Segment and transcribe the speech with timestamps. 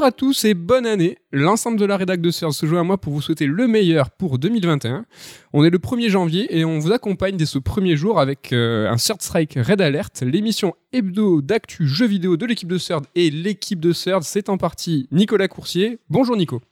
[0.00, 1.18] Bonjour à tous et bonne année.
[1.30, 4.10] L'ensemble de la rédac de Surge se joint à moi pour vous souhaiter le meilleur
[4.10, 5.04] pour 2021.
[5.52, 8.90] On est le 1er janvier et on vous accompagne dès ce premier jour avec euh,
[8.90, 13.28] un Third Strike Red Alert, l'émission hebdo d'actu jeux vidéo de l'équipe de Third et
[13.28, 14.22] l'équipe de Third.
[14.22, 15.98] C'est en partie Nicolas Coursier.
[16.08, 16.62] Bonjour Nico.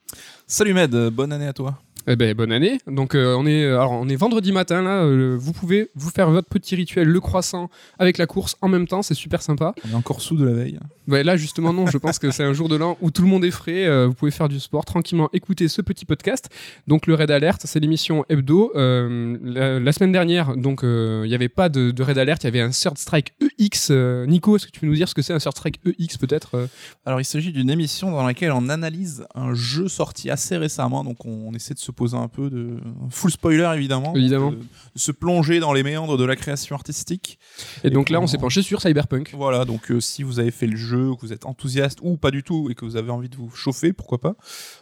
[0.46, 1.78] Salut Med, bonne année à toi.
[2.10, 2.78] Eh ben, bonne année.
[2.86, 5.02] Donc euh, on est alors on est vendredi matin là.
[5.02, 7.68] euh, vous pouvez vous faire votre petit rituel le croissant
[7.98, 9.02] avec la course en même temps.
[9.02, 9.74] C'est super sympa.
[9.86, 10.78] On est encore sous de la veille.
[11.06, 11.86] Ouais, là justement non.
[11.86, 13.86] Je pense que c'est un jour de l'an où tout le monde est frais.
[13.86, 16.48] euh, vous pouvez faire du sport tranquillement, écouter ce petit podcast.
[16.86, 18.72] Donc le Red Alert, c'est l'émission hebdo.
[18.74, 22.42] Euh, la, la semaine dernière, donc euh, il n'y avait pas de, de Red Alert.
[22.42, 23.88] Il y avait un Third Strike EX.
[23.90, 26.16] Euh, Nico, est-ce que tu peux nous dire ce que c'est un Third Strike EX
[26.16, 26.66] peut-être euh?
[27.04, 31.26] Alors il s'agit d'une émission dans laquelle on analyse un jeu sorti assez récemment, donc
[31.26, 32.76] on, on essaie de se poser un peu de
[33.10, 34.52] full spoiler évidemment, Évidemment.
[34.52, 37.38] donc, de, de se plonger dans les méandres de la création artistique.
[37.84, 39.32] Et donc là, on s'est penché sur Cyberpunk.
[39.36, 42.30] Voilà, donc euh, si vous avez fait le jeu, que vous êtes enthousiaste ou pas
[42.30, 44.34] du tout et que vous avez envie de vous chauffer, pourquoi pas,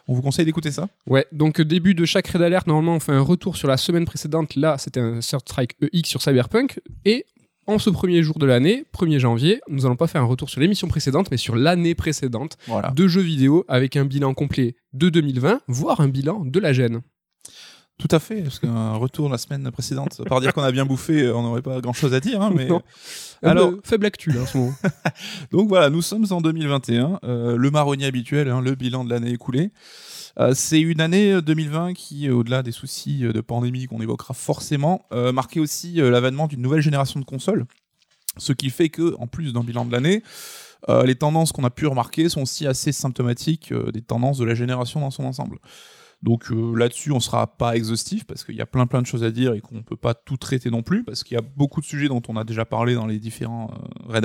[0.06, 0.88] on vous conseille d'écouter ça.
[1.06, 3.76] Ouais, donc euh, début de chaque raid alert, normalement on fait un retour sur la
[3.78, 4.54] semaine précédente.
[4.54, 6.80] Là, c'était un Third Strike EX sur Cyberpunk.
[7.04, 7.24] Et
[7.66, 10.60] en ce premier jour de l'année, 1er janvier, nous allons pas faire un retour sur
[10.60, 12.90] l'émission précédente, mais sur l'année précédente Voilà.
[12.90, 17.00] de jeux vidéo avec un bilan complet de 2020, voire un bilan de la gêne.
[17.98, 21.22] Tout à fait, parce qu'un retour la semaine précédente, par dire qu'on a bien bouffé,
[21.22, 22.82] euh, on n'aurait pas grand chose à dire, hein, mais Non.
[23.42, 24.74] Alors- Alors, faible actu là, en ce moment.
[25.50, 29.30] Donc voilà, nous sommes en 2021, euh, le marronnier habituel, hein, le bilan de l'année
[29.32, 29.70] écoulée.
[30.38, 34.00] Euh, c'est une année euh, 2020 qui, euh, au-delà des soucis euh, de pandémie qu'on
[34.00, 37.64] évoquera forcément, euh, marquait aussi euh, l'avènement d'une nouvelle génération de consoles.
[38.36, 40.22] Ce qui fait que, en plus d'un bilan de l'année,
[40.88, 44.44] euh, les tendances qu'on a pu remarquer sont aussi assez symptomatiques euh, des tendances de
[44.44, 45.58] la génération dans son ensemble.
[46.22, 49.24] Donc euh, là-dessus, on sera pas exhaustif parce qu'il y a plein plein de choses
[49.24, 51.80] à dire et qu'on peut pas tout traiter non plus parce qu'il y a beaucoup
[51.80, 54.24] de sujets dont on a déjà parlé dans les différents euh, Red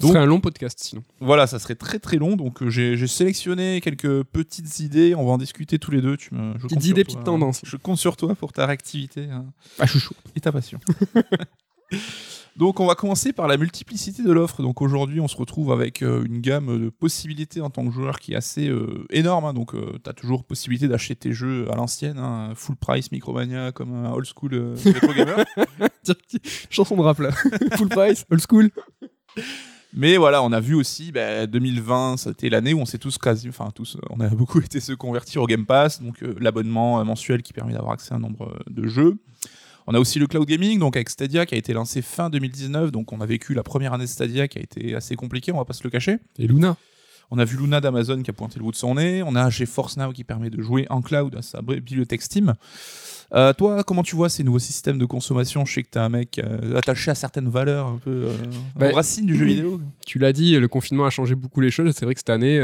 [0.00, 1.02] Ce serait un long podcast sinon.
[1.20, 5.32] Voilà, ça serait très très long, donc euh, j'ai sélectionné quelques petites idées, on va
[5.32, 6.16] en discuter tous les deux.
[6.16, 7.60] Tu me, je Petites idées, toi, petites tendances.
[7.64, 9.46] Je compte sur toi pour ta réactivité hein,
[9.78, 10.14] Ah, chaud.
[10.34, 10.78] et ta passion.
[12.56, 14.62] donc on va commencer par la multiplicité de l'offre.
[14.62, 18.18] Donc aujourd'hui on se retrouve avec euh, une gamme de possibilités en tant que joueur
[18.18, 19.44] qui est assez euh, énorme.
[19.44, 19.52] hein.
[19.54, 23.92] Donc tu as toujours possibilité d'acheter tes jeux à l'ancienne, hein, full price, Micromania, comme
[23.94, 24.74] un old school euh,
[25.16, 25.44] gamer.
[26.70, 27.30] Chanson de rap là.
[27.76, 28.70] Full price, old school.
[29.94, 33.48] Mais voilà, on a vu aussi, bah, 2020, c'était l'année où on s'est tous quasi,
[33.48, 36.98] enfin tous, euh, on a beaucoup été se convertir au Game Pass, donc euh, l'abonnement
[36.98, 39.18] euh, mensuel qui permet d'avoir accès à un nombre de jeux.
[39.86, 42.90] On a aussi le cloud gaming, donc avec Stadia qui a été lancé fin 2019,
[42.90, 45.58] donc on a vécu la première année de Stadia qui a été assez compliquée, on
[45.58, 46.18] va pas se le cacher.
[46.38, 46.76] Et Luna.
[47.34, 49.22] On a vu Luna d'Amazon qui a pointé le bout de son nez.
[49.22, 52.52] On a GeForce Now qui permet de jouer en cloud à sa bibliothèque Steam.
[53.34, 55.64] Euh, toi, comment tu vois ces nouveaux systèmes de consommation?
[55.64, 58.32] Je sais que tu es un mec euh, attaché à certaines valeurs, un peu euh,
[58.76, 59.80] Bah, aux racines du jeu vidéo.
[60.06, 61.94] Tu l'as dit, le confinement a changé beaucoup les choses.
[61.96, 62.60] C'est vrai que cette année,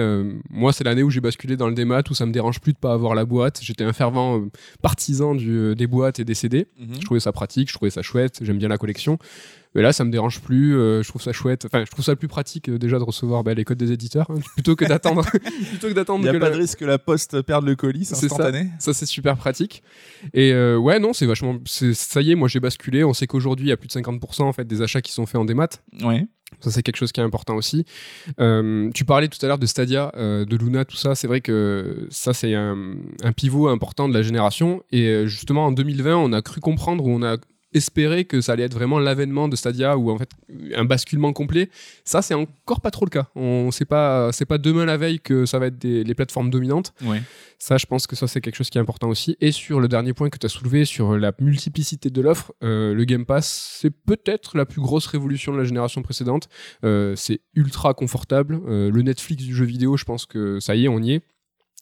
[0.51, 2.79] moi, c'est l'année où j'ai basculé dans le démat, où ça me dérange plus de
[2.79, 3.61] pas avoir la boîte.
[3.63, 4.43] J'étais un fervent
[4.83, 6.67] partisan du, des boîtes et des CD.
[6.79, 6.97] Mhm.
[7.01, 9.19] Je trouvais ça pratique, je trouvais ça chouette, j'aime bien la collection.
[9.75, 11.67] Mais là, ça me dérange plus, euh, je trouve ça chouette.
[11.67, 14.27] Enfin, je trouve ça plus pratique euh, déjà de recevoir bah, les codes des éditeurs,
[14.31, 15.23] hein, plutôt que d'attendre.
[15.31, 17.77] plutôt que Il d'attendre n'y a pas la- de risque que la poste perde le
[17.77, 18.35] colis, c'est C'est ça.
[18.37, 18.71] instantané.
[18.79, 19.83] Ça, c'est super pratique.
[20.33, 21.57] Et euh, ouais, non, c'est vachement.
[21.65, 23.05] Ça y est, moi, j'ai basculé.
[23.05, 25.27] On sait qu'aujourd'hui, il y a plus de 50% en fait, des achats qui sont
[25.27, 25.69] faits en démat.
[26.03, 26.27] Ouais.
[26.61, 27.85] Ça, c'est quelque chose qui est important aussi.
[28.41, 31.15] Euh, tu parlais tout à l'heure de Stadia, euh, de Luna, tout ça.
[31.15, 34.83] C'est vrai que ça, c'est un, un pivot important de la génération.
[34.91, 37.37] Et justement, en 2020, on a cru comprendre ou on a
[37.73, 40.31] espéré que ça allait être vraiment l'avènement de Stadia ou en fait
[40.75, 41.69] un basculement complet.
[42.05, 43.29] Ça, c'est encore pas trop le cas.
[43.35, 46.51] On sait pas, c'est pas demain la veille que ça va être des- les plateformes
[46.51, 46.93] dominantes.
[47.05, 47.23] Ouais.
[47.59, 49.37] Ça, je pense que ça, c'est quelque chose qui est important aussi.
[49.41, 52.95] Et sur le dernier point que tu as soulevé, sur la multiplicité de l'offre, euh,
[52.95, 56.49] le Game Pass, c'est peut-être la plus grosse révolution de la génération précédente.
[56.85, 58.61] Euh, c'est ultra confortable.
[58.69, 61.23] Euh, le Netflix du jeu vidéo, je pense que ça y est, on y est.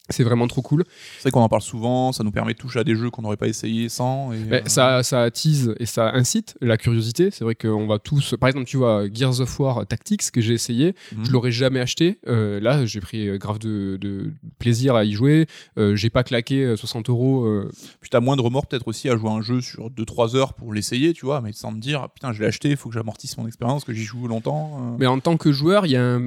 [0.08, 0.84] C'est vraiment trop cool.
[1.16, 3.22] C'est vrai qu'on en parle souvent, ça nous permet de toucher à des jeux qu'on
[3.22, 4.32] n'aurait pas essayé sans.
[4.32, 7.30] Et, Mais euh, ça, ça attise et ça incite la curiosité.
[7.30, 8.34] C'est vrai qu'on va tous.
[8.38, 11.24] Par exemple, tu vois, Gears of War Tactics que j'ai essayé, mhm.
[11.24, 12.18] je l'aurais jamais acheté.
[12.28, 15.46] Euh, là, j'ai pris euh, grave de, de plaisir à y jouer.
[15.78, 17.26] Euh, j'ai pas claqué euh, 60 euros.
[18.00, 20.54] Puis t'as moins de remords peut-être aussi à jouer à un jeu sur 2-3 heures
[20.54, 22.94] pour l'essayer, tu vois, mais sans me dire, putain, je l'ai acheté, il faut que
[22.94, 24.96] j'amortisse mon expérience, que j'y joue longtemps.
[24.98, 26.20] Mais en tant que joueur, il y a un,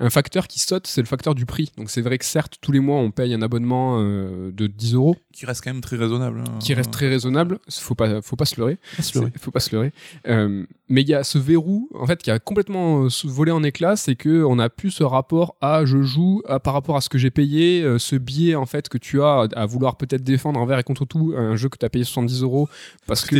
[0.00, 1.72] un facteur qui saute, c'est le facteur du prix.
[1.76, 4.94] Donc c'est vrai que certes, tous les mois, on paye un abonnement euh, de 10
[4.94, 6.40] euros, Qui reste quand même très raisonnable.
[6.46, 6.58] hein.
[6.60, 7.58] qui reste très raisonnable.
[7.68, 8.78] Faut pas, faut pas se leurrer.
[8.96, 9.30] Pas se leurrer.
[9.34, 9.92] C'est- Faut pas se leurrer.
[10.28, 13.62] Euh, mais il y a ce verrou, en fait, qui a complètement euh, volé en
[13.62, 17.00] éclats, c'est que on a plus ce rapport à je joue à- par rapport à
[17.00, 20.60] ce que j'ai payé, ce biais en fait que tu as à vouloir peut-être défendre
[20.60, 22.68] envers et contre tout un jeu que tu as payé 70 euros
[23.06, 23.34] Parce que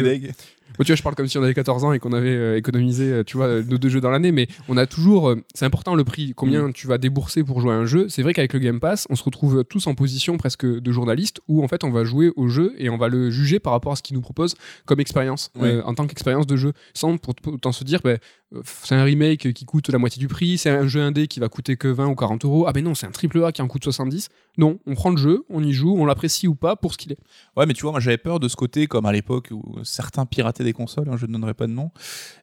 [0.78, 3.10] tu vois, je parle comme si on avait 14 ans et qu'on avait euh, économisé,
[3.10, 5.94] euh, tu vois, euh, nos deux jeux dans l'année, mais on a toujours, c'est important
[5.94, 8.08] le prix, combien tu vas débourser pour jouer à un jeu.
[8.08, 11.40] C'est vrai qu'avec le Game Pass, on se retrouve tous en position presque de journaliste
[11.48, 13.92] où en fait on va jouer au jeu et on va le juger par rapport
[13.92, 14.54] à ce qu'il nous propose
[14.86, 15.50] comme expérience,
[15.84, 18.18] en tant qu'expérience de jeu, sans pour autant se dire, ben,
[18.64, 21.48] c'est un remake qui coûte la moitié du prix, c'est un jeu indé qui va
[21.48, 22.64] coûter que 20 ou 40 euros.
[22.66, 24.28] Ah ben non, c'est un triple A qui en coûte 70.
[24.56, 27.12] Non, on prend le jeu, on y joue, on l'apprécie ou pas pour ce qu'il
[27.12, 27.18] est.
[27.56, 30.24] Ouais, mais tu vois, moi j'avais peur de ce côté, comme à l'époque où certains
[30.24, 31.90] pirataient des consoles, hein, je ne donnerai pas de nom,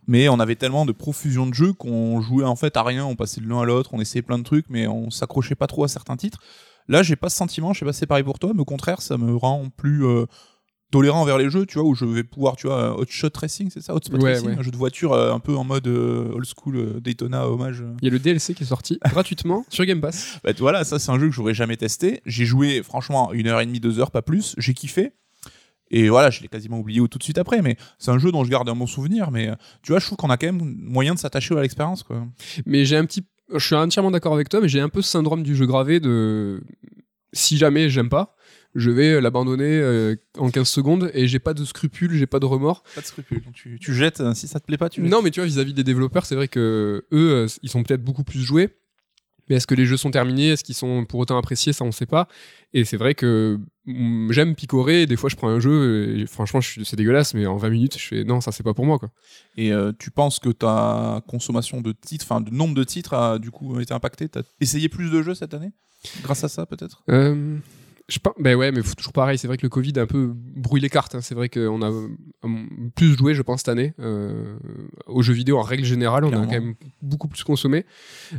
[0.08, 3.16] mais on avait tellement de profusion de jeux qu'on jouait en fait à rien, on
[3.16, 5.84] passait de l'un à l'autre, on essayait plein de trucs, mais on s'accrochait pas trop
[5.84, 6.40] à certains titres.
[6.88, 8.66] Là, j'ai pas ce sentiment, je sais pas si c'est pareil pour toi, mais au
[8.66, 10.06] contraire, ça me rend plus.
[10.06, 10.26] Euh,
[10.92, 13.82] tolérant vers les jeux, tu vois, où je vais pouvoir, tu vois, Hotshot Racing, c'est
[13.82, 17.02] ça, Hotspot Racing, un jeu de voiture euh, un peu en mode euh, old school
[17.02, 17.84] Daytona hommage.
[18.02, 20.40] Il y a le DLC qui est sorti gratuitement sur Game Pass.
[20.44, 22.22] Bah, voilà, ça c'est un jeu que j'aurais jamais testé.
[22.26, 24.56] J'ai joué, franchement, une heure et demie, deux heures, pas plus.
[24.58, 25.12] J'ai kiffé.
[25.92, 28.44] Et voilà, je l'ai quasiment oublié tout de suite après, mais c'est un jeu dont
[28.44, 29.32] je garde un bon souvenir.
[29.32, 29.52] Mais
[29.84, 32.26] tu vois, je trouve qu'on a quand même moyen de s'attacher à l'expérience, quoi.
[32.66, 35.10] Mais j'ai un petit, je suis entièrement d'accord avec toi, mais j'ai un peu ce
[35.10, 36.64] syndrome du jeu gravé de
[37.34, 38.36] si jamais j'aime pas,
[38.74, 42.46] je vais l'abandonner euh, en 15 secondes et j'ai pas de scrupules, j'ai pas de
[42.46, 42.84] remords.
[42.96, 43.44] Pas de scrupules.
[43.54, 45.84] Tu, tu jettes, si ça te plaît pas, tu Non, mais tu vois, vis-à-vis des
[45.84, 48.70] développeurs, c'est vrai que eux, euh, ils sont peut-être beaucoup plus joués.
[49.50, 50.50] Mais est-ce que les jeux sont terminés?
[50.50, 51.74] Est-ce qu'ils sont pour autant appréciés?
[51.74, 52.28] Ça, on sait pas.
[52.74, 55.06] Et c'est vrai que mm, j'aime picorer.
[55.06, 58.08] Des fois, je prends un jeu et franchement, c'est dégueulasse, mais en 20 minutes, je
[58.08, 59.00] fais non, ça, c'est pas pour moi.
[59.00, 59.10] Quoi.
[59.58, 63.40] Et euh, tu penses que ta consommation de titres, enfin, de nombre de titres a
[63.40, 65.72] du coup été impacté T'as essayé plus de jeux cette année?
[66.22, 67.04] Grâce à ça, peut-être?
[68.08, 69.38] Je pense, ben ouais, mais toujours pareil.
[69.38, 71.16] C'est vrai que le Covid a un peu brouillé les cartes.
[71.16, 71.22] Hein.
[71.22, 72.08] C'est vrai qu'on a euh,
[72.96, 74.58] plus joué, je pense, cette année euh,
[75.08, 76.24] aux jeux vidéo en règle générale.
[76.24, 77.86] On a quand même beaucoup plus consommé.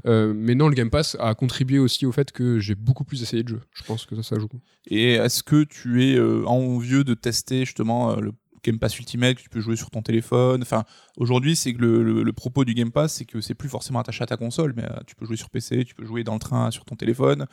[0.06, 3.22] Euh, mais non, le Game Pass a contribué aussi au fait que j'ai beaucoup plus
[3.22, 3.60] essayé de jeux.
[3.72, 4.48] Je pense que ça, ça joue.
[4.86, 8.32] Et est-ce que tu es envieux de tester justement le
[8.62, 10.62] Game Pass Ultimate que tu peux jouer sur ton téléphone?
[10.62, 10.84] Enfin,
[11.16, 14.22] aujourd'hui, c'est que le, le, propos du Game Pass, c'est que c'est plus forcément attaché
[14.22, 16.70] à ta console, mais tu peux jouer sur PC, tu peux jouer dans le train
[16.70, 17.46] sur ton téléphone.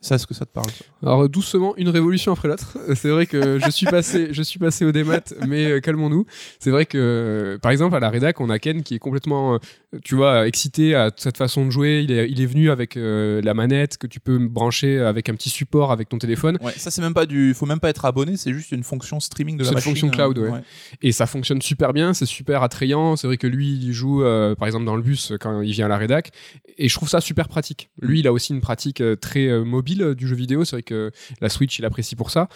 [0.00, 0.68] Ça, est-ce que ça te parle
[1.02, 2.78] Alors doucement, une révolution après l'autre.
[2.94, 6.24] C'est vrai que je suis passé, je suis passé au démat, mais euh, calmons-nous.
[6.60, 9.58] C'est vrai que, par exemple, à la rédac, on a Ken qui est complètement, euh,
[10.04, 12.02] tu vois, excité à cette façon de jouer.
[12.04, 15.34] Il est, il est venu avec euh, la manette que tu peux brancher avec un
[15.34, 16.58] petit support avec ton téléphone.
[16.60, 19.18] Ouais, ça c'est même pas du, faut même pas être abonné, c'est juste une fonction
[19.18, 19.80] streaming de la machine.
[19.82, 20.60] C'est une fonction cloud, ouais.
[21.02, 23.16] Et ça fonctionne super bien, c'est super attrayant.
[23.16, 24.22] C'est vrai que lui, il joue,
[24.58, 26.30] par exemple, dans le bus quand il vient à la rédac,
[26.76, 27.90] et je trouve ça super pratique.
[28.00, 30.64] Lui, il a aussi une pratique très mobile euh, du jeu vidéo.
[30.64, 32.48] C'est vrai que la Switch, il apprécie pour ça.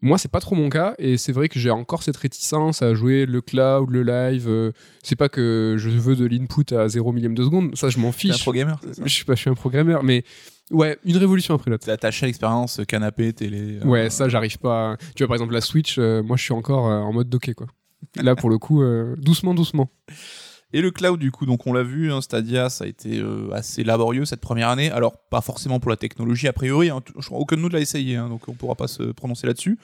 [0.00, 2.92] Moi, c'est pas trop mon cas, et c'est vrai que j'ai encore cette réticence à
[2.92, 4.48] jouer le cloud, le live.
[4.48, 4.72] Euh,
[5.04, 8.10] c'est pas que je veux de l'input à 0 millième de seconde, ça je m'en
[8.10, 8.34] fiche.
[8.34, 10.24] un programmeur, Je suis pas, je suis un programmeur, mais
[10.72, 11.84] ouais, une révolution après l'autre.
[11.84, 13.78] T'es attaché à l'expérience canapé, télé.
[13.80, 14.96] Euh, ouais, ça j'arrive pas.
[15.14, 17.68] Tu vois, par exemple, la Switch, moi je suis encore en mode docké, quoi.
[18.16, 18.82] Là, pour le coup,
[19.18, 19.88] doucement, doucement.
[20.72, 23.50] Et le cloud, du coup, donc on l'a vu, hein, Stadia, ça a été euh,
[23.52, 24.90] assez laborieux cette première année.
[24.90, 26.88] Alors, pas forcément pour la technologie, a priori.
[26.88, 29.46] Hein, je crois aucun de nous l'a essayé, hein, donc on pourra pas se prononcer
[29.46, 29.78] là-dessus.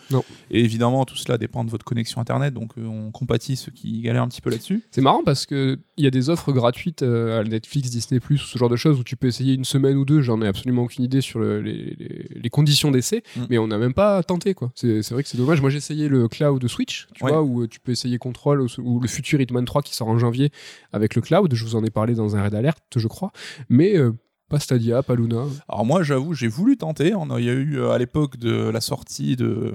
[0.50, 4.01] Et évidemment, tout cela dépend de votre connexion Internet, donc euh, on compatit ceux qui
[4.01, 4.82] galèrent un petit peu là-dessus.
[4.91, 8.70] C'est marrant parce qu'il y a des offres gratuites euh, à Netflix, Disney, ce genre
[8.70, 10.22] de choses où tu peux essayer une semaine ou deux.
[10.22, 13.43] J'en ai absolument aucune idée sur les, conditions d'essai, mm.
[13.51, 14.55] mais on n'a même pas tenté.
[14.55, 14.72] quoi.
[14.74, 15.60] C'est vrai que c'est dommage.
[15.60, 19.08] Moi, j'ai essayé le cloud Switch, tu vois, où tu peux essayer Control ou, le
[19.08, 20.51] futur Hitman 3 qui sort en janvier
[20.93, 23.32] avec le cloud je vous en ai parlé dans un raid alerte, je crois.
[23.69, 24.13] Mais euh,
[24.48, 25.44] pas Stadia, pas Luna.
[25.69, 27.12] Alors moi, j'avoue, j'ai voulu tenter.
[27.38, 29.74] Il y a eu euh, à l'époque de la sortie de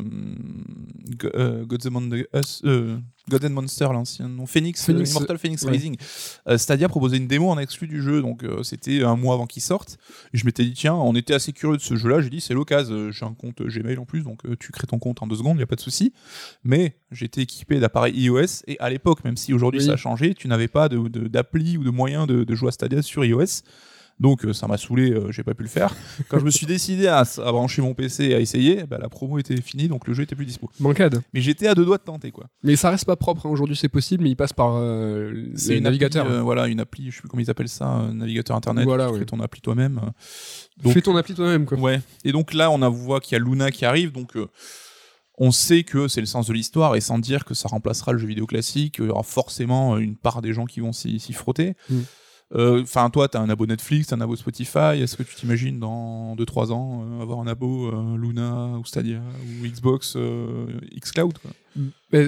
[1.36, 5.96] euh, God, and Monster, l'ancien nom Phoenix, Immortal Phoenix Rising.
[6.58, 9.98] Stadia proposait une démo en exclu du jeu, donc c'était un mois avant qu'il sorte.
[10.34, 12.22] Et je m'étais dit tiens, on était assez curieux de ce jeu-là.
[12.22, 13.12] J'ai dit c'est l'occasion.
[13.12, 15.62] J'ai un compte Gmail en plus, donc tu crées ton compte en deux secondes, il
[15.62, 16.13] y a pas de souci.
[16.63, 20.48] Mais j'étais équipé d'appareils iOS et à l'époque, même si aujourd'hui ça a changé, tu
[20.48, 23.62] n'avais pas d'appli ou de moyen de, de jouer à Stadia sur iOS.
[24.24, 25.94] Donc euh, ça m'a saoulé, euh, j'ai pas pu le faire.
[26.30, 29.38] Quand je me suis décidé à, brancher mon PC et à essayer, bah, la promo
[29.38, 30.70] était finie, donc le jeu était plus dispo.
[30.80, 31.22] Mancade.
[31.34, 32.46] Mais j'étais à deux doigts de tenter quoi.
[32.63, 33.46] Mais ça reste pas propre.
[33.46, 33.50] Hein.
[33.50, 36.42] Aujourd'hui c'est possible, mais il passe par euh, c'est une navigateur.
[36.42, 38.86] voilà, une appli, je sais plus comment ils appellent ça, un navigateur internet.
[38.86, 40.00] Voilà, tu fais ton appli toi-même.
[40.82, 41.77] Donc, fais ton appli toi-même quoi.
[41.77, 42.00] Ouais.
[42.24, 44.38] Et donc là on a voit qu'il y a Luna qui arrive, donc
[45.38, 48.20] on sait que c'est le sens de l'histoire et sans dire que ça remplacera le
[48.20, 51.75] jeu vidéo classique, il y aura forcément une part des gens qui vont s'y frotter.
[51.89, 52.00] Mm.
[52.56, 55.02] Euh, enfin, toi, tu as un abo Netflix, un abo Spotify.
[55.02, 59.20] Est-ce que tu t'imagines dans 2-3 ans euh, avoir un abo euh, Luna ou Stadia
[59.20, 60.18] ou Xbox,
[61.00, 61.38] Xcloud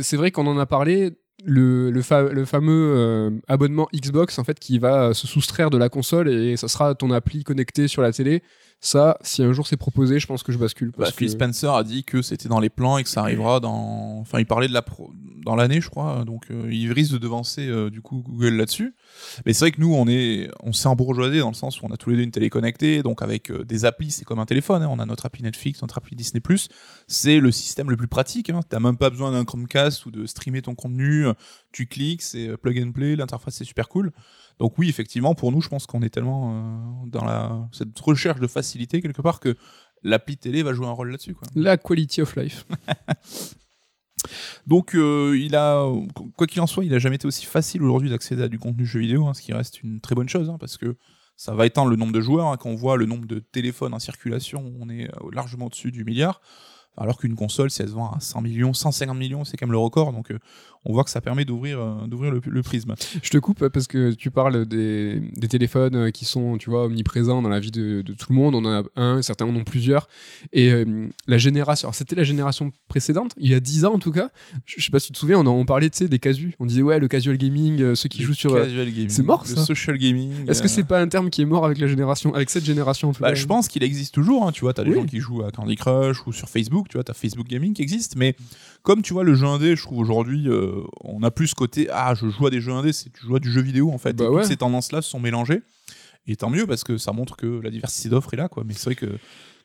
[0.02, 1.12] C'est vrai qu'on en a parlé.
[1.48, 6.68] Le, fameux abonnement Xbox en fait qui va se soustraire de la console et ça
[6.68, 8.42] sera ton appli connecté sur la télé
[8.82, 10.90] Ça, si un jour c'est proposé, je pense que je bascule.
[10.90, 11.34] Bah, Parce Phil que...
[11.34, 14.20] Spencer a dit que c'était dans les plans et que ça arrivera dans.
[14.20, 15.12] Enfin, il parlait de la pro...
[15.44, 16.24] dans l'année, je crois.
[16.24, 18.94] Donc, euh, il risque de devancer euh, du coup Google là-dessus.
[19.46, 21.92] Mais c'est vrai que nous, on est, on s'est embourgeoisé dans le sens où on
[21.92, 24.46] a tous les deux une télé connectée, donc avec euh, des applis, c'est comme un
[24.46, 24.84] téléphone.
[24.84, 24.90] hein.
[24.92, 26.42] On a notre appli Netflix, notre appli Disney+.
[27.08, 28.52] C'est le système le plus pratique.
[28.52, 28.60] Hein.
[28.70, 31.26] T'as même pas besoin d'un Chromecast ou de streamer ton contenu.
[31.72, 33.16] Tu cliques, c'est euh, plug and play.
[33.16, 34.12] L'interface c'est super cool.
[34.60, 38.40] Donc oui, effectivement, pour nous, je pense qu'on est tellement euh, dans la cette recherche
[38.40, 39.56] de facilité quelque part que
[40.04, 41.34] l'appli télé va jouer un rôle là-dessus.
[41.34, 41.48] Quoi.
[41.56, 42.66] La quality of life.
[44.68, 45.86] Donc, euh, il a,
[46.36, 48.86] quoi qu'il en soit, il a jamais été aussi facile aujourd'hui d'accéder à du contenu
[48.86, 50.96] jeu vidéo, hein, ce qui reste une très bonne chose, hein, parce que
[51.36, 52.48] ça va étendre le nombre de joueurs.
[52.48, 52.58] hein.
[52.58, 56.04] quand on voit le nombre de téléphones en circulation, on est euh, largement au-dessus du
[56.06, 56.42] milliard.
[56.98, 59.72] Alors qu'une console, si elle se vend à 100 millions, 150 millions, c'est quand même
[59.74, 60.14] le record.
[60.14, 60.40] Donc, euh,
[60.88, 62.94] on voit que ça permet d'ouvrir, euh, d'ouvrir le, le prisme.
[63.24, 66.86] Je te coupe parce que tu parles des, des téléphones euh, qui sont, tu vois,
[66.86, 68.54] omniprésents dans la vie de, de tout le monde.
[68.56, 70.08] On en a un, certains en ont plusieurs.
[70.54, 74.00] Et euh, la génération, alors c'était la génération précédente, il y a 10 ans en
[74.00, 74.30] tout cas.
[74.66, 76.54] Je, je sais pas si tu te souviens, on, parlait, tu sais, des casus.
[76.60, 78.54] On disait, ouais, le casual gaming, ceux qui jouent sur.
[78.54, 80.32] Casual gaming, c'est mort, le ça social gaming.
[80.48, 83.10] Est-ce que c'est pas un terme qui est mort avec la génération, avec cette génération
[83.10, 84.48] en tout Bah, je pense qu'il existe toujours.
[84.48, 84.96] hein, tu vois, t'as des Oui.
[84.98, 86.85] gens qui jouent à Candy Crush ou sur Facebook.
[86.90, 88.16] Tu vois, t'as Facebook Gaming qui existe.
[88.16, 88.36] Mais
[88.84, 91.88] comme tu vois, le jeu indé, je trouve aujourd'hui, euh, on a plus ce côté
[91.92, 93.98] ah, je joue à des jeux indés, c'est tu joues à du jeu vidéo en
[93.98, 94.14] fait.
[94.14, 94.42] Bah Et ouais.
[94.42, 95.62] Toutes ces tendances-là se sont mélangées.
[96.28, 98.64] Et tant mieux parce que ça montre que la diversité d'offres est là, quoi.
[98.66, 99.18] Mais c'est vrai que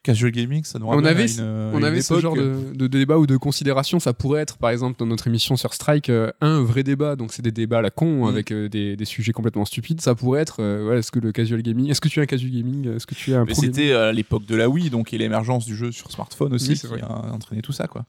[0.03, 1.41] casual gaming, ça nous On avait une,
[1.75, 4.01] On une avait ce genre de, de débat ou de considération.
[4.01, 7.17] Ça pourrait être, par exemple, dans notre émission sur Strike, euh, un vrai débat.
[7.17, 8.29] Donc, c'est des débats à la con Mm.
[8.29, 10.01] avec euh, des, des sujets complètement stupides.
[10.01, 12.27] Ça pourrait être, euh, ouais, est-ce que le casual gaming, est-ce que tu as un
[12.27, 15.13] casual gaming, est-ce que tu as un Mais c'était à l'époque de la Wii, donc
[15.13, 17.03] et l'émergence du jeu sur smartphone aussi Oui, qui vrai.
[17.03, 18.07] a entraîné tout ça, quoi.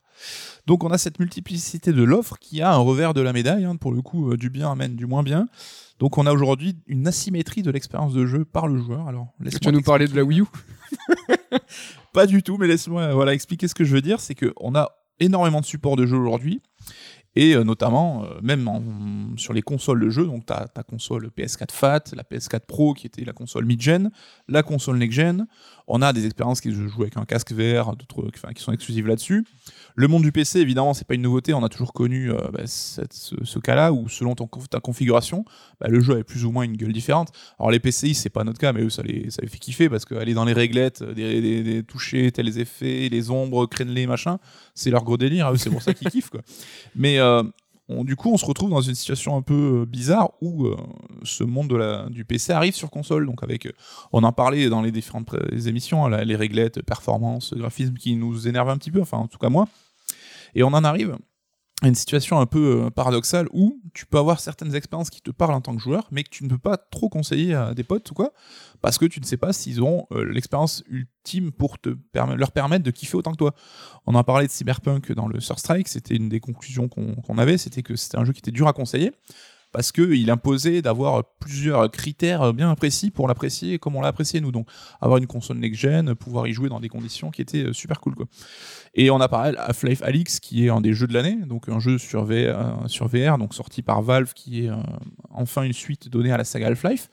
[0.68, 3.66] Donc on a cette multiplicité de l'offre qui a un revers de la médaille.
[3.66, 5.48] hein, pour le coup, euh, du bien amène du moins bien.
[6.00, 9.08] Donc on a aujourd'hui une asymétrie de l'expérience de jeu par le joueur.
[9.08, 10.46] Alors Tu vas nous parler de la Wii U
[12.14, 14.20] Pas du tout, mais laisse-moi voilà expliquer ce que je veux dire.
[14.20, 14.90] C'est que on a
[15.20, 16.62] énormément de supports de jeux aujourd'hui.
[17.36, 18.68] Et euh, notamment, euh, même
[19.38, 23.08] sur les consoles de jeu, donc ta, ta console PS4 Fat, la PS4 Pro qui
[23.08, 24.12] était la console mid-gen,
[24.50, 25.48] la console next-gen,
[25.88, 29.46] on a des expériences qui jouent avec un casque VR, d'autres qui sont exclusives là-dessus.
[29.96, 32.64] Le monde du PC, évidemment, c'est pas une nouveauté, on a toujours connu euh, bah,
[32.66, 35.46] ce, cas-là où selon ta configuration,
[35.80, 37.30] bah, le jeu avait plus ou moins une gueule différente.
[37.60, 39.90] Alors les PCI, c'est pas notre cas, mais eux, ça les, ça les fait kiffer
[39.90, 44.40] parce qu'aller dans les réglettes, euh, des, toucher tels effets, les ombres, crénelés, machin,
[44.76, 46.32] c'est leur gros délire, eux, c'est pour ça qu'ils kiffent.
[46.96, 47.44] Mais euh,
[48.04, 50.78] du coup, on se retrouve dans une situation un peu euh, bizarre où euh,
[51.24, 53.26] ce monde du PC arrive sur console.
[53.26, 53.72] Donc, avec, euh,
[54.12, 58.70] on en parlait dans les différentes pré- émissions, les réglettes, performance, graphisme qui nous énervent
[58.70, 59.68] un petit peu, enfin, en tout cas, moi.
[60.56, 61.18] Et on en arrive
[61.82, 65.54] à une situation un peu paradoxale où tu peux avoir certaines expériences qui te parlent
[65.54, 68.10] en tant que joueur, mais que tu ne peux pas trop conseiller à des potes
[68.12, 68.34] ou quoi,
[68.82, 72.84] parce que tu ne sais pas s'ils auront euh, l'expérience ultime pour te leur permettre
[72.84, 73.54] de kiffer autant que toi.
[74.06, 77.58] On en parlait de Cyberpunk dans le Sur Strike, c'était une des conclusions qu'on avait,
[77.58, 79.12] c'était que c'était un jeu qui était dur à conseiller,
[79.72, 84.52] parce qu'il imposait d'avoir plusieurs critères bien précis pour l'apprécier comme on l'a apprécié nous.
[84.52, 84.68] Donc
[85.00, 88.16] avoir une console next-gen, pouvoir y jouer dans des conditions qui étaient euh, super cool.
[88.16, 88.26] Quoi.
[88.94, 91.80] Et on a parlé Half-Life Alyx, qui est un des jeux de l'année, donc un
[91.80, 94.76] jeu sur, V- euh, sur VR, donc sorti par Valve, qui est euh,
[95.30, 97.10] enfin une suite donnée à la saga Half-Life.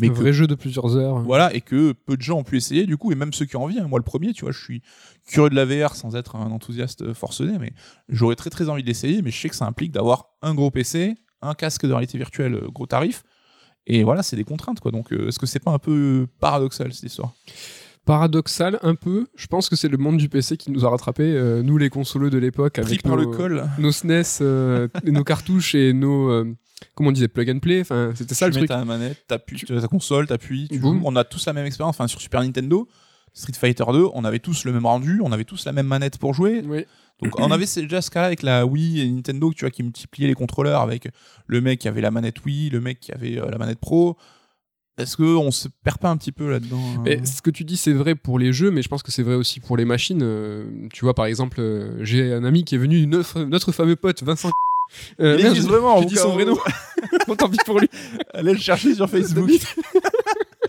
[0.00, 1.20] Mais Un que vrai jeu de plusieurs heures.
[1.20, 3.54] voilà, et que peu de gens ont pu essayer, du coup, et même ceux qui
[3.56, 4.82] ont envie, hein, moi le premier, tu vois, je suis
[5.24, 7.72] curieux de la VR sans être un enthousiaste forcené, mais
[8.08, 11.14] j'aurais très très envie d'essayer, mais je sais que ça implique d'avoir un gros PC,
[11.42, 13.22] un casque de réalité virtuelle, euh, gros tarif,
[13.86, 14.90] et voilà, c'est des contraintes, quoi.
[14.90, 17.32] Donc, euh, est-ce que c'est pas un peu paradoxal cette histoire?
[18.04, 19.26] Paradoxal un peu.
[19.34, 21.90] Je pense que c'est le monde du PC qui nous a rattrapés, euh, nous les
[21.90, 25.92] consoleux de l'époque, avec par nos, le col, nos SNES, euh, et nos cartouches et
[25.92, 26.54] nos, euh,
[26.94, 27.80] comment on disait, plug and play.
[27.80, 28.78] Enfin, c'était ça tu le mets truc.
[28.78, 30.80] ta manette, t'appuies, tu ta console, t'appuies, tu.
[30.82, 32.88] On a tous la même expérience, enfin, sur Super Nintendo.
[33.34, 36.18] Street Fighter 2, on avait tous le même rendu, on avait tous la même manette
[36.18, 36.62] pour jouer.
[36.66, 36.84] Oui.
[37.22, 40.28] Donc on avait déjà ce cas avec la Wii et Nintendo, tu vois, qui multipliaient
[40.28, 41.08] les contrôleurs avec
[41.46, 44.16] le mec qui avait la manette Wii, le mec qui avait euh, la manette Pro.
[44.96, 47.24] Est-ce que on se perd pas un petit peu là-dedans hein?
[47.24, 49.34] Ce que tu dis, c'est vrai pour les jeux, mais je pense que c'est vrai
[49.34, 50.22] aussi pour les machines.
[50.22, 53.96] Euh, tu vois, par exemple, euh, j'ai un ami qui est venu, notre, notre fameux
[53.96, 54.50] pote Vincent.
[55.18, 56.56] Euh, Il merde, existe vraiment, au dit son vrai nom.
[57.26, 57.88] Bon, tant pis pour lui.
[58.32, 59.50] Allez le chercher sur Facebook.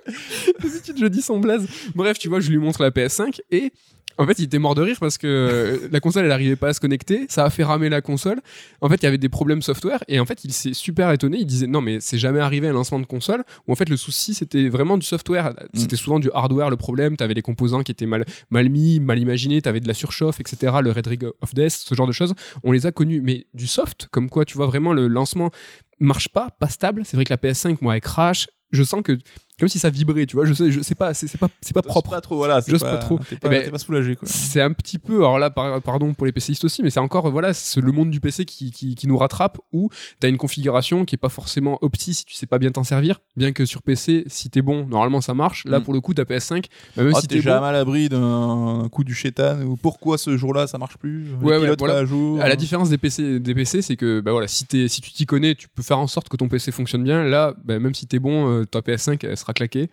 [0.61, 1.67] D'habitude, je dis son blaze.
[1.95, 3.71] Bref, tu vois, je lui montre la PS5 et
[4.17, 6.69] en fait, il était mort de rire parce que euh, la console, elle arrivait pas
[6.69, 7.25] à se connecter.
[7.27, 8.39] Ça a fait ramer la console.
[8.81, 11.37] En fait, il y avait des problèmes software et en fait, il s'est super étonné.
[11.39, 13.89] Il disait non, mais c'est jamais arrivé à un lancement de console où en fait
[13.89, 15.53] le souci c'était vraiment du software.
[15.73, 17.17] C'était souvent du hardware le problème.
[17.17, 19.61] T'avais les composants qui étaient mal mal mis, mal imaginés.
[19.61, 20.77] T'avais de la surchauffe, etc.
[20.81, 22.33] Le Red Ring of Death, ce genre de choses.
[22.63, 25.51] On les a connus, mais du soft, comme quoi, tu vois vraiment le lancement
[25.99, 27.03] marche pas, pas stable.
[27.05, 28.47] C'est vrai que la PS5, moi, elle crache.
[28.71, 29.17] Je sens que
[29.59, 30.45] comme si ça vibrait, tu vois.
[30.45, 32.11] Je sais, je sais pas, c'est pas, c'est pas propre.
[32.11, 32.61] Pas trop, voilà.
[32.61, 33.19] c'est J'ose pas trop.
[33.31, 34.27] Eh pas, ben, pas soulagé, quoi.
[34.29, 37.29] C'est un petit peu, alors là, par- pardon pour les PCistes aussi, mais c'est encore,
[37.31, 41.05] voilà, c'est le monde du PC qui, qui, qui nous rattrape où t'as une configuration
[41.05, 43.19] qui est pas forcément opti si tu sais pas bien t'en servir.
[43.37, 45.63] Bien que sur PC, si t'es bon, normalement ça marche.
[45.65, 45.83] Là, Mm.
[45.83, 46.65] pour le coup, ta PS5,
[46.97, 50.17] bah, même Ah, si t'es jamais bon, à l'abri d'un coup du chétan ou pourquoi
[50.17, 51.27] ce jour-là ça marche plus?
[51.41, 51.75] Ouais, ouais, voilà.
[51.75, 54.65] pas à jour à la différence des PC, des PC c'est que bah voilà, si,
[54.65, 57.23] t'es- si tu t'y connais, tu peux faire en sorte que ton PC fonctionne bien.
[57.23, 59.89] Là, bah, même si t'es bon, euh, ta PS5 elle sera claquée.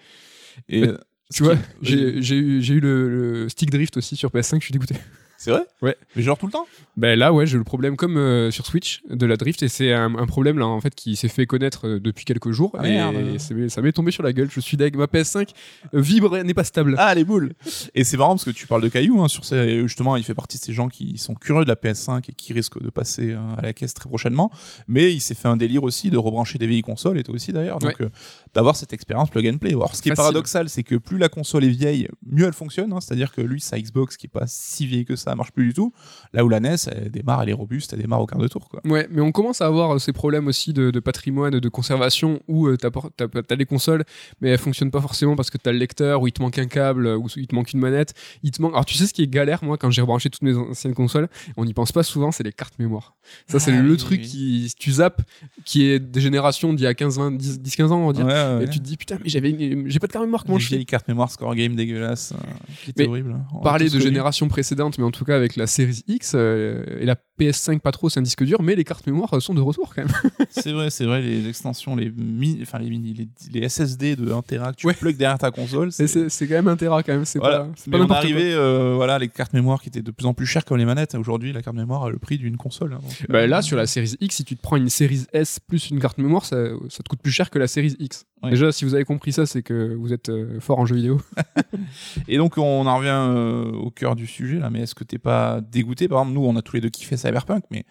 [0.68, 0.98] et Euh,
[1.32, 3.08] Tu vois, j'ai j'ai eu, j'ai eu le,
[3.42, 4.96] le stick drift aussi sur PS5, je suis dégoûté.
[5.38, 5.62] c'est vrai?
[5.80, 5.96] Ouais.
[6.14, 6.66] mais genre tout le temps?
[6.96, 9.92] Ben là, ouais, j'ai le problème comme euh, sur Switch de la drift et c'est
[9.94, 12.86] un, un problème là en fait qui s'est fait connaître euh, depuis quelques jours Ah,
[12.86, 13.38] et merde.
[13.70, 14.50] ça m'est tombé sur la gueule.
[14.52, 15.48] Je suis deg, ma PS5
[15.94, 16.94] euh, vibre, n'est pas stable.
[16.98, 17.54] ah les boules
[17.94, 20.34] et c'est marrant parce que tu parles de Caillou hein, sur ces, justement il fait
[20.34, 23.32] partie de ces gens qui sont curieux de la PS5 et qui risquent de passer
[23.32, 24.52] à la caisse très prochainement
[24.86, 27.52] mais il s'est fait un délire aussi de rebrancher des vieilles consoles et toi aussi
[27.52, 28.10] d'ailleurs donc euh,
[28.54, 31.28] d'avoir cette expérience plug and play alors ce qui est paradoxal c'est que plus la
[31.28, 34.26] console est vieille mieux elle fonctionne hein, c'est à dire que lui sa Xbox qui
[34.26, 35.92] est pas si vieille que ça marche plus du tout
[36.32, 38.68] là où la NES elle démarre elle est robuste elle démarre au quart de tour
[38.68, 41.68] quoi Ouais, mais on commence à avoir euh, ces problèmes aussi de, de patrimoine, de
[41.68, 44.04] conservation où euh, t'as por- t'as t'as les consoles,
[44.40, 46.66] mais elles fonctionnent pas forcément parce que t'as le lecteur, ou il te manque un
[46.66, 48.14] câble, ou il te manque une manette.
[48.42, 48.72] Il te manque.
[48.72, 51.28] Alors tu sais ce qui est galère, moi, quand j'ai rebranché toutes mes anciennes consoles,
[51.56, 53.14] on n'y pense pas souvent, c'est les cartes mémoire.
[53.46, 54.26] Ça, c'est Ah, le oui, truc oui.
[54.28, 55.22] qui, tu zappes,
[55.64, 58.12] qui est des générations d'il y a 15, 20, 10, 10, 15 ans, on va
[58.12, 58.26] dire.
[58.26, 58.64] Ouais, ouais.
[58.64, 60.60] Et tu te dis, putain, mais j'avais une- j'ai pas de carte mémoire, comment Une
[60.62, 62.36] je fais vieille carte mémoire score game dégueulasse, euh,
[62.84, 63.36] qui était Mais horrible.
[63.54, 66.84] On a Parler de génération précédente, mais en tout cas avec la série X euh,
[67.00, 69.54] et la PS5, pas trop, c'est un disque dur, mais les cartes mémoire euh, sont
[69.54, 70.12] de retour quand même.
[70.50, 73.28] C'est vrai, c'est vrai, les extensions, les mini, enfin les mini, les,
[73.60, 74.94] les SSD de 1 Tera que tu Ouais.
[74.94, 75.90] plugs derrière ta console.
[75.92, 77.60] C'est c'est quand même un Tera quand même, c'est Voilà.
[77.60, 80.26] pas, c'est Mais pas on arrivait, euh, voilà, les cartes mémoire qui étaient de plus
[80.26, 81.14] en plus chères comme les manettes.
[81.14, 82.92] Aujourd'hui, la carte mémoire a le prix d'une console.
[82.92, 85.58] hein, donc, Bah là, sur la série X, si tu te prends une série S
[85.66, 86.56] plus une carte mémoire, ça,
[86.90, 88.26] ça te coûte plus cher que la série X.
[88.42, 88.50] Ouais.
[88.50, 91.20] Déjà, si vous avez compris ça, c'est que vous êtes euh, fort en jeu vidéo.
[92.28, 94.68] Et donc, on en revient euh, au cœur du sujet là.
[94.68, 96.08] Mais est-ce que t'es pas dégoûté?
[96.08, 97.84] Par exemple, nous, on a tous les deux kiffé Cyberpunk, mais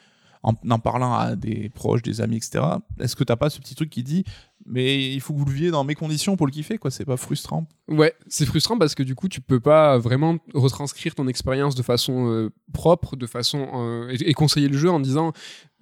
[0.44, 2.64] en en parlant à des proches, des amis, etc.
[3.00, 4.24] Est-ce que t'as pas ce petit truc qui dit,
[4.66, 6.92] mais il faut que vous le viviez dans mes conditions pour le kiffer, quoi?
[6.92, 11.13] C'est pas frustrant Ouais, c'est frustrant parce que du coup, tu peux pas vraiment retranscrire
[11.13, 14.99] ton expérience de façon euh, propre, de façon euh, et, et conseiller le jeu en
[14.99, 15.34] disant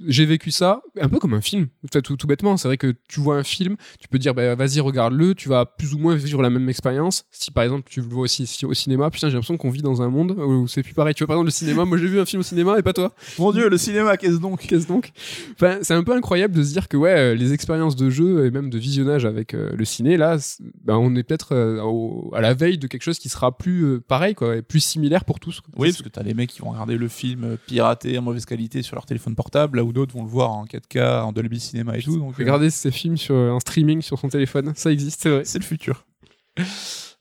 [0.07, 1.67] j'ai vécu ça, un peu comme un film.
[1.83, 4.55] Enfin, tout, tout bêtement, c'est vrai que tu vois un film, tu peux dire bah,
[4.55, 7.25] vas-y regarde-le, tu vas plus ou moins vivre la même expérience.
[7.31, 9.81] Si par exemple tu le vois aussi si- au cinéma, putain j'ai l'impression qu'on vit
[9.81, 11.13] dans un monde où c'est plus pareil.
[11.15, 12.93] Tu vois par exemple le cinéma, moi j'ai vu un film au cinéma et pas
[12.93, 13.13] toi.
[13.37, 14.61] Mon Dieu, le cinéma, qu'est-ce donc?
[14.61, 15.11] Qu'est-ce donc?
[15.53, 18.45] Enfin, c'est un peu incroyable de se dire que ouais, euh, les expériences de jeu
[18.45, 20.37] et même de visionnage avec euh, le ciné, là,
[20.85, 21.53] ben, on est peut-être
[21.99, 24.79] au- à la veille de quelque chose qui sera plus euh, pareil, quoi, et plus
[24.79, 25.61] similaire pour tous.
[25.61, 25.73] quoi.
[25.77, 28.45] Oui, parce que t'as les mecs qui vont regarder le film euh, piraté en mauvaise
[28.45, 31.59] qualité sur leur téléphone portable, là où d'autres vont le voir en 4K, en Dolby
[31.59, 32.17] Cinema et tout.
[32.17, 35.29] Donc, euh, Regarder ces films sur euh, un streaming sur son téléphone, ça existe, c'est
[35.29, 35.41] vrai.
[35.45, 36.05] c'est le futur.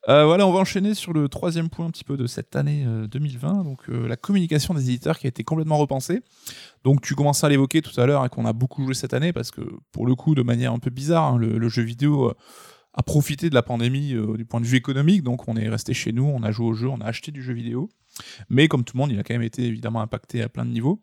[0.09, 2.85] Euh, voilà, on va enchaîner sur le troisième point un petit peu de cette année
[2.87, 6.23] euh, 2020, donc euh, la communication des éditeurs qui a été complètement repensée.
[6.83, 9.35] Donc tu commençais à l'évoquer tout à l'heure et qu'on a beaucoup joué cette année
[9.35, 9.61] parce que
[9.93, 12.33] pour le coup, de manière un peu bizarre, hein, le, le jeu vidéo
[12.99, 15.95] a profité de la pandémie euh, du point de vue économique, donc on est resté
[15.95, 17.89] chez nous, on a joué au jeu, on a acheté du jeu vidéo.
[18.51, 20.71] Mais comme tout le monde, il a quand même été évidemment impacté à plein de
[20.71, 21.01] niveaux.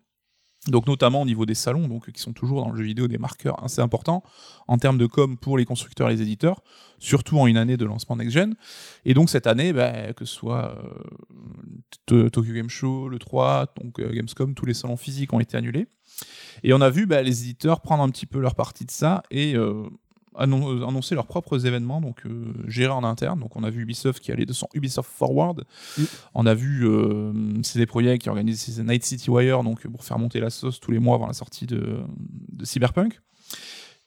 [0.68, 3.18] Donc notamment au niveau des salons, donc qui sont toujours dans le jeu vidéo des
[3.18, 4.24] marqueurs assez importants
[4.68, 6.64] en termes de com pour les constructeurs et les éditeurs,
[7.00, 8.56] surtout en une année de lancement next-gen.
[9.06, 10.78] Et donc cette année, bah, que ce soit
[12.12, 15.56] euh, Tokyo Game Show, le 3, donc euh, Gamescom, tous les salons physiques ont été
[15.56, 15.88] annulés.
[16.64, 19.24] Et on a vu bah, les éditeurs prendre un petit peu leur partie de ça
[19.30, 19.56] et
[20.38, 23.40] annon- euh, annoncer leurs propres événements, donc euh, gérés en interne.
[23.40, 25.64] Donc on a vu Ubisoft qui allait de son Ubisoft Forward.
[25.98, 26.04] Mm.
[26.34, 30.40] On a vu euh, CD Projekt qui organise Night City Wire, donc pour faire monter
[30.40, 32.00] la sauce tous les mois avant la sortie de,
[32.52, 33.20] de Cyberpunk.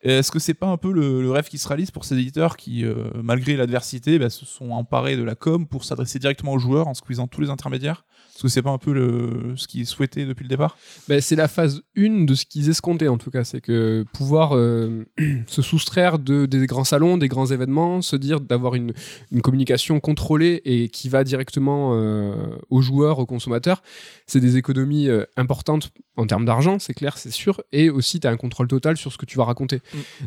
[0.00, 2.56] Est-ce que c'est pas un peu le, le rêve qui se réalise pour ces éditeurs
[2.56, 6.58] qui, euh, malgré l'adversité, bah, se sont emparés de la com pour s'adresser directement aux
[6.60, 8.04] joueurs en squeezant tous les intermédiaires?
[8.38, 10.78] Est-ce que c'est pas un peu le, ce qu'ils souhaitaient depuis le départ?
[11.08, 14.52] Ben, c'est la phase 1 de ce qu'ils escomptaient en tout cas, c'est que pouvoir
[14.54, 15.04] euh,
[15.48, 18.92] se soustraire de, des grands salons, des grands événements, se dire d'avoir une,
[19.32, 22.32] une communication contrôlée et qui va directement euh,
[22.70, 23.82] aux joueurs, aux consommateurs,
[24.28, 28.26] c'est des économies euh, importantes en termes d'argent, c'est clair, c'est sûr, et aussi tu
[28.28, 29.80] as un contrôle total sur ce que tu vas raconter.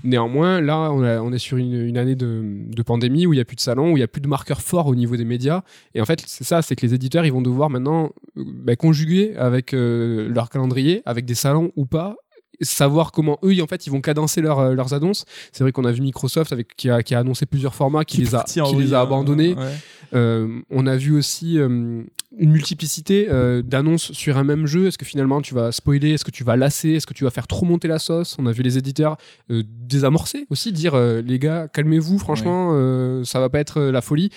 [0.03, 3.37] Néanmoins, là, on, a- on est sur une, une année de, de pandémie où il
[3.37, 5.15] n'y a plus de salons, où il n'y a plus de marqueurs forts au niveau
[5.17, 8.00] des médias, et en fait, c'est ça, c'est que les éditeurs, ils vont devoir maintenant
[8.37, 12.15] euh, bah, conjuguer avec euh, leur calendrier, avec des salons ou pas,
[12.61, 15.25] savoir comment eux, en fait, ils vont cadencer leur, euh, leurs annonces.
[15.51, 18.17] C'est vrai qu'on a vu Microsoft avec, qui, a, qui a annoncé plusieurs formats, qui,
[18.17, 19.55] les a, qui les a hein, abandonnés.
[19.55, 19.71] ouais.
[20.13, 22.03] Euh, on a vu aussi euh,
[22.37, 24.87] une multiplicité euh, d'annonces sur un même jeu.
[24.87, 26.11] Est-ce que finalement tu vas spoiler?
[26.11, 26.89] Est-ce que tu vas lasser?
[26.89, 28.35] Est-ce que tu vas faire trop monter la sauce?
[28.37, 29.15] On a vu les éditeurs
[29.49, 34.29] désamorcer aussi, dire les gars, calmez-vous, franchement, euh, ça va pas être la folie.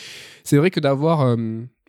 [0.45, 1.37] C'est vrai que d'avoir.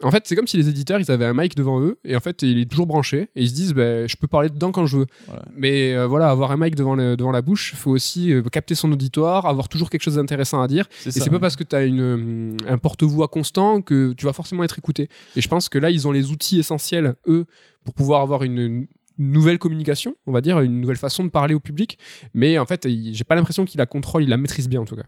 [0.04, 2.20] En fait, c'est comme si les éditeurs, ils avaient un mic devant eux, et en
[2.20, 4.86] fait, il est toujours branché, et ils se disent, ben, je peux parler dedans quand
[4.86, 5.06] je veux.
[5.28, 5.44] Voilà.
[5.56, 8.42] Mais euh, voilà, avoir un mic devant, le- devant la bouche, il faut aussi euh,
[8.44, 10.88] capter son auditoire, avoir toujours quelque chose d'intéressant à dire.
[11.06, 14.34] Et c'est pas parce que tu as une, euh, un porte-voix constant que tu vas
[14.34, 15.08] forcément être écouté.
[15.38, 17.46] Et je pense que là, ils ont les outils essentiels, eux,
[17.86, 21.54] pour pouvoir avoir une, une nouvelle communication, on va dire, une nouvelle façon de parler
[21.54, 21.98] au public.
[22.34, 24.86] Mais en fait, il- j'ai pas l'impression qu'ils la contrôlent, ils la maîtrisent bien en
[24.86, 25.04] tout cas.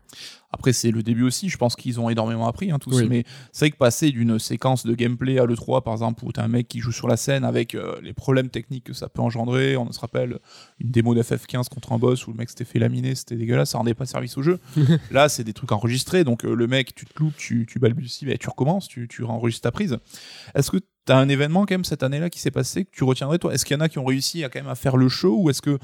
[0.52, 1.50] Après, c'est le début aussi.
[1.50, 2.96] Je pense qu'ils ont énormément appris, hein, tous.
[3.02, 3.08] Oui.
[3.10, 6.43] Mais c'est vrai que passer d'une séquence de gameplay à l'E3, par exemple, où t'as
[6.43, 9.22] un mec qui joue sur la scène avec euh, les problèmes techniques que ça peut
[9.22, 10.39] engendrer, on se rappelle
[10.80, 13.78] une démo d'FF15 contre un boss où le mec s'était fait laminer, c'était dégueulasse, ça
[13.78, 14.60] rendait pas service au jeu.
[15.12, 18.26] Là, c'est des trucs enregistrés, donc euh, le mec, tu te loupes, tu, tu balbuties,
[18.26, 19.98] bah, tu recommences, tu, tu enregistres ta prise.
[20.56, 23.39] Est-ce que t'as un événement quand même cette année-là qui s'est passé que tu retiendrais
[23.39, 23.54] toi?
[23.54, 25.36] Est-ce qu'il y en a qui ont réussi à quand même à faire le show
[25.39, 25.80] ou est-ce que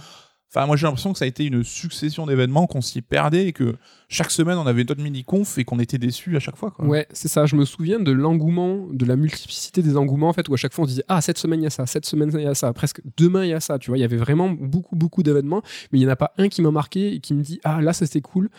[0.56, 3.54] Enfin, moi j'ai l'impression que ça a été une succession d'événements qu'on s'y perdait et
[3.54, 3.76] que
[4.08, 6.70] chaque semaine on avait une autre mini-conf et qu'on était déçus à chaque fois.
[6.70, 6.86] Quoi?
[6.86, 7.48] Ouais, c'est ça.
[7.48, 10.72] Je me souviens de l'engouement, de la multiplicité des engouements, en fait, où à chaque
[10.74, 12.54] fois on disait Ah, cette semaine il y a ça, cette semaine il y a
[12.54, 13.80] ça, presque demain il y a ça.
[13.80, 16.34] Tu vois, il y avait vraiment beaucoup, beaucoup d'événements, mais il n'y en a pas
[16.38, 18.52] un qui m'a marqué et qui me dit Ah, là, ça c'était cool.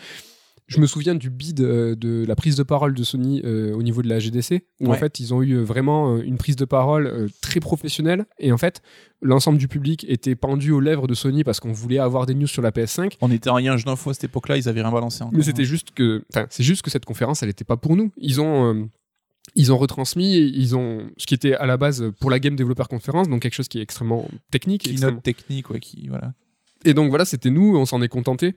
[0.67, 3.83] Je me souviens du bid euh, de la prise de parole de Sony euh, au
[3.83, 6.65] niveau de la GDC, où en fait ils ont eu euh, vraiment une prise de
[6.65, 8.81] parole très professionnelle, et en fait
[9.21, 12.47] l'ensemble du public était pendu aux lèvres de Sony parce qu'on voulait avoir des news
[12.47, 13.13] sur la PS5.
[13.21, 15.37] On était en rien d'info à cette époque-là, ils avaient rien balancé encore.
[15.37, 18.11] Mais c'était juste que, c'est juste que cette conférence, elle n'était pas pour nous.
[18.17, 18.89] Ils ont,
[19.53, 22.55] ils ont retransmis, et ils ont ce qui était à la base pour la Game
[22.55, 24.81] Developer Conference, donc quelque chose qui est extrêmement technique.
[24.81, 26.33] Qui extrêmement- technique, ouais, qui voilà.
[26.85, 28.55] Et donc voilà, c'était nous, on s'en est contenté.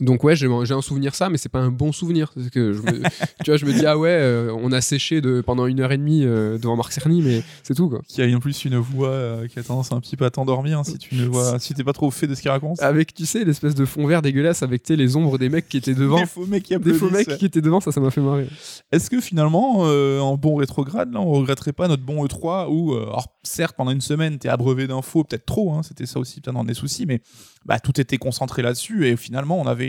[0.00, 2.32] Donc ouais, j'ai un souvenir ça, mais c'est pas un bon souvenir.
[2.36, 3.02] C'est que je me-
[3.44, 5.92] tu vois, je me dis ah ouais, euh, on a séché de, pendant une heure
[5.92, 8.00] et demie euh, devant Marc Cerny, mais c'est tout quoi.
[8.08, 10.80] Qui a en plus une voix euh, qui a tendance un petit peu à t'endormir
[10.80, 12.82] hein, si tu ne vois, si t'es pas trop au fait de ce qu'il raconte.
[12.82, 15.68] Avec tu sais l'espèce de fond vert dégueulasse avec tu sais, les ombres des mecs
[15.68, 16.18] qui étaient devant.
[16.18, 18.48] Des faux mecs qui Des faux mecs qui étaient devant, ça, ça m'a fait marrer.
[18.90, 22.94] Est-ce que finalement, euh, en bon rétrograde, là, on regretterait pas notre bon E3 où,
[22.94, 26.40] euh, alors, certes, pendant une semaine, t'es abreuvé d'infos, peut-être trop, hein, c'était ça aussi
[26.40, 27.20] peut-être dans des soucis, mais
[27.64, 29.83] bah, tout était concentré là-dessus et finalement, on avait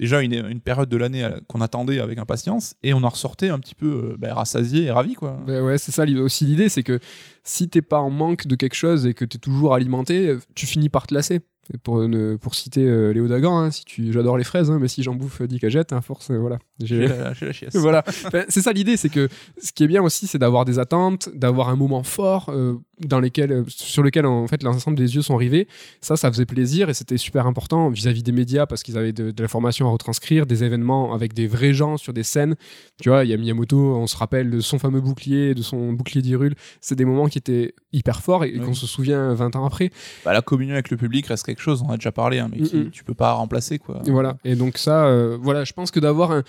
[0.00, 3.58] déjà une, période de l'année euh, qu'on attendait avec impatience et on en ressortait un
[3.58, 5.38] petit peu euh, bah, rassasié et ravi, quoi.
[5.46, 6.98] Ben ouais, c'est ça aussi l'idée, c'est que
[7.44, 10.66] si t'es pas en manque de quelque chose et que t'es toujours alimenté, euh, tu
[10.66, 11.40] finis par te lasser.
[11.84, 15.04] Pour, ne- pour citer euh, Léo Dagan, hein, si j'adore les fraises, hein, mais si
[15.04, 16.58] j'en bouffe 10 cagettes, à force, euh, voilà.
[16.82, 17.74] J'ai la, la chiasse.
[17.76, 18.02] voilà.
[18.06, 19.28] Enfin, c'est ça l'idée, c'est que
[19.62, 22.74] ce qui est bien aussi, c'est d'avoir des attentes, d'avoir un moment fort euh,
[23.06, 25.68] dans lesquels, euh, sur lequel en fait l'ensemble des yeux sont rivés.
[26.00, 29.30] Ça, ça faisait plaisir et c'était super important vis-à-vis des médias parce qu'ils avaient de,
[29.30, 32.56] de l'information à retranscrire, des événements avec des vrais gens sur des scènes.
[33.02, 35.92] Tu vois, il y a Miyamoto, on se rappelle de son fameux bouclier, de son
[35.92, 36.54] bouclier d'Hyrule.
[36.80, 38.60] C'est des moments qui étaient hyper forts et, Oui.
[38.60, 39.90] qu'on se souvient 20 ans après.
[40.24, 42.48] Bah, la communion avec le public reste quelque chose, on en a déjà parlé, hein,
[42.50, 42.90] mais qui, Mm-mm.
[42.90, 44.02] tu peux pas remplacer, quoi.
[44.06, 44.36] Et voilà.
[44.44, 46.42] Et donc ça, euh, voilà, je pense que d'avoir un,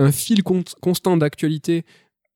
[0.00, 1.84] un fil con- constant d'actualité,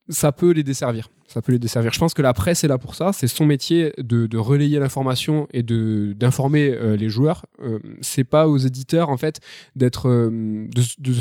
[0.08, 1.08] ça peut les desservir.
[1.26, 1.92] Ça peut les desservir.
[1.92, 3.12] Je pense que la presse est là pour ça.
[3.12, 7.46] C'est son métier de, relayer l'information et d'informer euh, les joueurs.
[7.62, 9.40] Euh, c'est pas aux éditeurs en fait
[9.74, 11.12] d'être euh, de,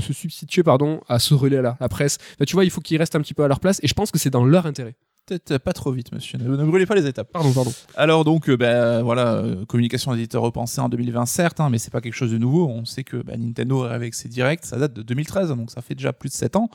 [0.00, 2.16] se substituer pardon à ce relais-là, la presse.
[2.34, 3.78] Enfin, tu vois, il faut qu'ils restent un petit peu à leur place.
[3.82, 4.96] Et je pense que c'est dans leur intérêt.
[5.38, 6.38] Peut-être pas trop vite, monsieur.
[6.38, 7.30] Ne, ne brûlez pas les étapes.
[7.32, 7.72] Pardon, pardon.
[7.94, 11.92] Alors donc, euh, bah, voilà, euh, communication éditeur repensée en 2020, certes, hein, mais c'est
[11.92, 12.66] pas quelque chose de nouveau.
[12.68, 15.94] On sait que bah, Nintendo avec ses directs, ça date de 2013, donc ça fait
[15.94, 16.68] déjà plus de 7 ans.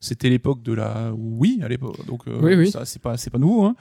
[0.00, 2.70] C'était l'époque de la Wii à l'époque, donc euh, Oui, oui.
[2.70, 3.64] ça c'est pas c'est pas nouveau.
[3.64, 3.76] Hein.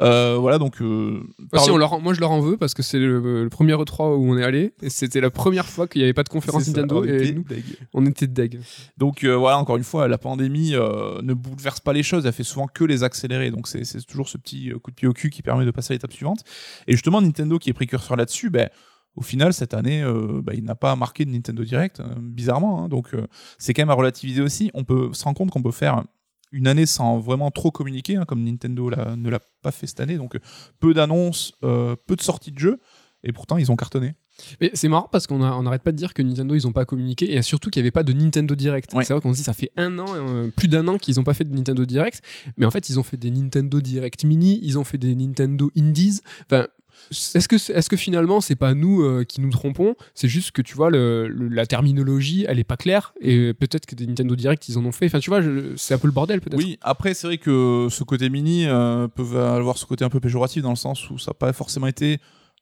[0.00, 0.80] Euh, voilà donc.
[0.80, 3.42] Euh, Aussi, parle- on leur en- moi, je leur en veux parce que c'est le,
[3.44, 6.14] le premier E3 où on est allé et c'était la première fois qu'il n'y avait
[6.14, 7.64] pas de conférence c'est ça, Nintendo on et était nous, deg.
[7.92, 8.60] on était deg.
[8.96, 12.32] Donc euh, voilà, encore une fois, la pandémie euh, ne bouleverse pas les choses, elle
[12.32, 13.50] fait souvent que les accélérer.
[13.50, 15.70] Donc c'est c'est toujours ce petit euh, coup de pied au cul qui permet de
[15.70, 16.44] passer à l'étape suivante.
[16.86, 18.68] Et justement, Nintendo qui est précurseur là-dessus, ben,
[19.16, 22.84] au final, cette année, euh, ben, il n'a pas marqué de Nintendo Direct, euh, bizarrement.
[22.84, 22.88] hein.
[22.88, 23.26] donc euh,
[23.58, 24.70] c'est quand même à relativiser aussi.
[24.72, 26.04] On peut se rendre compte qu'on peut faire
[26.52, 30.16] une année sans vraiment trop communiquer, hein, comme Nintendo ne l'a pas fait cette année.
[30.16, 30.40] Donc euh,
[30.78, 32.80] peu d'annonces, euh, peu de sorties de jeux,
[33.22, 34.14] et pourtant ils ont cartonné.
[34.60, 37.34] Mais c'est marrant parce qu'on n'arrête pas de dire que Nintendo ils ont pas communiqué
[37.34, 38.94] et surtout qu'il n'y avait pas de Nintendo Direct.
[38.94, 39.04] Ouais.
[39.04, 41.24] C'est vrai qu'on se dit ça fait un an, euh, plus d'un an qu'ils n'ont
[41.24, 42.22] pas fait de Nintendo Direct,
[42.56, 45.70] mais en fait ils ont fait des Nintendo Direct Mini, ils ont fait des Nintendo
[45.76, 46.20] Indies.
[46.50, 46.68] Enfin,
[47.10, 49.94] est-ce que est-ce que finalement c'est pas nous euh, qui nous trompons?
[50.14, 53.86] C'est juste que tu vois le, le- la terminologie elle est pas claire et peut-être
[53.86, 55.06] que des Nintendo Direct ils en ont fait.
[55.06, 55.40] Enfin tu vois
[55.76, 56.58] c'est un peu le bordel peut-être.
[56.58, 60.20] Oui, après c'est vrai que ce côté mini euh, peut avoir ce côté un peu
[60.20, 62.18] péjoratif dans le sens où ça n'a pas forcément été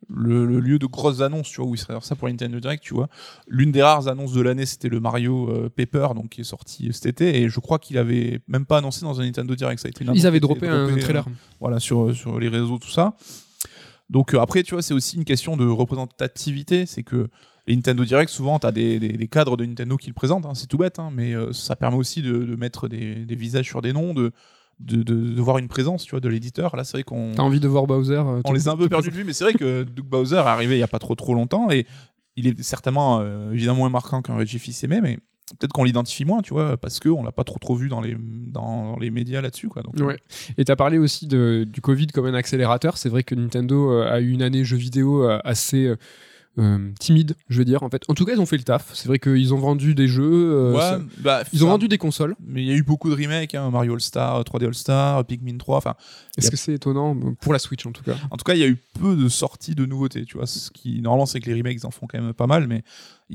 [0.09, 2.81] le, le lieu de grosses annonces, tu vois, où il serait ça pour Nintendo Direct,
[2.85, 3.09] tu vois.
[3.49, 6.89] L'une des rares annonces de l'année, c'était le Mario euh, Paper, donc qui est sorti
[6.93, 9.81] cet été, et je crois qu'il avait même pas annoncé dans un Nintendo Direct.
[9.83, 11.27] Ça a été Ils avaient droppé un trailer.
[11.27, 13.15] euh, voilà, sur, sur les réseaux, tout ça.
[14.11, 17.29] Donc euh, après, tu vois, c'est aussi une question de représentativité, c'est que
[17.67, 20.47] les Nintendo Direct, souvent, tu as des, des- des cadres de Nintendo qui le présentent,
[20.47, 23.35] hein, c'est tout bête, hein, mais euh, ça permet aussi de, de mettre des, des
[23.35, 24.33] visages sur des noms, de,
[24.81, 26.75] de, de- de voir une présence, tu vois, de l'éditeur.
[26.77, 28.89] Là, c'est vrai qu'on T'as envie de voir Bowser euh, on les a un peu
[28.89, 30.99] perdus de vue, mais c'est vrai que Doug Bowser est arrivé il y a pas
[30.99, 31.87] trop trop longtemps et
[32.37, 35.19] il est certainement euh, évidemment moins marquant qu'un Reggie Fils-Aimé, mais
[35.59, 38.01] peut-être qu'on l'identifie moins, tu vois, parce que on l'a pas trop trop vu dans
[38.01, 39.83] les dans les médias là-dessus, quoi.
[40.01, 40.17] Euh.
[40.57, 42.97] Et tu as parlé aussi du Covid comme un accélérateur.
[42.97, 45.95] C'est vrai que Nintendo euh, a eu une année jeux vidéo euh, assez
[46.59, 47.83] euh, euh, timide, je veux dire.
[47.83, 48.91] En fait, en tout cas, ils ont fait le taf.
[48.95, 50.25] C'est vrai qu'ils ont vendu des jeux.
[50.53, 52.35] euh, ouais, ça- bah, Ils ont vendu des consoles.
[52.47, 55.25] mais il y a eu beaucoup de remakes, hein, Mario All Star, 3D All Star,
[55.25, 55.95] Pikmin 3, enfin,
[56.37, 58.17] Est-ce que c'est étonnant pour la Switch en tout cas?
[58.31, 60.71] En tout cas, il y a eu peu de sorties de nouveautés, tu vois, ce
[60.71, 62.83] qui normalement c'est que les remakes ils en font quand même pas mal, mais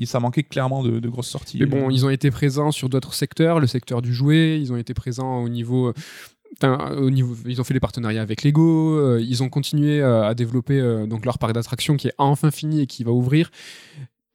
[0.06, 1.58] ça manquait clairement de, de grosses sorties.
[1.60, 4.58] Mais bon, ils ont été présents sur d'autres secteurs, le secteur du jouet.
[4.60, 5.92] Ils ont été présents au niveau.
[6.62, 10.34] Au niveau, ils ont fait des partenariats avec Lego, euh, ils ont continué euh, à
[10.34, 13.50] développer euh, donc leur parc d'attractions qui est enfin fini et qui va ouvrir.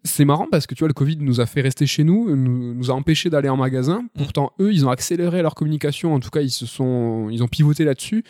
[0.03, 2.73] C'est marrant parce que tu vois, le Covid nous a fait rester chez nous, nous,
[2.73, 4.05] nous a empêché d'aller en magasin.
[4.17, 6.13] Pourtant, eux, ils ont accéléré leur communication.
[6.13, 8.23] En tout cas, ils se sont, ils ont pivoté là-dessus.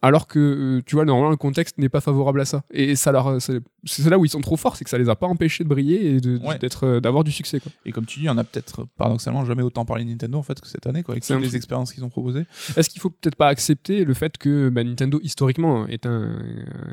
[0.00, 2.62] Alors que, tu vois, normalement, le contexte n'est pas favorable à ça.
[2.70, 5.08] Et ça leur, c'est c'est là où ils sont trop forts, c'est que ça les
[5.08, 6.58] a pas empêchés de briller et Ouais.
[6.58, 7.60] d'être, euh, d'avoir du succès.
[7.60, 7.72] Quoi.
[7.84, 10.60] Et comme tu dis, on a peut-être paradoxalement jamais autant parlé de Nintendo en fait
[10.60, 12.44] que cette année, quoi, avec toutes les expériences qu'ils ont proposées.
[12.76, 16.38] Est-ce qu'il faut peut-être pas accepter le fait que bah, Nintendo historiquement est un,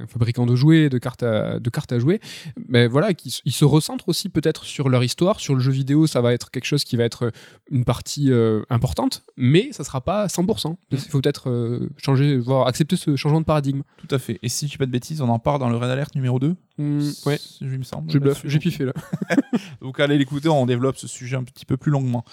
[0.03, 2.19] un fabricant de jouets, de cartes à, de cartes à jouer,
[2.67, 6.21] mais voilà, qu'ils se recentrent aussi peut-être sur leur histoire, sur le jeu vidéo, ça
[6.21, 7.31] va être quelque chose qui va être
[7.71, 10.75] une partie euh, importante, mais ça sera pas à 100%.
[10.91, 13.81] Il faut peut-être euh, changer, voir, accepter ce changement de paradigme.
[13.97, 14.39] Tout à fait.
[14.43, 16.39] Et si je dis pas de bêtises, on en parle dans le Red Alert numéro
[16.39, 18.11] 2 Hmm, ouais, Je me semble.
[18.11, 18.93] je j'ai piffé là.
[19.81, 22.23] Donc allez l'écouter, on développe ce sujet un petit peu plus longuement.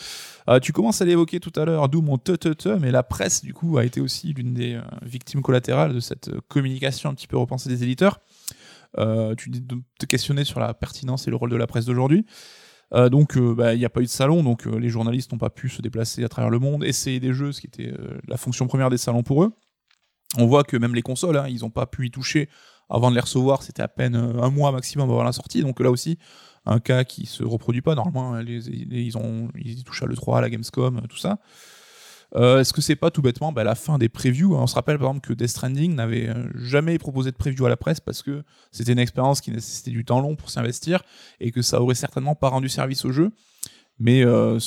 [0.48, 3.02] Euh, tu commences à l'évoquer tout à l'heure, d'où mon te te te, mais la
[3.02, 7.10] presse du coup a été aussi l'une des euh, victimes collatérales de cette euh, communication
[7.10, 8.20] un petit peu repensée des éditeurs.
[8.98, 12.26] Euh, tu te questionner sur la pertinence et le rôle de la presse d'aujourd'hui.
[12.92, 15.32] Euh, donc euh, bah, il n'y a pas eu de salon, donc euh, les journalistes
[15.32, 17.92] n'ont pas pu se déplacer à travers le monde, essayer des jeux, ce qui était
[18.28, 19.52] la fonction première des salons pour eux.
[20.36, 22.48] On voit que même les consoles, hein, ils n'ont pas pu y toucher
[22.88, 25.80] avant de les recevoir, c'était à peine euh, un mois maximum avant la sortie, donc
[25.80, 26.18] là aussi
[26.66, 27.94] un cas qui se reproduit pas.
[27.94, 31.38] Normalement, les- ils, ont, ils touchent à l'E3, à la Gamescom, tout ça.
[32.36, 34.62] Euh, Est-ce que c'est pas tout bêtement bah, la fin des previews hein?
[34.62, 37.68] On se rappelle par exemple que Death Stranding n'avait euh, jamais proposé de preview à
[37.68, 38.42] la presse parce que
[38.72, 41.02] c'était une expérience qui nécessitait du temps long pour s'investir
[41.38, 43.30] et que ça aurait certainement pas rendu service au jeu.
[44.00, 44.58] Mais euh,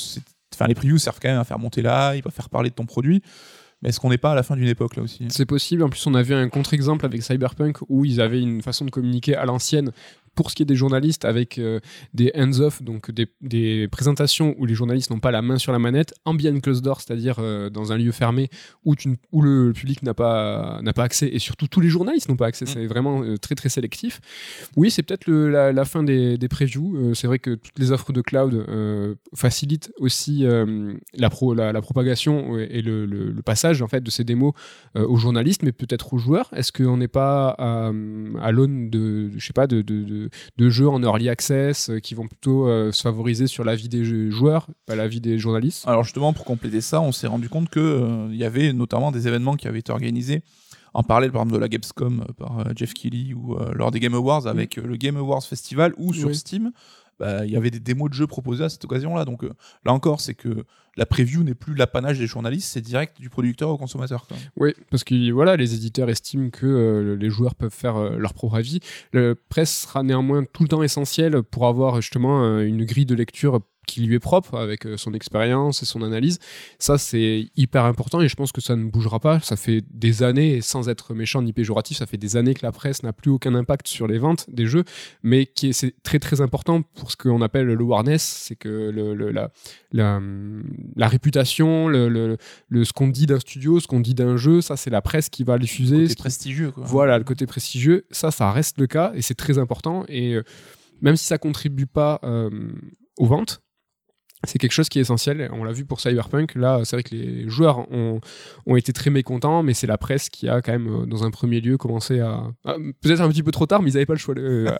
[0.65, 2.85] les previews servent quand même à faire monter la hype, à faire parler de ton
[2.85, 3.21] produit.
[3.83, 5.27] Est-ce qu'on n'est pas à la fin d'une époque là aussi?
[5.29, 5.83] C'est possible.
[5.83, 8.91] En plus, on a vu un contre-exemple avec Cyberpunk où ils avaient une façon de
[8.91, 9.91] communiquer à l'ancienne
[10.37, 11.81] pour ce qui est des journalistes avec euh,
[12.13, 15.79] des hands-off, donc des, des présentations où les journalistes n'ont pas la main sur la
[15.79, 18.49] manette, en behind closed door, c'est-à-dire euh, dans un lieu fermé
[18.85, 21.89] où, tu, ne- où le, public n'a pas, n'a pas accès et surtout tous les
[21.89, 22.63] journalistes n'ont pas accès.
[22.65, 22.67] Mm.
[22.69, 24.21] C'est vraiment euh, très très sélectif.
[24.77, 27.13] Oui, c'est peut-être la, la fin des, des previews.
[27.15, 28.65] C'est vrai que toutes les offres de cloud
[29.33, 30.45] facilitent aussi
[31.13, 34.53] la, pro, la, la propagation et le, le- le passage en fait de ces démos
[34.95, 36.49] aux journalistes, mais peut-être aux joueurs.
[36.55, 37.91] Est-ce qu'on n'est pas à,
[38.41, 40.26] à l'aune de, je sais pas, de, de, de-
[40.57, 43.89] de jeux en early access euh, qui vont plutôt euh, se favoriser sur la vie
[43.89, 47.49] des joueurs, pas la vie des journalistes Alors justement, pour compléter ça, on s'est rendu
[47.49, 50.41] compte que euh, il y avait notamment des événements qui avaient été organisés
[50.93, 53.91] en parallèle, par exemple, de la Gamescom euh, par euh, Jeff Keighley ou euh, lors
[53.91, 56.35] des Game Awards avec euh, le Game Awards Festival ou sur Oui.
[56.35, 56.71] Steam.
[57.19, 59.25] Bah, Il y avait des démos de jeux proposés à cette occasion-là.
[59.25, 59.51] Donc euh,
[59.85, 63.69] là encore, c'est que la preview n'est plus l'apanage des journalistes, c'est direct du producteur
[63.69, 64.27] au consommateur.
[64.55, 68.33] Oui, parce que voilà, les éditeurs estiment que euh, les joueurs peuvent faire euh, leur
[68.33, 68.79] propre avis.
[69.11, 73.61] Le presse sera néanmoins tout le temps essentiel pour avoir justement une grille de lecture
[73.87, 76.37] qui lui est propre avec euh, son expérience et son analyse.
[76.77, 79.39] Ça, c'est hyper important et je pense que ça ne bougera pas.
[79.39, 82.63] Ça fait des années, et sans être méchant ni péjoratif, ça fait des années que
[82.65, 84.83] la presse n'a plus aucun impact sur les ventes des jeux,
[85.23, 89.15] mais qui c'est très très important pour ce qu'on appelle le awareness, c'est que le,
[89.15, 89.49] le- la,
[89.91, 90.21] la,
[90.95, 92.37] la réputation, le, le-
[92.69, 95.29] le- ce qu'on dit d'un studio, ce qu'on dit d'un jeu, ça c'est la presse
[95.29, 95.95] qui va le diffuser.
[95.95, 96.71] Côté ce qui- prestigieux.
[96.71, 96.83] Quoi.
[96.85, 100.03] voilà, le côté prestigieux, ça, ça reste le cas et c'est très important.
[100.09, 100.43] Et euh,
[101.01, 102.49] même si ça contribue pas euh,
[103.17, 103.61] aux ventes,
[104.43, 105.49] c'est quelque chose qui est essentiel.
[105.53, 106.55] On l'a vu pour Cyberpunk.
[106.55, 108.21] Là, c'est vrai que les joueurs ont,
[108.65, 111.31] ont été très mécontents, mais c'est la presse qui a quand même, euh, dans un
[111.31, 112.43] premier lieu, commencé à.
[112.65, 114.71] à- Peut-être un petit peu trop tard, mais ils n'avaient pas le choix de euh,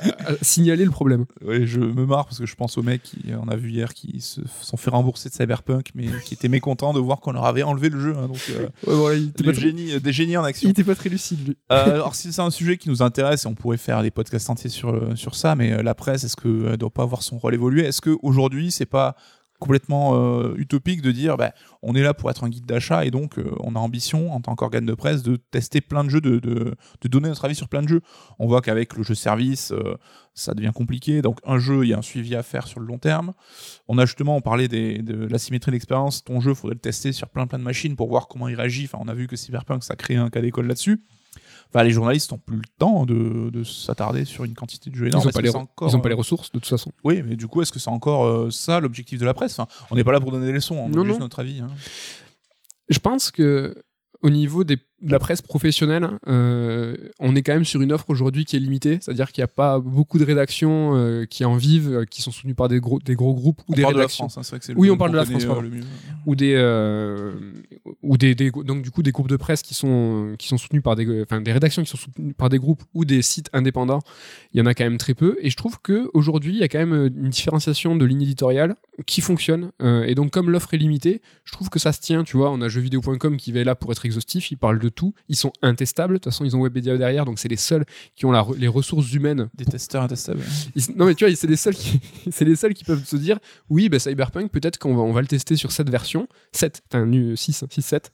[0.42, 1.26] signaler le problème.
[1.46, 4.20] Je me marre parce que je pense aux mecs qui, on a vu hier, qui
[4.20, 7.62] se sont fait rembourser de Cyberpunk, mais qui étaient mécontents de voir qu'on leur avait
[7.62, 8.14] enlevé le jeu.
[8.16, 10.70] hein, donc, euh, Ouais, voilà, il était très, des génies en il action.
[10.70, 11.56] était pas très lucide, lui.
[11.72, 14.70] Euh, alors si c'est un sujet qui nous intéresse, on pourrait faire des podcasts entiers
[14.70, 17.84] sur sur ça, mais la presse, est-ce que elle doit pas avoir son rôle évolué?
[17.84, 19.03] Est-ce que aujourd'hui, c'est pas
[19.64, 23.10] complètement euh, utopique de dire, bah, on est là pour être un guide d'achat et
[23.10, 26.20] donc euh, on a ambition en tant qu'organe de presse de tester plein de jeux,
[26.20, 26.76] de, de,
[27.08, 28.02] donner notre avis sur plein de jeux.
[28.38, 29.96] On voit qu'avec le jeu service, euh,
[30.34, 31.22] ça devient compliqué.
[31.22, 33.32] Donc un jeu, il y a un suivi à faire sur le long terme.
[33.88, 36.24] On a justement, on parlait de l'asymétrie d'expérience.
[36.24, 38.84] Ton jeu, faudrait le tester sur plein plein de machines pour voir comment il réagit.
[38.84, 41.00] Enfin, on a vu que Cyberpunk, ça crée un cas d'école là-dessus.
[41.74, 45.06] Enfin, les journalistes n'ont plus le temps de, de s'attarder sur une quantité de jeux
[45.06, 45.24] Ils énorme.
[45.24, 46.92] n'ont pas, les encore, ils ont pas les ressources, de toute façon.
[47.02, 49.58] Oui, mais du coup, est-ce que c'est encore euh, ça l'objectif de la presse?
[49.58, 51.60] Enfin, On n'est pas là pour donner des leçons, on Non, donne juste notre avis.
[51.60, 51.66] hein.
[52.88, 53.74] Je pense que
[54.22, 58.06] au niveau des, de la presse professionnelle, euh, on est quand même sur une offre
[58.08, 61.56] aujourd'hui qui est limitée, c'est-à-dire qu'il n'y a pas beaucoup de rédactions euh, qui en
[61.56, 63.94] vivent, euh, qui sont soutenues par des gros, des gros groupes ou On des parle
[63.94, 64.08] de la.
[64.08, 65.80] France, hein, vrai que Oui, on parle de la France, euh,
[66.26, 66.54] ou des
[68.02, 70.82] ou des, des- donc du coup des groupes de presse qui sont qui sont soutenus
[70.82, 74.00] par des enfin des rédactions qui sont soutenues par des groupes ou des sites indépendants
[74.52, 75.36] il y en a quand même très peu.
[75.42, 78.76] Et je trouve que aujourd'hui il y a quand même une différenciation de ligne éditoriale
[79.06, 82.36] qui fonctionne et donc comme l'offre est limitée je trouve que ça se tient tu
[82.36, 82.50] vois.
[82.50, 85.52] On a jeuxvideo.com qui va là pour être exhaustif ils parlent de tout ils sont
[85.62, 88.40] intestables de toute façon ils ont Webedia derrière donc c'est les seuls qui ont la
[88.42, 90.40] re- les ressources humaines Des testeurs intestables.
[90.76, 93.16] ils- non mais tu vois, c'est les seuls qui, c'est les seuls qui peuvent se
[93.16, 93.38] dire,
[93.70, 96.98] oui, bah, Cyberpunk, peut-être qu'on va, on va le tester sur cette version, 7, t'as
[96.98, 98.12] un 6, 6, 7.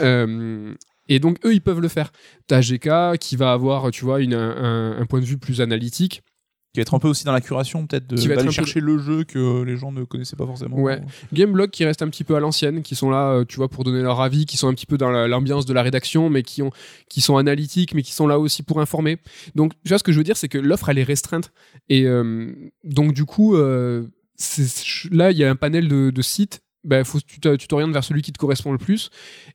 [0.00, 0.74] Euh,
[1.08, 2.12] et donc eux, ils peuvent le faire.
[2.46, 6.22] T'as GK qui va avoir, tu vois, une, un, un point de vue plus analytique.
[6.72, 8.96] Qui va être un peu aussi dans la curation, peut-être, de- d'aller peu- chercher le
[8.98, 10.78] jeu que les gens ne connaissaient pas forcément.
[10.80, 11.02] Ouais.
[11.32, 13.84] Gameblog qui reste un petit peu à l'ancienne, qui sont là, euh, tu vois, pour
[13.84, 16.42] donner leur avis, qui sont un petit peu dans la- l'ambiance de la rédaction, mais
[16.42, 16.70] qui, ont,
[17.10, 19.18] qui sont analytiques, mais qui sont là aussi pour informer.
[19.54, 21.52] Donc, tu vois, ce que je veux dire, c'est que l'offre, elle est restreinte.
[21.90, 22.50] Et euh,
[22.84, 24.06] donc, du coup, euh,
[25.10, 26.62] là, il y a un panel de, de sites.
[26.84, 29.10] Ben, faut, tu t'orientes vers celui qui te correspond le plus.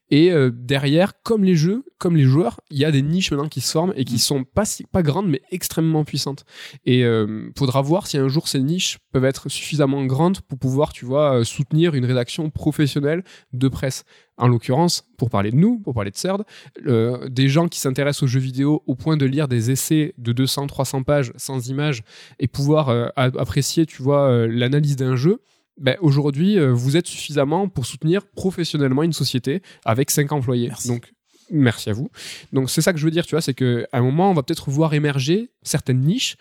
[0.09, 3.49] Et euh, derrière, comme les jeux, comme les joueurs, il y a des niches maintenant
[3.49, 4.19] qui se forment et qui Mm.
[4.19, 6.45] sont pas, si- pas grandes, mais extrêmement puissantes.
[6.85, 10.93] Et euh, faudra voir si un jour ces niches peuvent être suffisamment grandes pour pouvoir,
[10.93, 14.05] tu vois, euh, soutenir une rédaction professionnelle de presse.
[14.37, 16.43] En l'occurrence, pour parler de nous, pour parler de CERD,
[16.85, 20.31] euh, des gens qui s'intéressent aux jeux vidéo au point de lire des essais de
[20.31, 22.03] 200-300 pages sans images
[22.39, 25.41] et pouvoir apprécier, tu vois, l'analyse d'un jeu.
[25.79, 30.69] Ben, aujourd'hui, euh, vous êtes suffisamment pour soutenir professionnellement une société avec 5 employés.
[30.69, 30.87] Merci.
[30.87, 31.13] Donc,
[31.51, 32.09] merci à vous.
[32.51, 34.43] Donc, c'est ça que je veux dire, tu vois, c'est qu'à un moment, on va
[34.43, 36.35] peut-être voir émerger certaines niches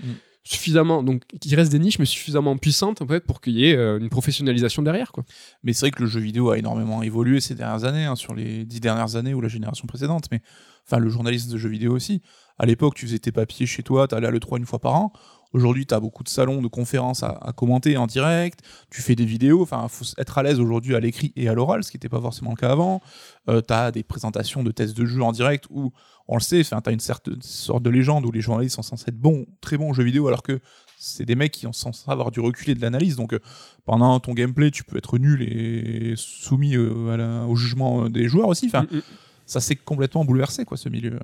[0.47, 0.53] Mm.
[0.53, 3.77] suffisamment, donc qui restent des niches, mais suffisamment puissantes en fait, pour qu'il y ait
[3.77, 5.11] euh, une professionnalisation derrière.
[5.11, 5.25] Quoi.
[5.65, 8.33] Mais c'est vrai que le jeu vidéo a énormément évolué ces dernières années, hein, sur
[8.33, 10.27] les dix dernières années ou la génération précédente.
[10.31, 10.41] Mais
[10.87, 12.23] enfin, le journalisme de jeux vidéo aussi.
[12.59, 15.13] À l'époque, tu faisais tes papiers chez toi, t'allais à l'E3 une fois par an.
[15.53, 18.61] Aujourd'hui, tu as beaucoup de salons, de conférences à, commenter en direct.
[18.91, 19.63] Tu fais des vidéos.
[19.63, 22.21] Enfin, faut être à l'aise aujourd'hui à l'écrit et à l'oral, ce qui n'était pas
[22.21, 23.01] forcément le cas avant.
[23.49, 25.93] Euh, tu as des présentations de tests de jeux en direct où,
[26.29, 29.07] on le sait, tu as une certaine sorte de légende où les journalistes sont censés
[29.09, 30.61] être bons, très bons aux jeux vidéo, alors que
[30.99, 33.17] c'est des mecs qui sont censés avoir du recul et de l'analyse.
[33.17, 33.39] Donc, euh,
[33.85, 38.49] pendant ton gameplay, tu peux être nul et soumis euh, au jugement euh, des joueurs
[38.49, 38.69] aussi.
[38.69, 39.03] Mm, mm.
[39.47, 41.19] Ça s'est complètement bouleversé, quoi, ce milieu.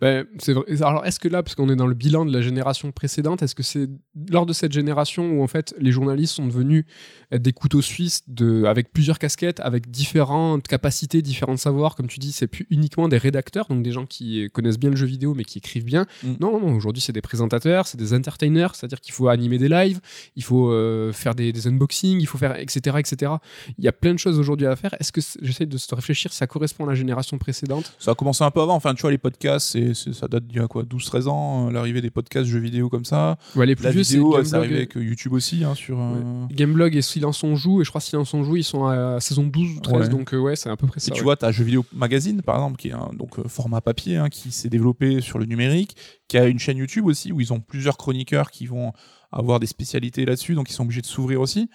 [0.00, 0.64] Ben, c'est vrai.
[0.82, 3.54] Alors, est-ce que là, parce qu'on est dans le bilan de la génération précédente, est-ce
[3.54, 3.88] que c'est
[4.30, 6.84] lors de cette génération où en fait les journalistes sont devenus
[7.30, 12.18] être des couteaux suisses de, avec plusieurs casquettes, avec différentes capacités, différents savoirs, comme tu
[12.18, 15.34] dis, c'est plus uniquement des rédacteurs, donc des gens qui connaissent bien le jeu vidéo
[15.34, 16.06] mais qui écrivent bien.
[16.22, 16.32] Mm.
[16.40, 20.00] Non, non, aujourd'hui c'est des présentateurs, c'est des entertainers, c'est-à-dire qu'il faut animer des lives,
[20.36, 23.32] il faut euh, faire des, des unboxings, il faut faire etc etc.
[23.78, 24.94] Il y a plein de choses aujourd'hui à faire.
[25.00, 27.61] Est-ce que j'essaie de se réfléchir ça correspond à la génération précédente
[27.98, 28.74] Ça a commencé un peu avant.
[28.74, 31.68] Enfin, tu vois, les podcasts, c'est, c'est- ça date d'il y a quoi, 12-13 ans,
[31.68, 33.36] euh, l'arrivée des podcasts jeux vidéo comme ça.
[33.56, 35.64] Ouais, les plus La vieux, c'est vidéo, c'est Gameblog arrivé et- avec euh, YouTube aussi,
[35.64, 35.98] hein, sur.
[36.00, 39.20] euh, Gameblog et Silence on joue, et je crois Silence on joue, ils sont à
[39.20, 40.08] saison 12 ou 13, Ouais.
[40.08, 41.10] donc euh, ouais, c'est à peu près Et ça.
[41.12, 41.24] tu ouais.
[41.24, 44.28] vois, tu as Jeux Vidéo Magazine, par exemple, qui est un donc, format papier, hein,
[44.28, 45.96] qui s'est développé sur le numérique,
[46.28, 48.92] qui a une chaîne YouTube aussi, où ils ont plusieurs chroniqueurs qui vont
[49.30, 51.68] avoir des spécialités là-dessus, donc ils sont obligés de s'ouvrir aussi.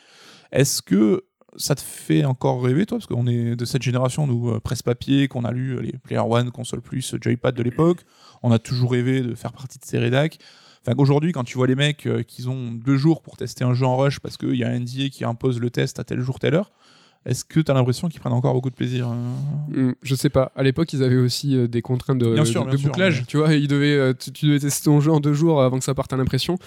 [0.52, 1.24] Est-ce que
[1.58, 2.98] ça te fait encore rêver, toi?
[3.00, 5.92] Parce qu'on est de cette génération, nous, euh, presse papier, qu'on a lu euh, les
[6.04, 8.00] Player One, Console Plus, euh, Joypad de l'époque.
[8.44, 10.38] On a toujours rêvé de faire partie de ces rédacs.
[10.86, 13.74] Enfin, qu'aujourd'hui, quand tu vois les mecs euh, qui ont deux jours pour tester un
[13.74, 16.22] jeu en rush parce qu'il y a un NDA qui impose le test à tel
[16.22, 16.72] jour, telle heure,
[17.26, 19.90] est-ce que tu as l'impression qu'ils prennent encore beaucoup de plaisir euh?
[19.90, 20.52] Hmm, je sais pas.
[20.56, 23.20] À l'époque, ils avaient aussi euh, des contraintes de, sûr, sûr, bouclage.
[23.22, 25.78] mais- Tu vois, ils devaient, tu, tu devais tester ton jeu en deux jours avant
[25.80, 26.58] que ça parte à l'impression.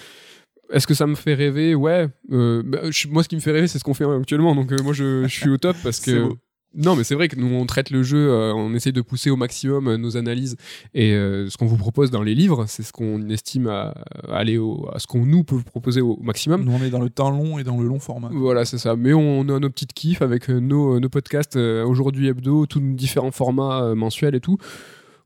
[0.71, 1.75] Est-ce que ça me fait rêver?
[1.75, 2.07] Ouais.
[2.31, 4.55] Euh, bah, je- moi, ce qui me fait rêver, c'est ce qu'on fait actuellement.
[4.55, 6.29] Donc, euh, moi, je, je suis au top parce que.
[6.73, 9.29] Non, mais c'est vrai que nous, on traite le jeu, euh, on essaye de pousser
[9.29, 10.55] au maximum nos analyses.
[10.93, 13.93] Et ce qu'on vous propose dans les livres, c'est ce qu'on estime à,
[14.29, 16.63] à aller au, à ce qu'on nous peut proposer au maximum.
[16.63, 18.29] Nous, on est dans le temps long et dans le long format.
[18.31, 18.95] Voilà, c'est ça.
[18.95, 23.31] Mais on a nos petites kiffs avec nos, nos podcasts aujourd'hui hebdo, tous nos différents
[23.31, 24.57] formats mensuels et tout.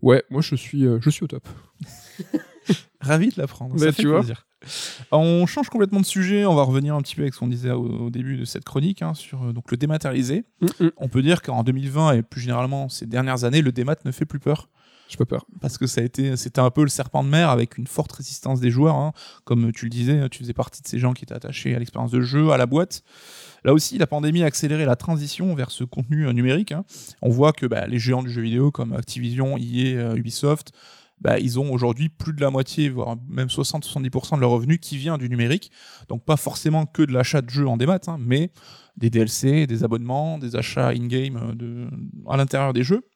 [0.01, 1.47] Ouais, moi je suis, je suis au top.
[3.01, 3.75] Ravi de l'apprendre.
[3.75, 4.23] Bah, ça fait tu vois.
[5.11, 6.45] On change complètement de sujet.
[6.45, 8.63] On va revenir un petit peu avec ce qu'on disait au, au début de cette
[8.63, 10.45] chronique hein, sur euh, donc le dématérialisé.
[10.61, 10.91] Mm, mm.
[10.97, 14.26] On peut dire qu'en 2020 et plus généralement ces dernières années, le démat ne fait
[14.26, 14.70] plus peur
[15.07, 15.45] J'ai pas peur.
[15.61, 18.11] parce que ça a été, c'était un peu le serpent de mer avec une forte
[18.11, 18.95] résistance des joueurs.
[18.95, 19.13] hein.
[19.43, 22.11] Comme tu le disais, tu faisais partie de ces gens qui étaient attachés à l'expérience
[22.11, 23.03] de jeu, à la boîte.
[23.63, 26.72] Là aussi, la pandémie a accéléré la transition vers ce contenu euh, numérique.
[26.72, 26.86] hein.
[27.22, 30.72] On voit que bah, les géants du jeu vidéo comme Activision, EA, euh, Ubisoft,
[31.20, 34.97] bah, ils ont aujourd'hui plus de la moitié, voire même 60-70% de leur revenu qui
[34.97, 35.72] vient du numérique.
[36.09, 38.51] Donc pas forcément que de l'achat de jeux en démat, hein, mais
[38.97, 41.89] des DLC, des abonnements, des achats in-game euh,
[42.30, 43.07] à l'intérieur des jeux.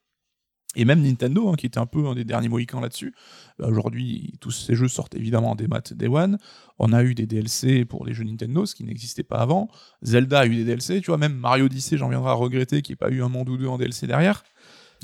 [0.76, 3.12] Et même Nintendo, hein, qui était un peu un des derniers mohicans là-dessus.
[3.58, 6.38] Bah, Aujourd'hui, tous ces jeux sortent évidemment en démat Day One.
[6.78, 9.68] On a eu des DLC pour les jeux Nintendo, ce qui n'existait pas avant.
[10.02, 12.92] Zelda a eu des DLC, tu vois, même Mario Odyssey, j'en viendrai à regretter qu'il
[12.92, 14.44] n'y ait pas eu un monde ou deux en DLC derrière.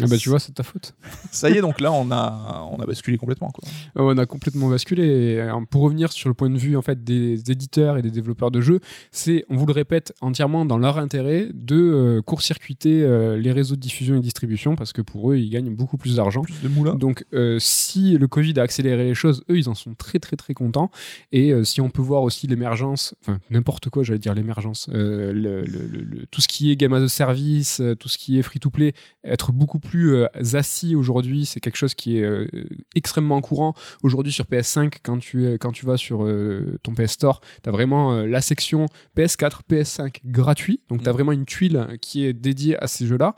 [0.02, 0.94] Ah bah tu vois, c'est de ta faute.
[1.30, 3.48] Ça y est, donc là, on a, on a basculé complètement.
[3.50, 3.66] Quoi.
[3.94, 5.04] Ah, On a complètement basculé.
[5.06, 8.10] Et, euh, pour revenir sur le point de vue en fait des éditeurs et des
[8.10, 8.80] développeurs de jeux,
[9.10, 13.74] c'est, on vous le répète, entièrement dans leur intérêt de euh, court-circuiter euh, les réseaux
[13.76, 16.42] de diffusion et de distribution parce que pour eux, ils gagnent beaucoup plus d'argent.
[16.42, 16.94] Plus de moulin.
[16.94, 20.36] Donc, euh, si le Covid a accéléré les choses, eux, ils en sont très, très,
[20.36, 20.90] très contents.
[21.32, 25.62] Et si on peut voir aussi l'émergence, enfin, n'importe quoi, j'allais dire l'émergence, le- le-
[25.62, 28.92] le- le- tout ce qui est game as a service, tout ce qui est free-to-play,
[29.24, 32.46] être beaucoup plus euh, assis aujourd'hui, c'est quelque chose qui est euh,
[32.94, 33.74] extrêmement courant.
[34.02, 37.68] Aujourd'hui, sur PS5, quand tu, es- quand tu vas sur euh, ton PS Store, tu
[37.68, 40.80] as vraiment euh, la section PS4, PS5 gratuit.
[40.88, 41.16] Donc, tu as Mhm.
[41.16, 43.34] vraiment une tuile qui est dédiée à ces jeux-là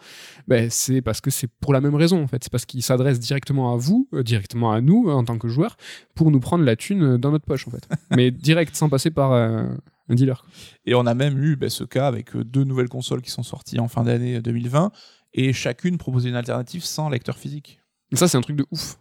[0.47, 2.43] ben, c'est parce que c'est pour la même raison en fait.
[2.45, 5.49] C'est parce qu'ils s'adressent directement à vous, euh, directement à nous euh, en tant que
[5.49, 5.77] joueurs,
[6.15, 7.87] pour nous prendre la thune euh, dans notre poche en fait.
[8.17, 9.65] Mais direct, sans passer par euh,
[10.11, 10.45] un dealer.
[10.87, 13.43] Et on a même eu bah, ce cas avec euh, deux nouvelles consoles qui sont
[13.43, 14.91] sorties en fin d'année 2020
[15.39, 17.80] et chacune proposait une alternative sans lecteur physique.
[18.12, 18.99] Ça, c'est un truc de ouf.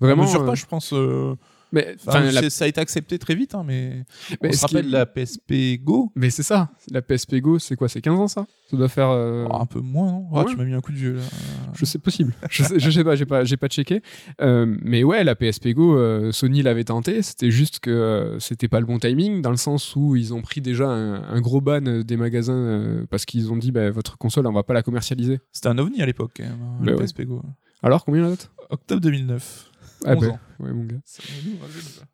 [0.00, 0.92] Vraiment, mesure euh, pas, je pense.
[0.92, 1.34] euh,
[1.72, 4.04] mais, enfin, la- Ça a été accepté très vite, hein, mais,
[4.42, 6.10] mais on se rappelle la PSP Go.
[6.14, 6.70] mais c'est ça.
[6.90, 7.88] La PSP Go, c'est quoi?
[7.88, 8.46] C'est 15 ans ça?
[8.70, 9.08] Ça doit faire.
[9.10, 10.26] euh, Oh, un peu moins, non?
[10.32, 10.50] Ah, ouais.
[10.50, 11.22] Tu m'as mis un coup de vieux là.
[11.74, 12.32] Je sais possible.
[12.50, 14.02] Je sais, je sais pas, j'ai pas, j'ai pas checké.
[14.40, 17.22] Euh, mais ouais, la PSP Go, euh, Sony l'avait tenté.
[17.22, 20.60] C'était juste que c'était pas le bon timing, dans le sens où ils ont pris
[20.60, 24.52] déjà un, un gros ban des magasins parce qu'ils ont dit bah, votre console, on
[24.52, 25.40] va pas la commercialiser.
[25.52, 27.02] C'était un ovni à l'époque, quand même, hein, Bah la ouais.
[27.04, 27.42] PSP Go.
[27.82, 29.69] Alors combien la date Octobre 2009.
[30.04, 30.40] Ah 11 bah, ans.
[30.60, 30.96] ouais, mon gars.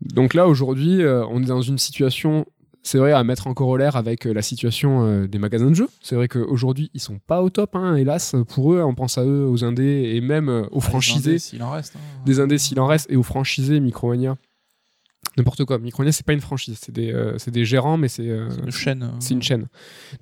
[0.00, 2.46] Donc là, aujourd'hui, euh, on est dans une situation,
[2.82, 5.88] c'est vrai, à mettre en corollaire avec euh, la situation euh, des magasins de jeux.
[6.02, 8.82] C'est vrai qu'aujourd'hui, ils sont pas au top, hein, hélas, pour eux.
[8.82, 11.30] On pense à eux, aux indés et même aux Ah, franchisés.
[11.30, 11.96] indés, S'il en reste.
[11.96, 12.22] hein.
[12.24, 14.36] Des indés s'il en reste, et aux franchisés Micromania.
[15.36, 15.78] N'importe quoi.
[15.78, 18.60] Micromania, c'est pas une franchise, c'est des, euh, c'est des gérants, mais c'est euh, C'est
[18.62, 19.02] une chaîne.
[19.02, 19.66] euh, c'est une chaîne.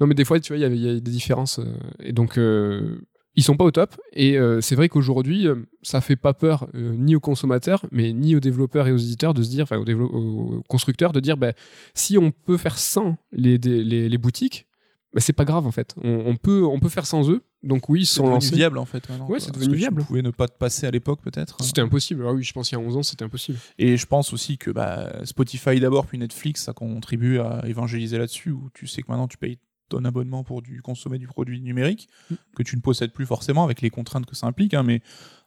[0.00, 1.60] Non, mais des fois, tu vois, il y a des différences.
[1.60, 1.64] euh,
[2.00, 3.00] et donc, euh,
[3.36, 3.96] ils sont pas au top.
[4.12, 8.12] Et euh, c'est vrai qu'aujourd'hui, euh, ça fait pas peur euh, ni aux consommateurs, mais
[8.12, 11.52] ni aux développeurs et aux éditeurs de se dire, enfin, aux, constructeurs de dire, bah,
[11.94, 14.66] si on peut faire sans les, les, les boutiques,
[15.12, 15.94] bah, c'est pas grave en fait.
[16.02, 17.42] On, on peut, on peut faire sans eux.
[17.62, 18.54] Donc, oui, ils C'est sont lancés.
[18.54, 19.06] viable en fait.
[19.06, 19.40] quoi.
[19.40, 20.02] c'est Parce devenu viable.
[20.02, 21.56] Tu pouvais ne pas te passer à l'époque peut-être.
[21.62, 22.24] C'était impossible.
[22.26, 23.58] Ah oui, je pense qu'il y a 11 ans, c'était impossible.
[23.78, 28.50] Et je pense aussi que bah, Spotify d'abord, puis Netflix, ça contribue à évangéliser là-dessus,
[28.50, 29.58] où tu sais que maintenant tu payes
[29.96, 32.34] ton abonnement pour du, consommer du produit numérique, Mm.
[32.56, 35.02] que tu ne possèdes plus forcément avec les contraintes que ça implique, hein, mais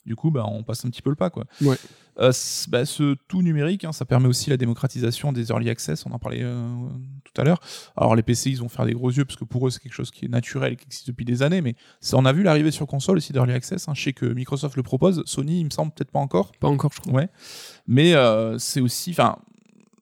[0.06, 1.30] du coup, bah, on passe un petit peu le pas.
[1.30, 1.44] Quoi.
[1.62, 1.76] Ouais.
[2.20, 2.32] Euh,
[2.70, 6.18] bah, ce tout numérique, hein, ça permet aussi la démocratisation des early access, on en
[6.20, 6.66] parlait euh,
[7.26, 7.60] tout à l'heure.
[7.98, 9.94] Alors les PC, ils vont faire des gros yeux, parce que pour eux, c'est quelque
[9.94, 12.72] chose qui est naturel qui existe depuis des années, mais ça, on a vu l'arrivée
[12.72, 13.88] sur console aussi d'early access.
[13.90, 13.94] hein.
[13.96, 16.54] Je sais que Microsoft le propose, Sony, il me semble peut-être pas encore.
[16.54, 17.14] Pas encore, je crois.
[17.14, 17.30] Ouais.
[17.88, 19.12] Mais euh, c'est aussi.
[19.12, 19.38] Enfin,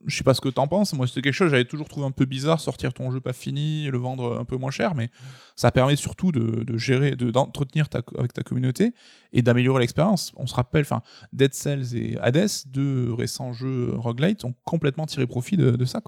[0.05, 0.93] je sais pas ce que t'en penses.
[0.93, 3.85] Moi, c'était quelque chose, j'avais toujours trouvé un peu bizarre sortir ton jeu pas fini
[3.87, 4.95] et le vendre un peu moins cher.
[4.95, 5.09] Mais
[5.55, 8.93] ça permet surtout de, de gérer, de- d'entretenir ta, avec ta communauté
[9.33, 10.31] et d'améliorer l'expérience.
[10.35, 11.01] On se rappelle, enfin,
[11.33, 16.01] Dead Cells et Hades, deux récents jeux roguelite, ont complètement tiré profit de, de ça,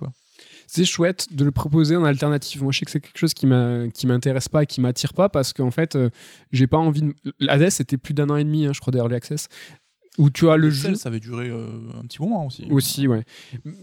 [0.68, 2.62] c'est chouette de le proposer en alternative.
[2.64, 5.54] Moi, je sais que c'est quelque chose qui m'intéresse pas et qui m'attire pas parce
[5.54, 6.10] qu'en fait, euh,
[6.52, 7.14] j'ai pas envie de.
[7.40, 9.48] L'Hades, c'était plus d'un an et demi, hein, je crois, d'Early Access.
[10.18, 10.96] Où tu as le jeu.
[10.96, 11.68] Ça avait duré euh,
[12.00, 12.66] un petit moment aussi.
[12.72, 13.24] Aussi, ouais.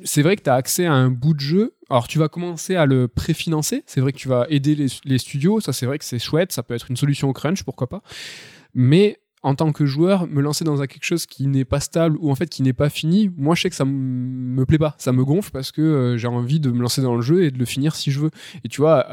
[0.04, 1.76] C'est vrai que tu as accès à un bout de jeu.
[1.90, 3.84] Alors, tu vas commencer à le préfinancer.
[3.86, 5.60] C'est vrai que tu vas aider les, les studios.
[5.60, 6.50] Ça, c'est vrai que c'est chouette.
[6.50, 8.02] Ça peut être une solution au crunch, pourquoi pas.
[8.74, 12.30] Mais en tant que joueur, me lancer dans quelque chose qui n'est pas stable ou
[12.30, 15.12] en fait qui n'est pas fini, moi je sais que ça me plaît pas, ça
[15.12, 17.58] me gonfle parce que euh, j'ai envie de me lancer dans le jeu et de
[17.58, 18.30] le finir si je veux.
[18.64, 19.06] Et tu vois,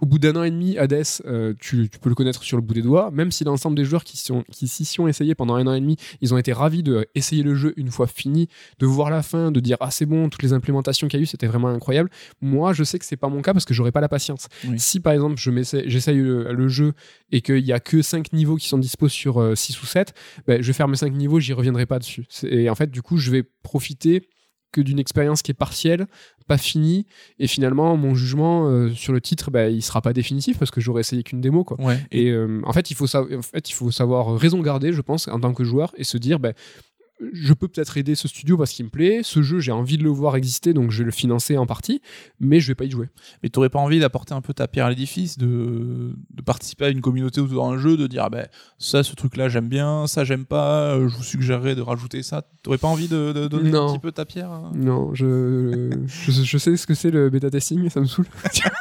[0.00, 2.74] au bout d'un an et demi, Hades, euh, tu, peux le connaître sur le bout
[2.74, 5.66] des doigts, même si l'ensemble des joueurs qui s'y sont, qui sont essayés pendant un
[5.66, 8.48] an et demi, ils ont été ravis de essayer le jeu une fois fini,
[8.80, 11.24] de voir la fin, de dire ah c'est bon, toutes les implémentations qu'il y a
[11.24, 12.10] eu, c'était vraiment incroyable.
[12.42, 14.48] Moi, je sais que c'est pas mon cas parce que j'aurais pas la patience.
[14.76, 16.92] Si par exemple, j'essaye le, le, jeu
[17.32, 20.14] et qu'il y a que 5 niveaux qui sont disposés sur 6 euh, ou 7,
[20.46, 22.26] ben, je vais faire mes 5 niveaux, j'y reviendrai pas dessus.
[22.44, 24.28] Et en fait, du coup, je vais profiter
[24.72, 26.06] que d'une expérience qui est partielle,
[26.46, 27.06] pas finie,
[27.38, 30.80] et finalement mon jugement euh, sur le titre, bah, il sera pas définitif parce que
[30.80, 31.78] j'aurais essayé qu'une démo quoi.
[32.10, 35.28] Et euh, en fait, il faut en fait, il faut savoir raison garder, je pense,
[35.28, 36.52] en tant que joueur, et se dire, bah,
[37.32, 40.04] je peux peut-être aider ce studio parce qu'il me plaît, ce jeu j'ai envie de
[40.04, 42.00] le voir exister donc je vais le financer en partie,
[42.40, 43.08] mais je vais pas y jouer.
[43.42, 46.86] Mais tu n'aurais pas envie d'apporter un peu ta pierre à l'édifice, de, de, participer
[46.86, 48.46] à une communauté autour d'un jeu, de dire ah ben
[48.78, 52.22] ça ce truc là j'aime bien, ça j'aime pas, euh, je vous suggérerais de rajouter
[52.22, 52.42] ça.
[52.62, 54.72] T'aurais pas envie de, donner un petit peu ta pierre hein?
[54.74, 58.26] Non, je, je, sais ce que c'est le bêta testing, ça me saoule.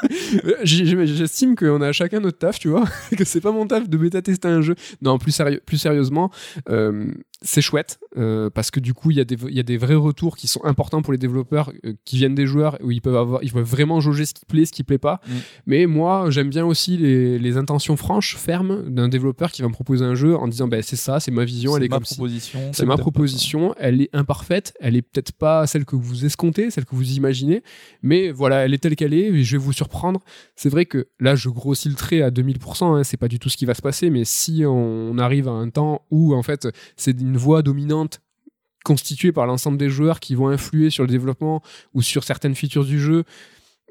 [0.64, 2.86] J'estime qu'on a chacun notre taf, tu vois,
[3.18, 4.76] que c'est pas mon taf de bêta tester un jeu.
[5.02, 6.32] Non, plus, sérieux, plus sérieusement,
[6.70, 7.12] euh,
[7.42, 9.96] c'est chouette euh, parce que du coup il y, a des, y a des vrais
[9.96, 13.16] retours qui sont importants pour les développeurs euh, qui viennent des joueurs où ils peuvent
[13.16, 15.22] avoir ils peuvent vraiment jauger ce qui plaît ce qui plaît pas.
[15.28, 15.34] Mm.
[15.68, 19.74] mais moi j'aime bien aussi les, les, intentions franches fermes d'un développeur qui va me
[19.74, 22.60] proposer un jeu en disant ben c'est ça c'est ma vision elle est ma proposition
[22.74, 26.86] c'est ma proposition elle est imparfaite elle est peut-être pas celle que vous escomptez celle
[26.86, 27.62] que vous imaginez
[28.02, 30.22] mais voilà elle est telle qu'elle est et je vais vous surprendre.
[30.56, 33.50] C'est vrai que là je grossis le trait à 2000% hein, c'est pas du tout
[33.50, 36.68] ce qui va se passer mais si on arrive à un temps où en fait
[36.96, 38.22] c'est une voix dominante
[38.84, 41.62] constituée par l'ensemble des joueurs qui vont influer sur le développement
[41.94, 43.26] ou sur certaines features du jeu,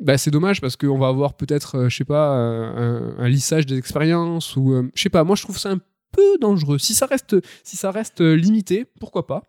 [0.00, 3.76] bah, c'est dommage parce qu'on va avoir peut-être, euh, je sais pas, un, lissage des
[3.76, 5.24] expériences ou euh, je sais pas.
[5.24, 5.80] Moi, je trouve ça un
[6.12, 6.78] peu dangereux.
[6.78, 9.42] Si ça reste, si ça reste euh, limité, pourquoi pas,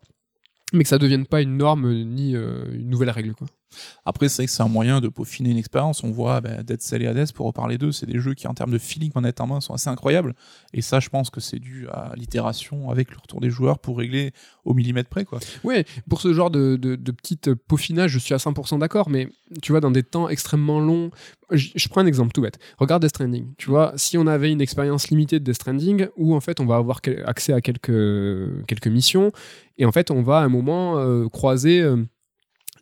[0.72, 3.46] mais que ça devienne pas une norme ni une nouvelle règle, quoi.
[4.04, 6.02] Après, c'est vrai que c'est un moyen de peaufiner une expérience.
[6.04, 8.54] On voit bah, Dead Cell et Hades, pour reparler d'eux, c'est des jeux qui, en
[8.54, 10.34] termes de feeling manette en main, sont assez incroyables.
[10.72, 13.98] Et ça, je pense que c'est dû à l'itération avec le retour des joueurs pour
[13.98, 14.32] régler
[14.64, 15.24] au millimètre près.
[15.24, 15.40] Quoi.
[15.64, 19.28] Ouais, pour ce genre de, de, de petites peaufinages, je suis à 100% d'accord, mais
[19.62, 21.10] tu vois, dans des temps extrêmement longs,
[21.50, 22.58] je, prends un exemple tout bête.
[22.78, 23.54] Regarde Death Stranding.
[23.56, 26.66] Tu vois, si on avait une expérience limitée de Death Stranding, où en fait on
[26.66, 29.32] va avoir accès à quelques, quelques missions,
[29.78, 31.80] et en fait on va à un moment euh, croiser.
[31.80, 32.04] Euh,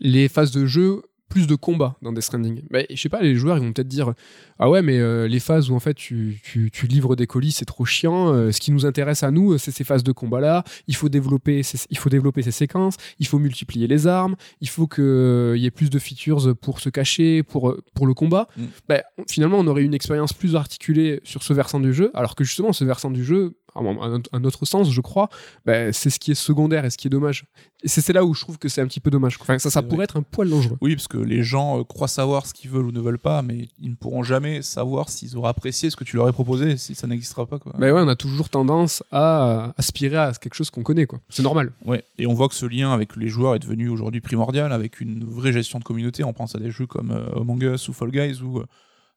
[0.01, 2.62] les phases de jeu plus de combat dans Death Stranding.
[2.70, 4.14] Bah, je sais pas, les joueurs ils vont peut-être dire
[4.59, 7.64] ah ouais mais euh, les phases où en fait tu, tu, livres des colis c'est
[7.64, 8.32] trop chiant.
[8.32, 10.64] Euh, ce qui nous intéresse à nous c'est ces phases de combat là.
[10.86, 12.97] Il faut développer ces, il faut développer ces séquences.
[13.18, 14.36] Il faut multiplier les armes.
[14.61, 18.14] Il faut qu'il euh, y ait plus de features pour se cacher pour pour le
[18.14, 18.49] combat.
[18.57, 18.64] Mm.
[18.88, 22.44] Bah, finalement on aurait une expérience plus articulée sur ce versant du jeu alors que
[22.44, 25.29] justement ce versant du jeu un autre sens, je crois,
[25.64, 27.45] bah, c'est ce qui est secondaire et ce qui est dommage.
[27.83, 29.37] Et c'est là où je trouve que c'est un petit peu dommage.
[29.41, 30.79] Enfin, ça, ça pourrait être un poil dangereux.
[30.81, 33.43] Oui, parce que les gens euh, croient savoir ce qu'ils veulent ou ne veulent pas,
[33.43, 36.79] mais ils ne pourront jamais savoir s'ils auront apprécié ce que tu leur as proposé
[36.79, 37.59] si ça n'existera pas.
[37.59, 37.74] Quoi.
[37.79, 41.07] Ben ouais, on a toujours tendance à aspirer à quelque chose qu'on connaît.
[41.07, 41.20] quoi.
[41.29, 41.72] C'est normal.
[41.85, 42.03] Ouais.
[42.18, 45.24] Et on voit que ce lien avec les joueurs est devenu aujourd'hui primordial, avec une
[45.24, 46.24] vraie gestion de communauté.
[46.24, 48.66] On pense à des jeux comme euh, Among Us ou Fall Guys où euh,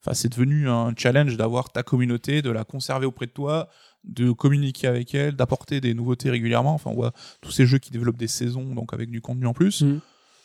[0.02, 3.70] Enfin, c'est devenu un challenge d'avoir ta communauté, de la conserver auprès de toi,
[4.04, 6.74] de communiquer avec elle, d'apporter des nouveautés régulièrement.
[6.74, 9.54] Enfin, on voit tous ces jeux qui développent des saisons, donc avec du contenu en
[9.54, 9.82] plus.
[9.82, 10.00] Mm.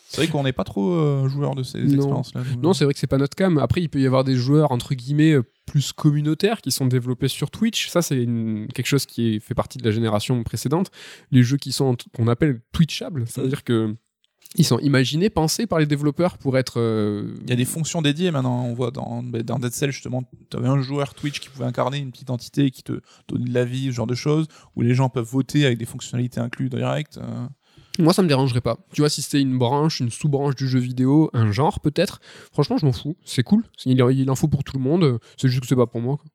[0.09, 2.43] C'est vrai qu'on n'est pas trop euh, joueur de ces expériences-là.
[2.63, 3.59] Non, c'est vrai que c'est pas notre cam.
[3.59, 7.29] Après, il peut y avoir des joueurs entre guillemets euh, plus communautaires qui sont développés
[7.29, 7.89] sur Twitch.
[7.89, 8.27] Ça, c'est
[8.75, 10.91] quelque chose qui fait partie de la génération précédente.
[11.31, 13.63] Les jeux qui sont qu'on appelle Twitchables, veut mm.
[13.65, 13.97] que
[14.57, 16.79] ils sont imaginés, pensés par les développeurs pour être.
[16.79, 18.65] Euh, Il y a des fonctions dédiées maintenant.
[18.65, 21.99] On voit dans, dans Dead Cell justement, tu avais un joueur Twitch qui pouvait incarner
[21.99, 24.47] une petite entité qui te donnait de la vie, ce genre de choses,
[24.77, 27.19] où les gens peuvent voter avec des fonctionnalités incluses direct.
[27.19, 27.47] Euh.
[27.99, 28.79] Moi, ça me dérangerait pas.
[28.93, 32.21] Tu vois, si c'était une branche, une sous-branche du jeu vidéo, un genre peut-être,
[32.53, 33.17] franchement, je m'en fous.
[33.25, 33.63] C'est cool.
[33.85, 35.19] Il, il en faut pour tout le monde.
[35.37, 36.17] C'est juste que c'est pas pour moi.
[36.17, 36.27] Quoi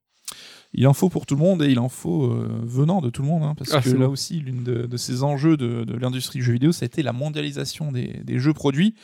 [0.74, 3.22] il en faut pour tout le monde et il en faut euh, venant de tout
[3.22, 3.44] le monde.
[3.44, 6.72] Hein, parce ah, que là aussi, l'une de, ces enjeux de, l'industrie du jeu vidéo,
[6.72, 8.96] ça a été la mondialisation des, jeux produits.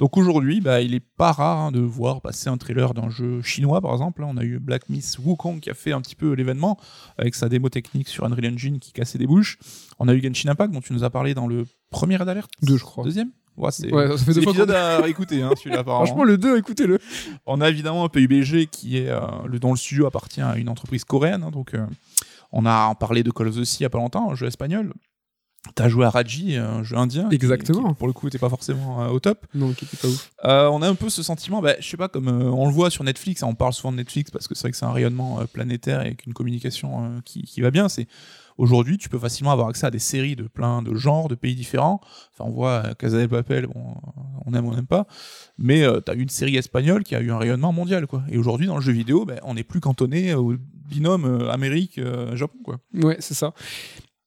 [0.00, 3.42] Donc aujourd'hui, bah, il est pas rare hein, de voir passer un trailer d'un jeu
[3.42, 4.24] chinois, par exemple.
[4.24, 6.80] On a eu Black Myth Wukong qui a fait un petit peu l'événement
[7.16, 9.58] avec sa démo technique sur Unreal Engine qui cassait des bouches.
[10.00, 12.50] On a eu Genshin Impact dont tu nous as parlé dans le premier d'alerte.
[12.62, 13.04] Deux, je crois.
[13.04, 16.98] Deuxième Ouais, c'est ouais, ça fait épisode à écouter, hein, celui-là, Franchement, le 2, écoutez-le.
[17.46, 20.56] On a évidemment un peu UBG qui est, euh, le, dont le studio appartient à
[20.56, 21.44] une entreprise coréenne.
[21.44, 21.86] Hein, donc, euh,
[22.50, 24.92] on a parlé de Call of Duty il y a pas longtemps, un jeu espagnol.
[25.76, 27.30] T'as joué à Raji, un jeu indien.
[27.30, 27.94] Exactement.
[27.94, 29.46] pour le coup, t'es pas forcément euh, au top.
[29.54, 30.30] Non, qui était pas ouf.
[30.42, 33.04] on a un peu ce sentiment, bah, je sais pas, comme on le voit sur
[33.04, 35.40] Netflix, hein, on parle souvent de Netflix parce que c'est vrai que c'est un rayonnement
[35.52, 37.88] planétaire et une communication qui, qui, va bien.
[37.88, 38.08] C'est
[38.56, 41.54] Aujourd'hui, tu peux facilement avoir accès à des séries de plein de genres, de pays
[41.54, 42.00] différents.
[42.32, 45.06] Enfin, on voit euh, Casa de Papel, on aime ou on n'aime pas.
[45.58, 48.22] Mais tu as une série espagnole qui a eu un rayonnement mondial, quoi.
[48.28, 50.54] Et aujourd'hui, dans le jeu vidéo, ben, on n'est plus cantonné au
[50.88, 52.78] binôme Amérique-Japon, quoi.
[52.94, 53.54] Ouais, c'est ça.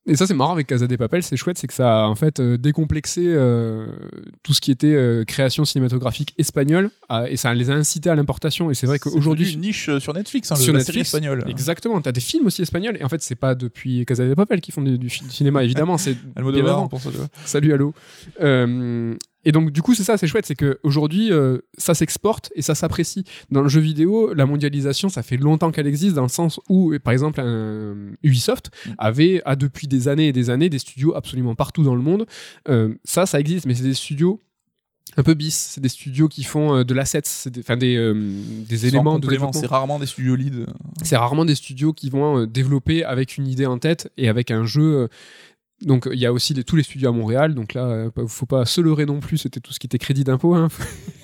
[0.08, 2.16] Et ça, c'est marrant avec Casa des Papel, c'est chouette, c'est que ça a en
[2.16, 3.88] fait euh, décomplexé euh,
[4.42, 6.92] tout ce qui était euh, création cinématographique espagnole
[7.28, 8.72] et ça les a incités à l'importation.
[8.72, 9.54] Et c'est vrai qu'aujourd'hui.
[9.54, 11.44] une niche sur Netflix, hein, sur la Netflix, série espagnole.
[11.50, 12.98] Exactement, t'as des films aussi espagnols.
[13.00, 15.98] Et en fait, c'est pas depuis Casa des Papel qui font du, cinéma, évidemment.
[15.98, 16.16] c'est
[16.90, 17.10] pour ça,
[17.46, 17.94] Salut, allô.
[19.48, 22.76] Et donc, du coup, c'est ça, c'est chouette, c'est qu'aujourd'hui, euh, ça s'exporte et ça
[22.76, 23.24] s'apprécie.
[23.50, 26.94] Dans le jeu vidéo, la mondialisation, ça fait longtemps qu'elle existe, dans le sens où,
[27.02, 27.42] par exemple,
[28.24, 28.92] Ubisoft mm.
[28.98, 32.26] avait, a depuis des années et des années, des studios absolument partout dans le monde.
[32.68, 34.42] Euh, ça, ça existe, mais c'est des studios
[35.16, 35.56] un peu bis.
[35.56, 38.14] C'est des studios qui font euh, de l'assets, c'est des, des,
[38.68, 39.54] des éléments de développement.
[39.54, 40.66] C'est rarement des studios lead.
[41.04, 44.66] C'est rarement des studios qui vont développer avec une idée en tête et avec un
[44.66, 45.08] jeu
[45.82, 48.66] donc il y a aussi tous les studios à Montréal, donc là, euh, faut pas
[48.66, 50.70] se leurrer non plus, c'était tout ce qui était crédit d'impôt, hein.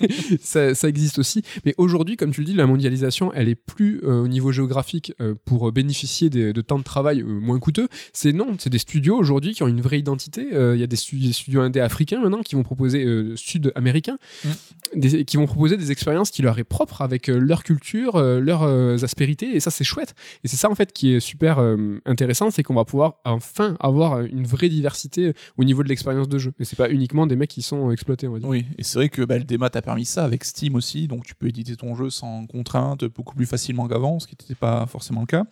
[0.40, 1.42] ça, existe aussi.
[1.64, 5.12] Mais aujourd'hui, comme tu le dis, la mondialisation, elle est plus euh, au niveau géographique
[5.20, 7.88] euh, pour bénéficier de temps de travail moins coûteux.
[8.12, 10.46] C'est non, c'est des studios aujourd'hui qui ont une vraie identité.
[10.52, 13.04] Il y a des, studios, des studios indés africains maintenant qui vont proposer
[13.36, 15.24] sud-américains, mmh.
[15.24, 19.60] qui vont proposer des expériences qui leur est propre avec leur culture, leurs aspérités, et
[19.60, 20.14] ça c'est chouette.
[20.44, 21.58] Et c'est ça en fait qui est super
[22.04, 26.38] intéressant, c'est qu'on va pouvoir enfin avoir une vraie diversité au niveau de l'expérience de
[26.38, 26.52] jeu.
[26.58, 28.48] Et c'est pas uniquement des mecs qui sont exploités, on va dire.
[28.48, 31.24] Oui, et c'est vrai que bah, le démat a permis ça avec Steam aussi, donc
[31.24, 34.86] tu peux éditer ton jeu sans contrainte, beaucoup plus facilement qu'avant, ce qui n'était pas
[34.86, 35.44] forcément le cas.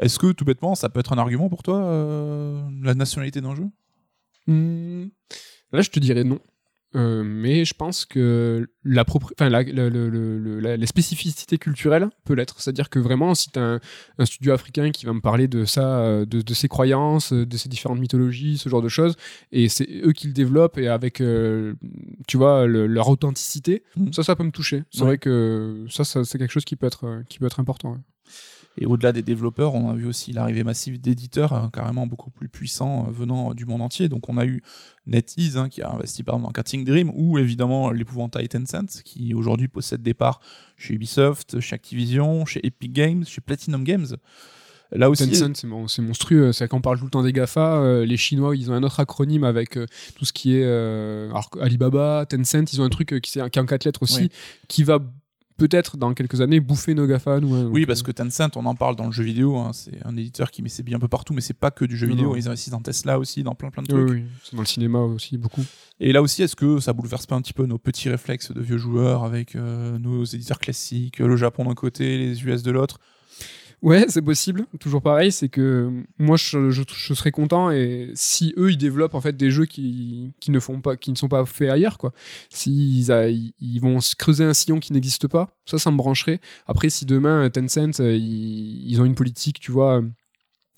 [0.00, 3.54] Est-ce que tout bêtement, ça peut être un argument pour toi, euh, la nationalité d'un
[3.54, 3.66] jeu?
[4.46, 5.06] Hmm.
[5.72, 6.38] Là, je te dirais non.
[6.94, 12.60] Euh, mais je pense que la, enfin, la, les spécificités culturelles peut l'être.
[12.60, 13.80] C'est-à-dire que vraiment, si tu as
[14.18, 17.68] un, studio africain qui va me parler de ça, euh, de, ses croyances, de ses
[17.68, 19.16] différentes mythologies, ce genre de choses,
[19.52, 21.74] et c'est eux qui le développent et avec, euh,
[22.26, 24.12] tu vois, leur authenticité, mmh.
[24.12, 24.84] ça, ça peut me toucher.
[24.90, 27.98] C'est vrai que ça, ça c'est quelque chose qui peut être, qui peut être important.
[28.78, 32.48] Et au-delà des développeurs, on a vu aussi l'arrivée massive d'éditeurs hein, carrément beaucoup plus
[32.48, 34.08] puissants euh, venant du monde entier.
[34.08, 34.62] Donc on a eu
[35.06, 39.34] NetEase hein, qui a investi par exemple dans Cutting Dream ou évidemment l'épouvantail Tencent qui
[39.34, 40.40] aujourd'hui possède des parts
[40.76, 44.06] chez Ubisoft, chez Activision, chez Epic Games, chez Platinum Games.
[44.94, 46.52] Là aussi, Tencent, c'est monstrueux.
[46.52, 47.76] C'est qu'on parle tout le temps des GAFA.
[47.76, 50.64] Euh, les Chinois, ils ont un autre acronyme avec euh, tout ce qui est
[51.60, 52.70] Alibaba, Tencent.
[52.72, 54.30] Ils ont un truc qui, est, en quatre lettres aussi,
[54.68, 54.98] qui va
[55.56, 57.38] peut-être dans quelques années bouffer nos GAFA.
[57.38, 60.50] oui, parce que Tencent, on en parle dans le jeu vidéo, hein, c'est un éditeur
[60.50, 62.48] qui met ses billes un peu partout, mais c'est pas que du jeu vidéo, ils
[62.48, 64.10] investissent dans Tesla aussi, dans plein plein de trucs.
[64.10, 65.64] Oui, c'est dans le cinéma aussi beaucoup.
[66.00, 68.60] Et là aussi, est-ce que ça bouleverse pas un petit peu nos petits réflexes de
[68.60, 72.98] vieux joueurs avec euh, nos éditeurs classiques, le Japon d'un côté, les US de l'autre?
[73.82, 74.66] Ouais, c'est possible.
[74.78, 79.20] Toujours pareil, c'est que moi, je, je, serais content et si eux, ils développent en
[79.20, 82.12] fait des jeux qui, qui ne font pas, qui ne sont pas faits ailleurs, quoi.
[82.48, 86.40] S'ils ils, ils vont se creuser un sillon qui n'existe pas, ça, ça me brancherait.
[86.66, 90.00] Après, si demain Tencent, euh, ils, ils ont une politique, tu vois,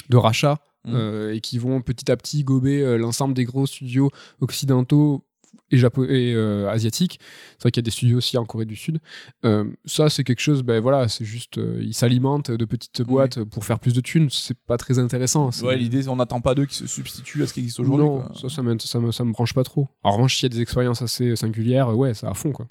[0.09, 0.95] de rachat mmh.
[0.95, 5.25] euh, et qui vont petit à petit gober euh, l'ensemble des gros studios occidentaux
[5.71, 7.19] et, et euh, asiatique.
[7.53, 8.99] C'est vrai qu'il y a des studios aussi en Corée du Sud.
[9.45, 13.43] Euh, ça, c'est quelque chose, ben voilà, c'est juste, euh, ils s'alimentent de petites boîtes
[13.45, 14.29] pour faire plus de thunes.
[14.31, 15.51] C'est pas très intéressant.
[15.63, 18.07] Ouais, l'idée, on n'attend pas d'eux qui se substituent à ce qui existe aujourd'hui.
[18.07, 19.89] Non, ça, ça me, ça, me, ça me branche pas trop.
[20.03, 22.67] En revanche, s'il y a des expériences assez singulières, ouais, ça à fond, quoi.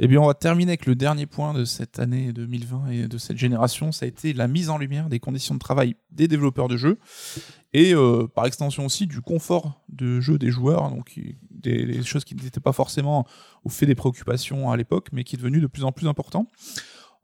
[0.00, 3.18] Eh bien, on va terminer avec le dernier point de cette année 2020 et de
[3.18, 3.90] cette génération.
[3.90, 6.98] Ça a été la mise en lumière des conditions de travail des développeurs de jeux
[7.72, 11.18] et euh, par extension aussi du confort de jeu des joueurs, donc
[11.58, 13.26] des, choses qui n'étaient pas forcément
[13.64, 16.46] au fait des préoccupations à l'époque, mais qui est devenu de plus en plus important.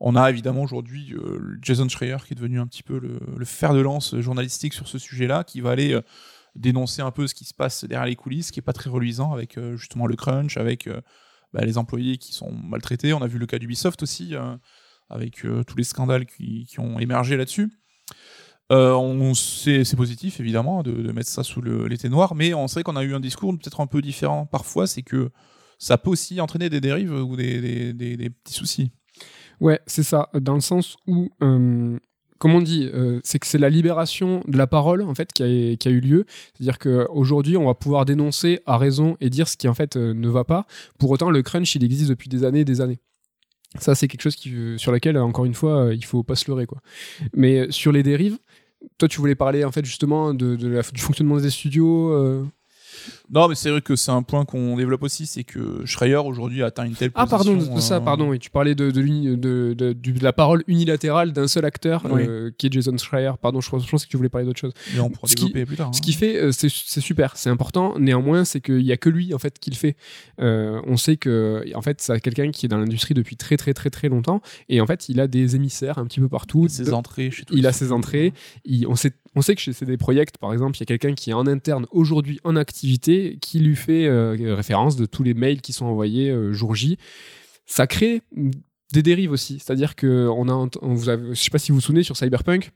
[0.00, 3.72] On a évidemment aujourd'hui euh, Jason Schreier qui est devenu un petit peu le, fer
[3.74, 6.02] de lance journalistique sur ce sujet-là, qui va aller euh,
[6.56, 9.32] dénoncer un peu ce qui se passe derrière les coulisses, qui est pas très reluisant
[9.32, 10.88] avec justement le crunch, avec
[11.54, 13.14] bah, les employés qui sont maltraités.
[13.14, 14.56] On a vu le cas d'Ubisoft aussi, euh,
[15.08, 17.70] avec euh, tous les scandales qui, ont émergé là-dessus.
[18.72, 23.04] Euh, c'est positif évidemment de, mettre ça sous l'été noir, mais on sait qu'on a
[23.04, 25.30] eu un discours peut-être un peu différent parfois, c'est que
[25.78, 28.90] ça peut aussi entraîner des dérives ou des, petits soucis.
[29.60, 31.30] Ouais, c'est ça, dans le sens où
[32.44, 35.42] comme on dit, euh, c'est que c'est la libération de la parole en fait qui
[35.42, 36.26] a, eu lieu.
[36.52, 40.12] C'est-à-dire qu'aujourd'hui, on va pouvoir dénoncer à raison et dire ce qui en fait euh,
[40.12, 40.66] ne va pas.
[40.98, 42.98] Pour autant, le crunch, il existe depuis des années et des années.
[43.78, 46.66] Ça, c'est quelque chose euh, sur laquelle, encore une fois, il faut pas se leurrer.
[46.66, 46.82] Quoi.
[47.34, 48.38] Mais sur les dérives,
[48.98, 52.46] toi, tu voulais parler en fait justement de, du fonctionnement des studios
[53.30, 56.62] Non, mais c'est vrai que c'est un point qu'on développe aussi, c'est que Schreier aujourd'hui
[56.62, 57.56] atteint une telle Ah, position.
[57.58, 58.32] pardon, c'est ça, euh, pardon.
[58.32, 58.90] Et tu parlais de,
[60.22, 62.22] la parole unilatérale d'un seul acteur, Oui.
[62.26, 63.32] euh, qui est Jason Schreier.
[63.40, 64.72] Pardon, je, pense- je pensais que tu voulais parler d'autre chose.
[64.94, 65.90] Mais on pourra Ce qui- développer plus tard.
[65.92, 66.02] Ce hein.
[66.02, 67.98] qu'il fait, euh, c'est super, c'est important.
[67.98, 69.96] Néanmoins, c'est qu'il y a que lui en fait qui le fait.
[70.40, 73.74] Euh, on sait que en fait, c'est quelqu'un qui est dans l'industrie depuis très très
[73.74, 76.66] très très longtemps, et en fait, il a des émissaires un petit peu partout.
[76.68, 78.32] Ses entrées chez il a ses entrées.
[78.64, 81.14] Il- on, sait, on sait que chez CD Projekt, par exemple, il y a quelqu'un
[81.14, 85.34] qui est en interne aujourd'hui en activité qui lui fait euh, référence de tous les
[85.34, 86.98] mails qui sont envoyés euh, jour J.
[87.66, 88.22] Ça crée
[88.92, 89.58] des dérives aussi.
[89.58, 92.16] C'est-à-dire que on a, on vous avez- je sais pas si vous vous souvenez sur
[92.16, 92.70] Cyberpunk.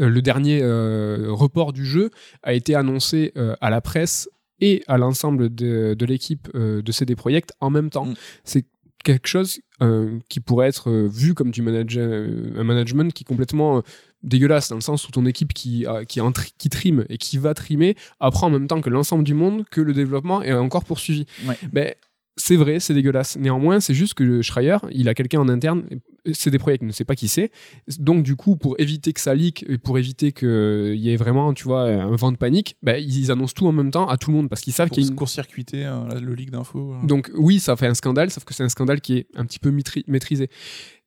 [0.00, 2.10] euh, le dernier report du jeu
[2.42, 4.28] a été annoncé à la presse
[4.60, 8.06] et à l'ensemble de, de l'équipe de CD Projekt en même temps.
[8.06, 8.14] Mm.
[8.44, 8.64] C'est
[9.04, 13.22] quelque chose euh, qui pourrait être euh, vu comme du manager, euh, un management qui
[13.22, 13.82] est complètement
[14.22, 17.54] dégueulasse dans le sens où ton équipe qui, qui, tri- qui trime et qui va
[17.54, 21.26] trimer apprend en même temps que l'ensemble du monde que le développement est encore poursuivi.
[21.46, 21.56] Ouais.
[21.72, 21.94] Ben,
[22.36, 23.36] c'est vrai, c'est dégueulasse.
[23.36, 25.84] Néanmoins, c'est juste que Schreier, il a quelqu'un en interne,
[26.32, 27.50] c'est des projets, il ne sait pas qui c'est.
[27.98, 31.52] Donc, du coup, pour éviter que ça leak et pour éviter qu'il y ait vraiment,
[31.52, 34.30] tu vois, un vent de panique, ben, ils annoncent tout en même temps à tout
[34.30, 36.94] le monde parce qu'ils savent qu'il y a une court-circuiter euh, le leak d'infos.
[36.94, 37.06] euh.
[37.06, 39.58] donc oui, ça fait un scandale, sauf que c'est un scandale qui est un petit
[39.58, 40.48] peu maîtri- maîtrisé.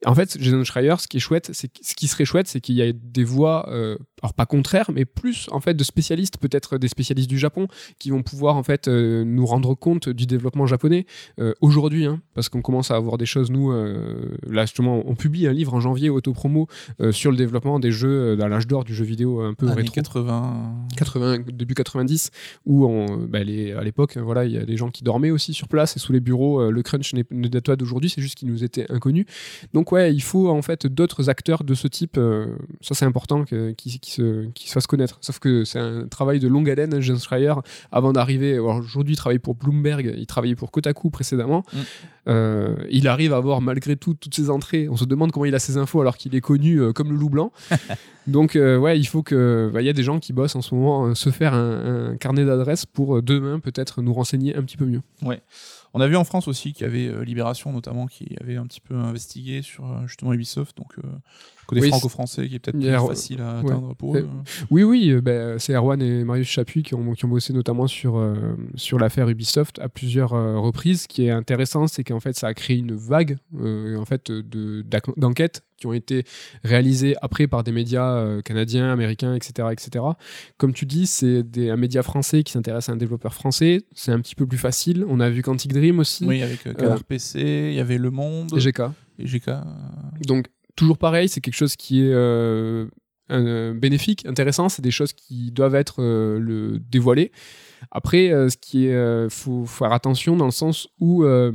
[0.06, 2.76] En fait, Jason Schreier, ce qui est chouette, c'est ce qui serait chouette, c'est qu'il
[2.76, 6.78] y a des voix, euh, alors pas contraires, mais plus en fait de spécialistes, peut-être
[6.78, 7.68] des spécialistes du Japon,
[7.98, 11.08] qui vont pouvoir en fait euh, nous rendre compte du développement japonais
[11.40, 13.50] euh, aujourd'hui, hein, parce qu'on commence à avoir des choses.
[13.50, 13.72] Nous,
[14.48, 16.68] là justement, on publie un livre en janvier autopromo
[17.12, 19.96] sur le développement des jeux dans l'âge d'or du jeu vidéo un peu Années rétro.
[19.96, 20.88] 80.
[20.96, 22.30] 80, début 90,
[22.66, 25.54] où on, bah, les- à l'époque, voilà, il y a des gens qui dormaient aussi
[25.54, 26.70] sur place et sous les bureaux.
[26.70, 29.26] le crunch n'est- ne date pas d'aujourd'hui, c'est juste qu'il nous était inconnu.
[29.74, 32.18] Donc ouais, il faut en fait d'autres acteurs de ce type.
[32.18, 32.48] euh,
[32.82, 35.18] ça c'est important qu'ils se, fassent connaître.
[35.22, 37.00] Sauf que c'est un travail de longue haleine.
[37.02, 37.54] James Schreier,
[37.92, 41.64] avant d'arriver, aujourd'hui il travaille pour Bloomberg, il travaillait pour Kotaku précédemment.
[41.74, 41.78] Mm.
[42.28, 44.90] Euh, il arrive à avoir malgré tout toutes ses entrées.
[44.90, 47.18] On se demande comment il a ses infos alors qu'il est connu euh, comme le
[47.18, 47.52] loup blanc.
[48.28, 50.62] Donc euh, ouais, il faut que bah, il y a des gens qui bossent en
[50.62, 54.64] ce moment euh, se faire un, un carnet d'adresses pour demain peut-être nous renseigner un
[54.64, 55.02] petit peu mieux.
[55.94, 58.66] On a vu en France aussi qu'il y avait euh, Libération notamment qui avait un
[58.68, 61.08] petit peu investigué sur euh, justement Ubisoft, donc euh,
[61.68, 63.72] côté Oui, franco-français qui est peut-être plus facile à ouais.
[63.72, 64.22] atteindre pour eux.
[64.22, 67.54] Euh, Oui, oui, euh, bah, c'est Erwan et Marius Chapuis qui ont, qui ont bossé
[67.54, 68.36] notamment sur, euh,
[68.76, 71.04] sur l'affaire Ubisoft à plusieurs euh, reprises.
[71.04, 74.84] Ce qui est intéressant, c'est qu'en fait, ça a créé une vague en fait, de-
[75.18, 76.24] d'enquêtes qui ont été
[76.64, 80.04] réalisées après par des médias euh, canadiens, américains, etc., etc.
[80.58, 83.84] Comme tu dis, c'est un média français qui s'intéresse à un développeur français.
[83.94, 85.06] C'est un petit peu plus facile.
[85.08, 88.10] On a vu Quantic Dream aussi, Oui, avec euh, Canard PC, il y avait Le
[88.10, 88.82] Monde, et GK.
[89.20, 89.52] et GK.
[90.26, 90.48] Donc,
[90.78, 92.86] toujours pareil, c'est quelque chose qui est euh,
[93.28, 94.70] un- bénéfique, intéressant.
[94.70, 97.34] C'est des choses qui doivent être euh, le, dévoilées.
[97.92, 101.52] Après, euh, ce qui est, euh, faut faire attention dans le sens où euh,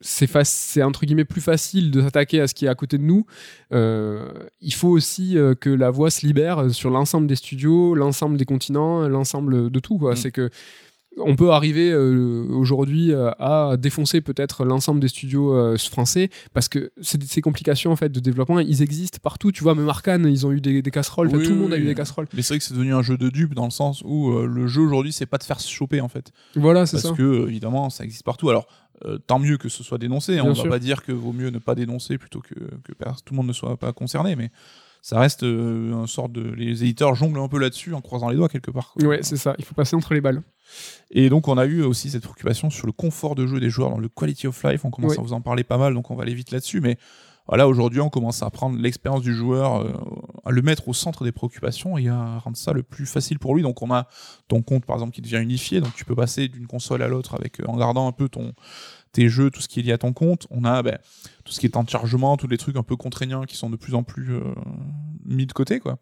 [0.00, 3.24] c'est entre guillemets plus facile de s'attaquer à ce qui est à côté de nous.
[3.72, 4.28] Euh,
[4.60, 8.44] il faut aussi euh, que la voix se libère sur l'ensemble des studios, l'ensemble des
[8.44, 9.98] continents, l'ensemble de tout.
[9.98, 10.12] quoi.
[10.12, 10.16] Mm.
[10.16, 10.50] C'est que
[11.18, 16.68] on peut arriver euh, aujourd'hui euh, à défoncer peut-être l'ensemble des studios euh, français parce
[16.68, 20.46] que ces complications en fait de développement ils existent partout tu vois même Arkane ils
[20.46, 22.42] ont eu des, des casseroles Oui, tout le oui, monde a eu des casseroles Mais
[22.42, 24.82] c'est vrai que c'est devenu un jeu de dupe dans le sens où le jeu
[24.82, 26.32] aujourd'hui c'est pas de faire se choper en fait.
[26.54, 28.50] voilà c'est Parce ça que euh, évidemment ça existe partout.
[28.50, 28.66] Alors
[29.04, 30.38] euh, tant mieux que ce soit dénoncé.
[30.38, 30.42] hein.
[30.42, 30.64] Bien On sûr.
[30.64, 33.46] va pas dire que vaut mieux ne pas dénoncer plutôt que, que tout le monde
[33.46, 34.50] ne soit pas concerné, mais
[35.06, 36.40] ça reste euh, un sort de.
[36.40, 38.92] Les éditeurs jonglent un peu là-dessus en croisant les doigts quelque part.
[38.92, 39.06] quoi.
[39.06, 40.42] ouais c'est ça il faut passer entre les balles
[41.12, 43.90] Et donc on a eu aussi cette préoccupation sur le confort de jeu des joueurs,
[43.90, 44.84] dans le quality of life.
[44.84, 46.80] On commence à vous en parler pas mal, donc on va aller vite là-dessus.
[46.80, 46.98] Mais
[47.46, 49.92] voilà, aujourd'hui, on commence à prendre l'expérience du joueur, euh,
[50.44, 53.54] à le mettre au centre des préoccupations et à rendre ça le plus facile pour
[53.54, 53.62] lui.
[53.62, 54.08] Donc on a
[54.48, 57.36] ton compte par exemple qui devient unifié, donc tu peux passer d'une console à l'autre
[57.36, 58.54] avec euh, en gardant un peu ton
[59.12, 60.46] tes jeux, tout ce qui est lié à ton compte.
[60.50, 60.98] On a ben,
[61.44, 63.70] tout ce qui est temps de chargement, tous les trucs un peu contraignants qui sont
[63.70, 64.42] de plus en plus euh,
[65.24, 65.98] mis de côté, quoi.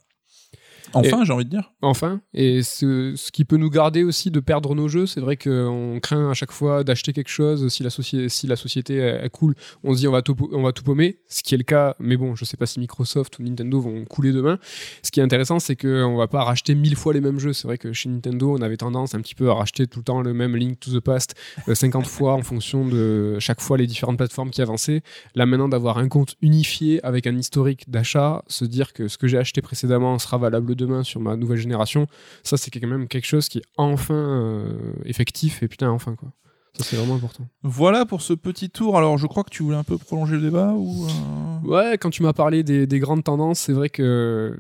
[0.93, 1.72] Enfin, j'ai envie de dire.
[1.82, 2.20] enfin.
[2.35, 5.99] Et ce, ce qui peut nous garder aussi de perdre nos jeux c'est vrai qu'on
[6.03, 7.68] craint à chaque fois d'acheter quelque chose.
[7.72, 10.62] Si la, soci- si la société est, cool on se dit on va, tout, on
[10.62, 11.18] va tout paumer.
[11.28, 14.05] Ce qui est le cas mais bon je sais pas si Microsoft ou Nintendo vont
[14.05, 14.59] couler demain.
[15.03, 17.53] Ce qui est intéressant c'est qu'on va pas racheter mille fois les mêmes jeux.
[17.53, 20.05] C'est vrai que chez Nintendo on avait tendance un petit peu à racheter tout le
[20.05, 21.35] temps le même Link to the Past
[21.68, 25.03] euh, 50 fois en fonction de chaque fois les différentes plateformes qui avançaient.
[25.35, 29.26] Là maintenant d'avoir un compte unifié avec un historique d'achat se dire que ce que
[29.26, 32.07] j'ai acheté précédemment sera valable demain sur ma nouvelle génération
[32.43, 36.31] ça c'est quand même quelque chose qui est enfin euh, effectif et putain enfin quoi
[36.77, 38.99] ça c'est vraiment important Voilà pour ce petit tour.
[38.99, 41.07] Alors, je crois que tu voulais un peu prolonger le débat ou.
[41.07, 44.59] euh, Ouais, quand tu m'as parlé des, des grandes tendances, c'est vrai que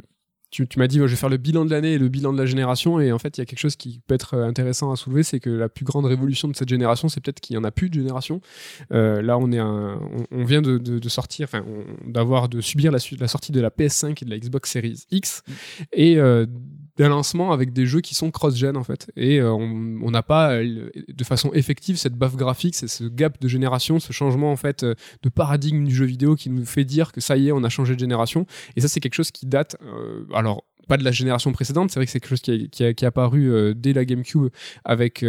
[0.54, 2.38] tu, tu m'as dit, je vais faire le bilan de l'année et le bilan de
[2.38, 3.00] la génération.
[3.00, 5.40] Et en fait, il y a quelque chose qui peut être intéressant à soulever, c'est
[5.40, 7.90] que la plus grande révolution de cette génération, c'est peut-être qu'il n'y en a plus
[7.90, 8.40] de génération.
[8.92, 10.00] Euh, là, on, est un,
[10.30, 11.64] on, vient de, de, sortir, enfin,
[12.06, 15.42] d'avoir, de subir la, la, sortie de la PS5 et de la Xbox Series X.
[15.46, 15.52] Mm.
[15.94, 16.46] Et euh,
[16.96, 19.10] d'un lancement avec des jeux qui sont cross-gen en fait.
[19.16, 23.48] Et euh, on n'a pas euh, de façon effective cette baffe graphique, ce gap de
[23.48, 27.12] génération, ce changement en fait euh, de paradigme du jeu vidéo qui nous fait dire
[27.12, 28.46] que ça y est, on a changé de génération.
[28.76, 29.76] Et ça, c'est quelque chose qui date.
[30.32, 33.74] alors pas de la génération précédente, c'est vrai que c'est quelque chose qui est apparu
[33.74, 34.48] dès la GameCube
[34.84, 35.24] avec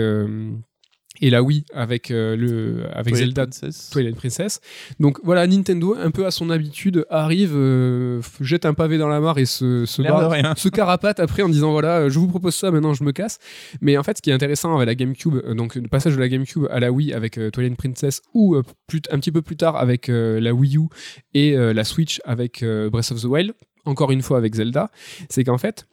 [1.21, 3.89] et la Wii avec euh, le avec Zelda Princess.
[3.91, 4.61] Twilight Princess.
[4.99, 9.19] Donc voilà, Nintendo un peu à son habitude arrive euh, jette un pavé dans la
[9.19, 12.71] mare et se se, se carapate après en disant voilà, euh, je vous propose ça
[12.71, 13.39] maintenant je me casse.
[13.81, 16.29] Mais en fait ce qui est intéressant avec la GameCube donc le passage de la
[16.29, 18.55] GameCube à la Wii avec Twilight Princess ou
[18.87, 20.87] plus, un petit peu plus tard avec la Wii U
[21.33, 23.53] et la Switch avec Breath of the Wild,
[23.85, 24.89] encore une fois avec Zelda,
[25.29, 25.85] c'est qu'en fait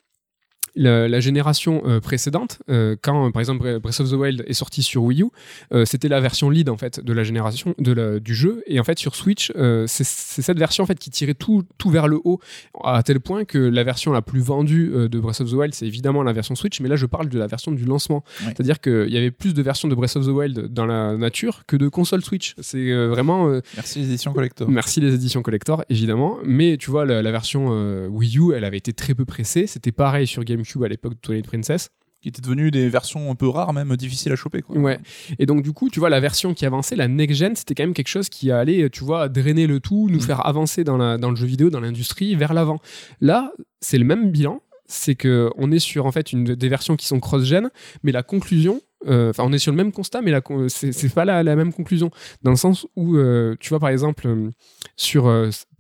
[0.75, 5.03] la, génération euh, précédente, euh, quand par exemple Breath of the Wild est sorti sur
[5.05, 5.27] Wii U,
[5.73, 8.81] euh, c'était la version lead en fait de la génération de la, du jeu, et
[8.81, 9.53] en fait sur Switch,
[9.87, 12.41] c'est cette version en fait qui tirait tout, tout vers le haut
[12.85, 15.87] à tel point que la version la plus vendue de Breath of the Wild, c'est
[15.87, 19.11] évidemment la version Switch, mais là je parle de la version du lancement, c'est-à-dire qu'il
[19.11, 21.89] y avait plus de versions de Breath of the Wild dans la nature que de
[21.89, 22.55] console Switch.
[22.61, 24.69] C'est vraiment merci les éditions collector.
[24.69, 27.69] Merci les éditions collector évidemment, mais tu vois la, la version
[28.09, 29.67] Wii U, elle avait été très peu pressée.
[29.67, 31.91] C'était pareil sur Game à l'époque de Twilight Princess
[32.23, 34.63] qui étaient devenus des versions un peu rares, même difficiles à choper.
[34.63, 34.79] Quoi.
[34.79, 34.99] Ouais.
[35.41, 37.95] Et donc, du coup, tu vois, la version qui avançait, la next-gen, c'était quand même
[37.95, 40.23] quelque chose qui allait, tu vois, drainer le tout, nous mm.
[40.23, 42.81] faire avancer dans, la, dans le jeu vidéo, dans l'industrie, vers l'avant.
[43.21, 46.95] Là, c'est le même bilan, c'est que on est sur, en fait, une, des versions
[46.95, 47.71] qui sont cross-gen,
[48.05, 50.33] mais la conclusion, euh, enfin, on est sur le même constat, mais
[50.69, 52.11] c'est pas la, la, même conclusion.
[52.43, 54.51] Dans le sens où, euh, tu vois, par exemple, euh,
[54.97, 55.25] sur,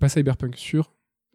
[0.00, 0.92] pas Cyberpunk, sur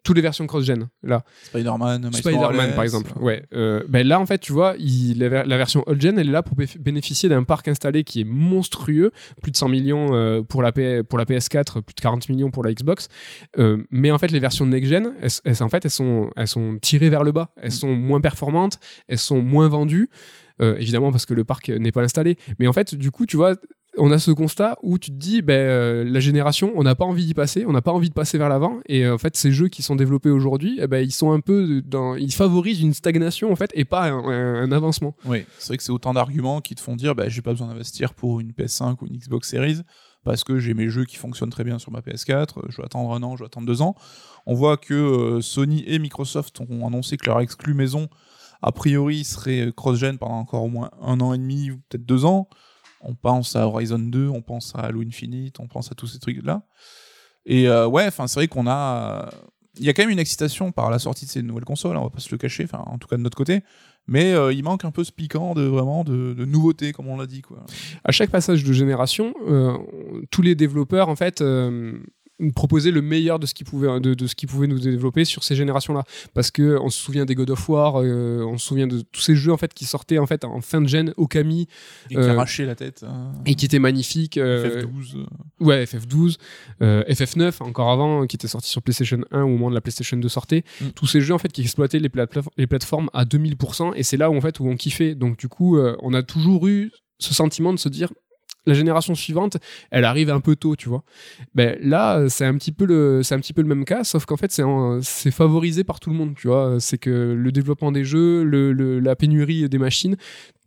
[0.07, 1.25] toutes les versions cross-gen là.
[1.43, 3.11] Spider-Man, Spider-Man par exemple.
[3.19, 3.43] Ouais.
[3.53, 6.55] Euh, ben là en fait tu vois, il, la, version old-gen elle est là pour
[6.79, 11.17] bénéficier d'un parc installé qui est monstrueux, plus de 100 millions euh, pour la pour
[11.17, 13.09] la PS4, plus de 40 millions pour la Xbox.
[13.57, 17.09] Euh, mais en fait les versions next-gen, elles, en fait elles sont elles sont tirées
[17.09, 18.79] vers le bas, elles sont moins performantes,
[19.09, 20.09] elles sont moins vendues.
[20.61, 22.37] évidemment parce que le parc n'est pas installé.
[22.59, 23.55] Mais en fait, du coup, tu vois,
[23.97, 27.05] on a ce constat où tu te dis, ben, euh, la génération, on n'a pas
[27.05, 28.79] envie d'y passer, on n'a pas envie de passer vers l'avant.
[28.87, 31.81] Et euh, en fait, ces jeux qui sont développés aujourd'hui, eh ben, ils un peu
[32.19, 35.15] ils favorisent une stagnation en fait et pas un, avancement.
[35.25, 37.67] Oui, c'est vrai que c'est autant d'arguments qui te font dire, ben, j'ai pas besoin
[37.67, 39.81] d'investir pour une PS5 ou une Xbox Series
[40.23, 42.69] parce que j'ai mes jeux qui fonctionnent très bien sur ma PS4.
[42.69, 43.95] Je vais attendre un an, je vais attendre deux ans.
[44.45, 48.07] On voit que euh, Sony et Microsoft ont annoncé que leur exclu maison
[48.61, 52.25] a priori serait cross-gen pendant encore au moins un an et demi ou peut-être deux
[52.25, 52.49] ans
[53.01, 56.19] on pense à Horizon 2, on pense à Halo Infinite, on pense à tous ces
[56.19, 56.63] trucs-là.
[57.45, 59.29] Et euh, ouais, c'est vrai qu'on a.
[59.79, 61.99] Il y a quand même une excitation par la sortie de ces nouvelles consoles, hein,
[61.99, 63.61] on va pas se le cacher, en tout cas de notre côté.
[64.07, 67.27] Mais euh, il manque un peu ce piquant de vraiment de, de comme on l'a
[67.27, 67.41] dit.
[67.41, 67.63] Quoi.
[68.03, 69.77] À chaque passage de génération, euh,
[70.31, 71.43] tous les développeurs, en fait,
[72.53, 75.43] proposer le meilleur de ce qu'ils pouvaient de, de, ce qu'ils pouvaient nous développer sur
[75.43, 76.03] ces générations là
[76.35, 79.21] parce que on se souvient des God of War euh, on se souvient de tous
[79.21, 81.67] ces jeux en fait qui sortaient en fait en fin de gen Okami
[82.09, 83.31] et qui euh, arrachaient la tête hein.
[83.45, 85.25] et qui étaient magnifiques euh, FF12
[85.61, 86.37] ouais FF12
[86.81, 90.29] FF9 encore avant qui était sorti sur PlayStation 1 au moment de la PlayStation 2
[90.29, 90.89] sortait mm.
[90.89, 92.11] tous ces jeux en fait qui exploitaient les,
[92.57, 95.47] les plateformes à 2000% et c'est là où en fait où on kiffait donc du
[95.47, 98.11] coup on a toujours eu ce sentiment de se dire
[98.67, 99.57] la génération suivante,
[99.89, 101.03] elle arrive un peu tôt, tu vois.
[101.55, 104.37] Ben là, c'est un petit peu le, un petit peu le même cas, sauf qu'en
[104.37, 104.63] fait, c'est,
[105.01, 106.77] c'est favorisé par tout le monde, tu vois.
[106.79, 110.17] C'est que le développement des jeux, le, la pénurie des machines,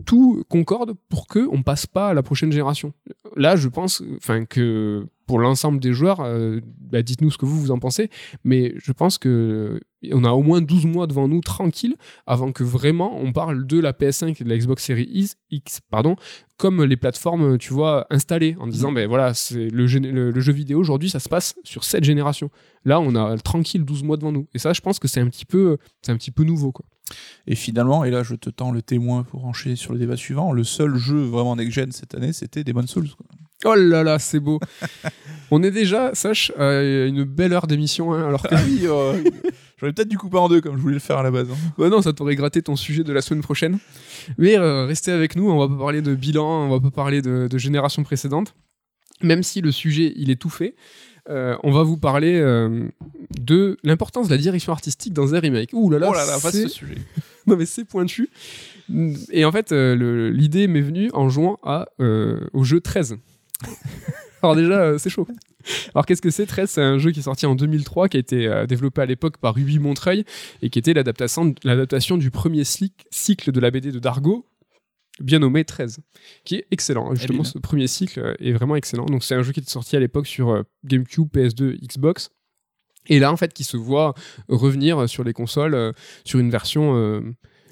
[0.07, 2.93] tout concorde pour que on passe pas à la prochaine génération.
[3.37, 4.03] Là, je pense,
[4.49, 8.11] que pour l'ensemble des joueurs, euh, bah, dites-nous ce que vous vous en pensez,
[8.43, 11.95] mais je pense que on a au moins 12 mois devant nous tranquille
[12.27, 16.17] avant que vraiment on parle de la PS5 et de la Xbox Series X, pardon,
[16.57, 20.81] comme les plateformes, tu vois, installées en disant, ben voilà, c'est le, le, jeu vidéo
[20.81, 22.51] aujourd'hui, ça se passe sur cette génération.
[22.85, 24.49] Là, on a tranquille 12 mois devant nous.
[24.53, 26.85] Et ça, je pense que c'est un petit peu, c'est un petit peu nouveau, quoi.
[27.47, 30.53] Et finalement, et là je te tends le témoin pour enchaîner sur le débat suivant,
[30.53, 33.11] le seul jeu vraiment next-gen cette année, c'était Demon's Souls.
[33.17, 33.27] Quoi.
[33.65, 34.59] Oh là là, c'est beau.
[35.51, 38.55] On est déjà, sache, à une belle heure d'émission, hein, alors que...
[38.55, 39.23] Ah oui, euh,
[39.79, 41.49] j'aurais peut-être dû couper en deux comme je voulais le faire à la base.
[41.51, 41.89] Hein.
[41.89, 43.79] non, ça t'aurait gratté ton sujet de la semaine prochaine.
[44.39, 47.21] Mais euh, restez avec nous, on va pas parler de bilan, on va pas parler
[47.21, 48.55] de, de génération précédente.
[49.23, 50.75] Même si le sujet, il est tout fait.
[51.29, 52.89] Euh, on va vous parler euh,
[53.39, 55.71] de l'importance de la direction artistique dans un remake.
[55.73, 56.95] Ouh là là, oh là là, ce sujet.
[57.47, 58.31] non mais c'est pointu.
[59.31, 63.19] Et en fait, l'idée m'est venue en jouant à, au jeu 13.
[64.43, 65.27] Alors déjà, c'est chaud.
[65.95, 68.21] Alors qu'est-ce que c'est 13 C'est un jeu qui est sorti en 2003, qui a
[68.21, 70.25] été euh, développé à l'époque par Ruby Montreuil
[70.63, 74.47] et qui était l'adaptation, du premier cycle de la BD de Dargo,
[75.21, 75.99] bien nommé 13,
[76.45, 77.15] qui est excellent.
[77.15, 77.53] Justement, bien.
[77.53, 79.05] ce premier cycle euh, est vraiment excellent.
[79.05, 82.31] Donc c'est un jeu qui était sorti à l'époque sur euh, GameCube, PS2, Xbox.
[83.09, 84.15] Et là, en fait, qui se voit
[84.49, 85.93] revenir sur les consoles euh,
[86.25, 87.21] sur une version euh,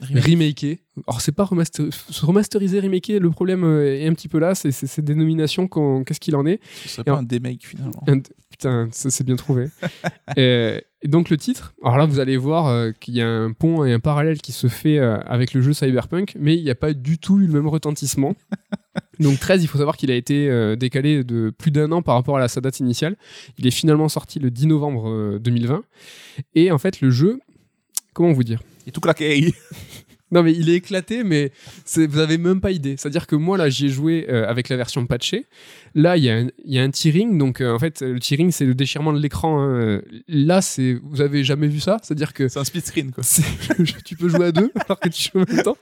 [0.00, 0.80] remakée.
[1.06, 1.86] Alors, c'est pas remaster...
[2.22, 5.68] remaker, le problème euh, est un petit peu là, c'est ces dénominations,
[6.04, 6.60] qu'est-ce qu'il en est?
[6.82, 8.02] Ce serait Et en- pas un demake finalement.
[8.06, 8.20] un-
[8.50, 9.66] Putain, ça c'est bien trouvé.
[10.36, 13.52] et, et donc le titre, alors là vous allez voir euh, qu'il y a un
[13.52, 16.70] pont et un parallèle qui se fait euh, avec le jeu Cyberpunk, mais il n'y
[16.70, 18.34] a pas du tout eu le même retentissement.
[19.20, 22.14] donc 13, il faut savoir qu'il a été euh, décalé de plus d'un an par
[22.14, 23.16] rapport à la sa date initiale.
[23.58, 25.82] Il est finalement sorti le 10 novembre euh, 2020.
[26.54, 27.38] Et en fait le jeu,
[28.14, 28.60] comment vous dire?
[28.88, 29.52] Et tout claqué.
[30.32, 31.52] non mais il est éclaté, mais
[31.84, 32.96] c'est- vous avez même pas idée.
[32.96, 35.44] C'est-à-dire que moi là j'y ai joué euh, avec la version patchée.
[35.94, 38.18] Là il y, a un- il y a un tearing, donc euh, en fait le
[38.18, 39.62] tearing c'est le déchirement de l'écran.
[39.62, 40.00] hein.
[40.26, 41.98] Là c'est vous avez jamais vu ça?
[42.02, 43.24] C'est-à-dire que C'est un split screen quoi.
[44.04, 45.76] tu peux jouer à deux alors que tu joues en même temps.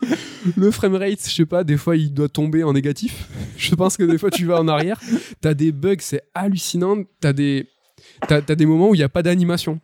[0.56, 3.28] Le framerate, je sais pas, des fois il doit tomber en négatif.
[3.56, 5.00] Je pense que des fois tu vas en arrière.
[5.40, 6.98] T'as des bugs, c'est hallucinant.
[7.20, 7.66] T'as des
[8.28, 9.80] t'as t'as des moments où il n'y a pas d'animation.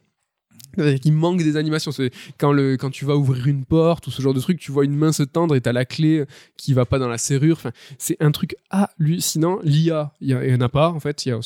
[1.03, 1.93] Qu'il manque des animations.
[1.93, 4.73] C'est quand, le, quand tu vas ouvrir une porte ou ce genre de truc, tu
[4.73, 6.25] vois une main se tendre et t'as la clé
[6.57, 7.57] qui va pas dans la serrure.
[7.57, 9.59] Enfin, c'est un truc hallucinant.
[9.63, 11.27] L'IA, il y, il en a pas en fait.
[11.27, 11.41] Il y a,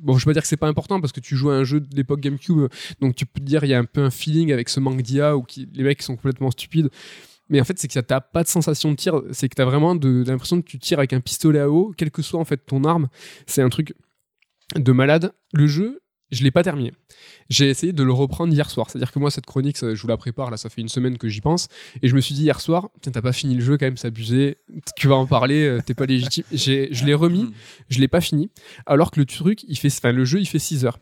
[0.00, 1.64] bon, je vais pas dire que c'est pas important parce que tu joues à un
[1.64, 2.68] jeu de l'époque GameCube,
[3.00, 5.02] donc tu peux te dire il y a un peu un feeling avec ce manque
[5.02, 6.90] d'IA ou qui, les mecs sont complètement stupides.
[7.48, 9.22] Mais en fait, c'est que t'as pas de sensation de tir.
[9.32, 12.10] C'est que t'as vraiment de, l'impression que tu tires avec un pistolet à eau, quelle
[12.10, 13.08] que soit en fait ton arme.
[13.46, 13.94] C'est un truc
[14.76, 15.32] de malade.
[15.52, 16.00] Le jeu,
[16.30, 16.92] je l'ai pas terminé.
[17.48, 18.90] J'ai essayé de le reprendre hier soir.
[18.90, 21.18] C'est-à-dire que moi, cette chronique, ça, je vous la prépare, là, ça fait une semaine
[21.18, 21.68] que j'y pense.
[22.02, 23.96] Et je me suis dit hier soir, tiens, t'as pas fini le jeu quand même,
[24.02, 24.58] abusé.
[24.96, 26.44] Tu vas en parler, euh, t'es pas légitime.
[26.52, 27.52] Je l'ai remis,
[27.88, 28.50] je l'ai pas fini.
[28.86, 30.98] Alors que le truc, il fait, enfin, le jeu, il fait 6 heures.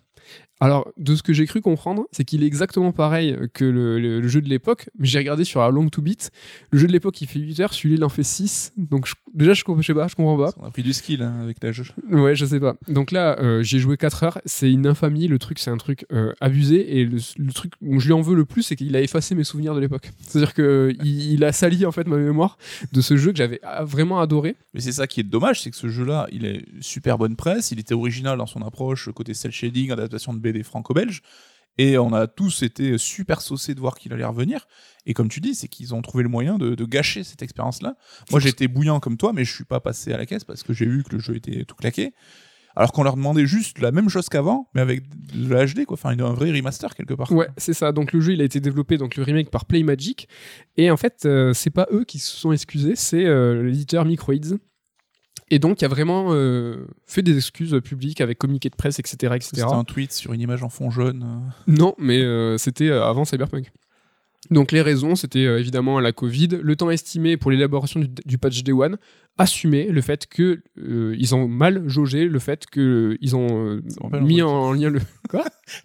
[0.60, 4.20] Alors, de ce que j'ai cru comprendre, c'est qu'il est exactement pareil que le, le-
[4.20, 6.30] le jeu de l'époque, mais j'ai regardé sur la long to beat.
[6.70, 8.72] Le jeu de l'époque, il fait 8 heures, celui-là, il en fait 6.
[8.78, 10.54] Donc, je- déjà, je, je sais pas, je comprends pas.
[10.58, 11.84] On a pris du skill hein, avec la jeu.
[12.10, 12.74] Ouais, je sais pas.
[12.88, 14.38] Donc là, euh, j'ai joué 4 heures.
[14.46, 15.28] C'est une infamie.
[15.28, 16.98] Le truc, c'est un truc euh, abusé.
[17.00, 19.34] Et le, le truc où je lui en veux le plus, c'est qu'il a effacé
[19.34, 20.10] mes souvenirs de l'époque.
[20.20, 20.96] C'est-à-dire qu'il
[21.32, 22.56] il a sali en fait ma mémoire
[22.92, 24.56] de ce jeu que j'avais ah, vraiment adoré.
[24.72, 27.72] Mais c'est ça qui est dommage, c'est que ce jeu-là, il est super bonne presse,
[27.72, 31.22] il était original dans son approche, côté cel shading, adaptation de BD franco-belge,
[31.78, 34.66] et on a tous été super saucés de voir qu'il allait revenir.
[35.04, 37.96] Et comme tu dis, c'est qu'ils ont trouvé le moyen de, gâcher cette expérience-là.
[38.30, 40.72] Moi, j'étais bouillant comme toi, mais je suis pas passé à la caisse parce que
[40.72, 42.14] j'ai vu que le jeu était tout claqué.
[42.78, 45.02] Alors qu'on leur demandait juste la même chose qu'avant, mais avec
[45.34, 45.94] de la HD, quoi.
[45.94, 47.32] Enfin, un vrai remaster quelque part.
[47.32, 47.90] Ouais, c'est ça.
[47.90, 50.28] Donc le jeu, il a été développé, donc le remake par Playmagic.
[50.76, 54.58] Et en fait, euh, c'est pas eux qui se sont excusés, c'est euh, l'éditeur Microids.
[55.50, 59.14] Et donc, il a vraiment euh, fait des excuses publiques avec communiqué de presse, etc.
[59.36, 59.50] etc.
[59.54, 61.22] C'était un tweet sur une image en fond jaune.
[61.24, 61.72] euh.
[61.72, 63.70] Non, mais euh, c'était avant Cyberpunk.
[64.50, 68.38] Donc les raisons, c'était euh, évidemment la Covid, le temps estimé pour l'élaboration du, du
[68.38, 68.96] patch Day One,
[69.38, 73.80] assumer le fait que euh, ils ont mal jaugé le fait que euh, ils ont
[74.20, 74.48] mis truc.
[74.48, 75.00] en lien le.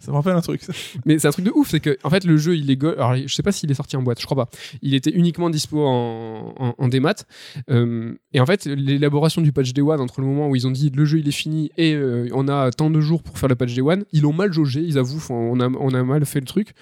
[0.00, 0.62] Ça me rappelle un truc.
[1.04, 2.92] Mais c'est un truc de ouf, c'est que en fait le jeu il est go-
[2.92, 4.50] alors je sais pas s'il est sorti en boîte, je crois pas.
[4.80, 7.14] Il était uniquement dispo en, en, démat.
[7.70, 10.70] Euh, et en fait l'élaboration du patch Day One entre le moment où ils ont
[10.70, 13.48] dit le jeu il est fini et euh, on a tant de jours pour faire
[13.48, 16.24] le patch Day One, ils l'ont mal jaugé, ils avouent, on a on a mal
[16.26, 16.72] fait le truc.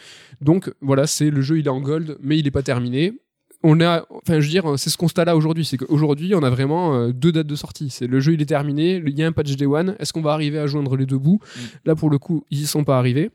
[0.41, 3.13] Donc voilà, c'est le jeu il est en gold, mais il est pas terminé.
[3.63, 6.95] On a, enfin je veux dire, c'est ce constat-là aujourd'hui, c'est qu'aujourd'hui on a vraiment
[6.95, 7.91] euh, deux dates de sortie.
[7.91, 9.97] C'est le jeu il est terminé, il y a un patch Day One.
[9.99, 11.41] Est-ce qu'on va arriver à joindre les deux bouts?
[11.85, 13.31] Là pour le coup ils y sont pas arrivés.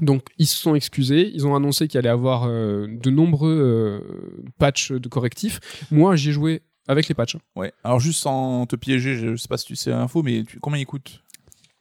[0.00, 4.00] Donc ils se sont excusés, ils ont annoncé qu'il allait avoir euh, de nombreux euh,
[4.58, 5.60] patchs de correctifs.
[5.92, 7.36] Moi j'ai joué avec les patchs.
[7.54, 7.72] Ouais.
[7.84, 10.80] Alors juste sans te piéger, je sais pas si tu sais l'info, mais tu- combien
[10.80, 11.22] il coûte?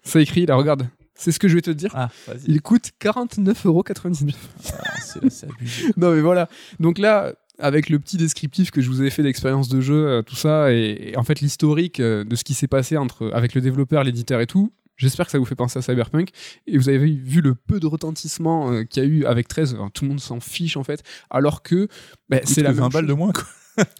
[0.04, 0.88] Ça écrit là, regarde.
[1.16, 1.92] C'est ce que je vais te dire.
[1.96, 2.10] Ah.
[2.48, 4.34] Il coûte 49,99€.
[4.74, 5.86] Ah, c'est c'est abusé.
[5.98, 6.50] non mais voilà.
[6.80, 10.22] Donc là, avec le petit descriptif que je vous avais fait d'expérience de jeu, euh,
[10.22, 13.54] tout ça, et, et en fait l'historique euh, de ce qui s'est passé entre avec
[13.54, 14.72] le développeur, l'éditeur et tout.
[14.96, 16.30] J'espère que ça vous fait penser à Cyberpunk.
[16.68, 19.74] Et vous avez vu le peu de retentissement euh, qu'il y a eu avec 13.
[19.76, 21.04] Alors, tout le monde s'en fiche en fait.
[21.30, 21.88] Alors que
[22.30, 23.46] bah, Il c'est la que 20 même balles de moins, quoi.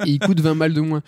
[0.06, 1.02] et il coûte 20 balles de moins.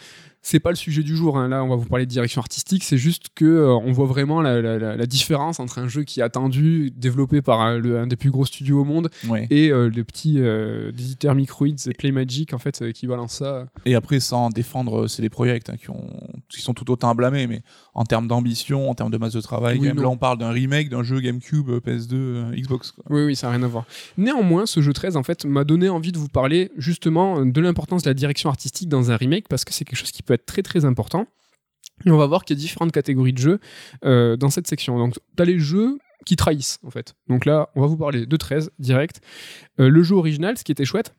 [0.48, 1.40] C'est pas le sujet du jour.
[1.40, 1.48] hein.
[1.48, 2.84] Là, on va vous parler de direction artistique.
[2.84, 6.04] C'est juste que euh, on voit vraiment la, la- la- la différence entre un jeu
[6.04, 9.48] qui est attendu, développé par un, le- un des plus gros studios au monde, Ouais.
[9.50, 13.66] et euh, le petit euh, éditeur Microids et Playmagic en fait euh, qui balance ça.
[13.86, 16.12] Et après, sans défendre, c'est les projets hein, qui, ont,
[16.48, 17.64] qui sont tout autant à blâmer, mais
[17.96, 20.52] en termes d'ambition, en termes de masse de travail, Oui, même, là on parle d'un
[20.52, 22.92] remake d'un jeu GameCube, euh, PS2, euh, Xbox.
[22.92, 23.04] Quoi.
[23.10, 23.86] Oui, oui, ça n'a rien à voir.
[24.20, 28.04] Néanmoins, ce jeu 13 en fait m'a donné envie de vous parler justement de l'importance
[28.04, 30.62] de la direction artistique dans un remake parce que c'est quelque chose qui peut très
[30.62, 31.28] très important.
[32.06, 33.60] Et on va voir qu'il y a différentes catégories de jeux
[34.04, 34.98] euh, dans cette section.
[34.98, 37.16] Donc, tu as les jeux qui trahissent, en fait.
[37.28, 39.22] Donc là, on va vous parler de 13 direct.
[39.80, 41.14] Euh, le jeu original, ce qui était chouette,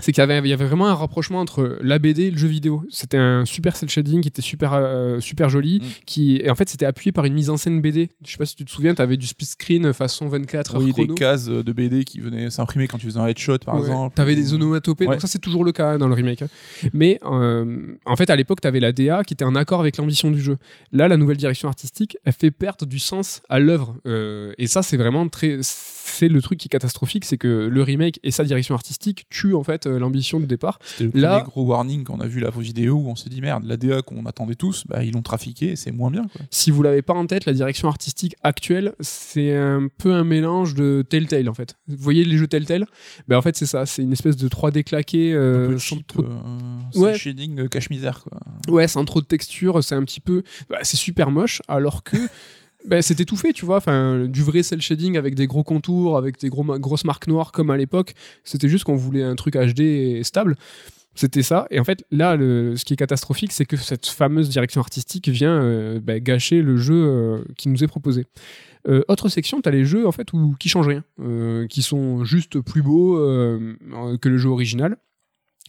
[0.00, 2.38] c'est qu'il y avait, il y avait vraiment un rapprochement entre la BD et le
[2.38, 2.84] jeu vidéo.
[2.90, 5.80] C'était un super cel shading qui était super, euh, super joli.
[5.80, 5.84] Mm.
[6.06, 8.08] Qui, et en fait, c'était appuyé par une mise en scène BD.
[8.24, 10.80] Je sais pas si tu te souviens, tu avais du split screen façon 24 heures
[10.80, 11.14] Oui, des chrono.
[11.14, 13.80] cases de BD qui venaient s'imprimer quand tu faisais un headshot, par Ouais.
[13.80, 14.14] exemple.
[14.14, 15.14] T'avais des onomatopées, Ouais.
[15.14, 16.42] donc ça c'est toujours le cas hein, dans le remake.
[16.42, 16.48] hein.
[16.92, 20.30] Mais euh, en fait, à l'époque, t'avais la DA qui était en accord avec l'ambition
[20.30, 20.56] du jeu.
[20.92, 23.96] Là, la nouvelle direction artistique, elle fait perdre du sens à l'œuvre.
[24.06, 25.58] Euh, et ça, c'est vraiment très.
[25.62, 29.54] C'est le truc qui est catastrophique, c'est que le remake et sa direction artistique tuent
[29.54, 30.78] en fait euh, l'ambition du départ.
[30.84, 33.30] C'était le Là- premier gros warning quand on a vu la vidéo où on s'est
[33.30, 36.22] dit merde, la DA qu'on attendait tous, bah, ils l'ont trafiqué c'est moins bien.
[36.22, 36.40] Quoi.
[36.50, 40.74] Si vous l'avez pas en tête, la direction artistique actuelle, c'est un peu un mélange
[40.74, 41.76] de Telltale en fait.
[41.86, 42.86] Vous voyez les jeux Telltale?
[43.28, 46.98] Ben en fait, c'est ça, c'est une espèce de 3D claqué euh, cheap, trop euh,
[46.98, 47.12] Ouais.
[47.12, 48.24] c'est shading euh, cache-misère.
[48.24, 48.40] Quoi.
[48.68, 50.42] Ouais, sans trop de texture, c'est un petit peu.
[50.68, 52.16] bah, c'est super moche, alors que.
[52.88, 53.76] bah, tout fait, tu vois.
[53.76, 57.70] Enfin, du vrai cel shading avec des gros contours, avec des grosses marques noires comme
[57.70, 58.14] à l'époque.
[58.44, 60.56] C'était juste qu'on voulait un truc HD stable.
[61.18, 61.66] C'était ça.
[61.70, 65.60] Et en fait, là, ce qui est catastrophique, c'est que cette fameuse direction artistique vient
[65.60, 68.24] euh, bah, gâcher le jeu euh, qui nous est proposé.
[68.86, 70.30] Euh, autre section, tu as les jeux en fait
[70.60, 71.02] qui changent rien,
[71.68, 74.96] qui sont juste plus beaux que le jeu original.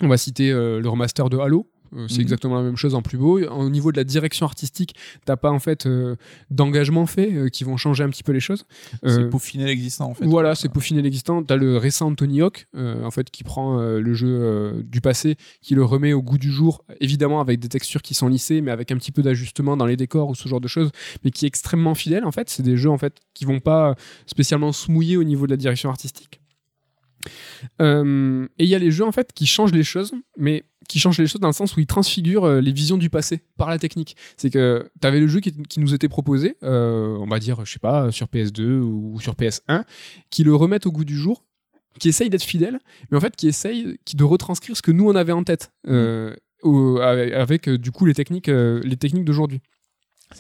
[0.02, 1.68] On va citer le remaster de Halo.
[1.96, 2.22] Euh, c'est Mhm.
[2.22, 3.40] exactement la même chose en plus beau.
[3.48, 6.16] Au niveau de la direction artistique, t'as pas en fait euh,
[6.52, 8.66] d'engagement fait euh, qui vont changer un petit peu les choses.
[9.04, 10.26] C'est Euh, peaufiner l'existant en fait.
[10.26, 11.44] voilà, c'est peaufiner l'existant.
[11.44, 15.76] T'as le récent Tony Hawk, euh, en fait, qui prend le jeu du passé, qui
[15.76, 18.92] le remet au goût du jour, évidemment avec des textures qui sont lissées, mais avec
[18.92, 20.90] un petit peu d'ajustement dans les décors ou ce genre de choses,
[21.24, 22.26] mais qui est extrêmement fidèle.
[22.26, 25.46] En fait, c'est des jeux en fait qui vont pas spécialement se mouiller au niveau
[25.46, 26.39] de la direction artistique.
[27.82, 31.00] Euh, et il y a les jeux en fait qui changent les choses, mais qui
[31.00, 33.70] changent les choses dans le sens où ils transfigurent euh, les visions du passé par
[33.70, 34.16] la technique.
[34.38, 37.72] C'est que tu avais le jeu qui, nous était proposé, euh, on va dire, je
[37.74, 39.84] sais pas, sur PS2 ou sur PS1,
[40.30, 41.44] qui le remettent au goût du jour,
[42.00, 42.80] qui essaye d'être fidèle,
[43.12, 47.34] mais en fait qui essaye de retranscrire ce que nous on avait en tête, avec,
[47.34, 49.62] avec, du coup les techniques, les techniques d'aujourd'hui.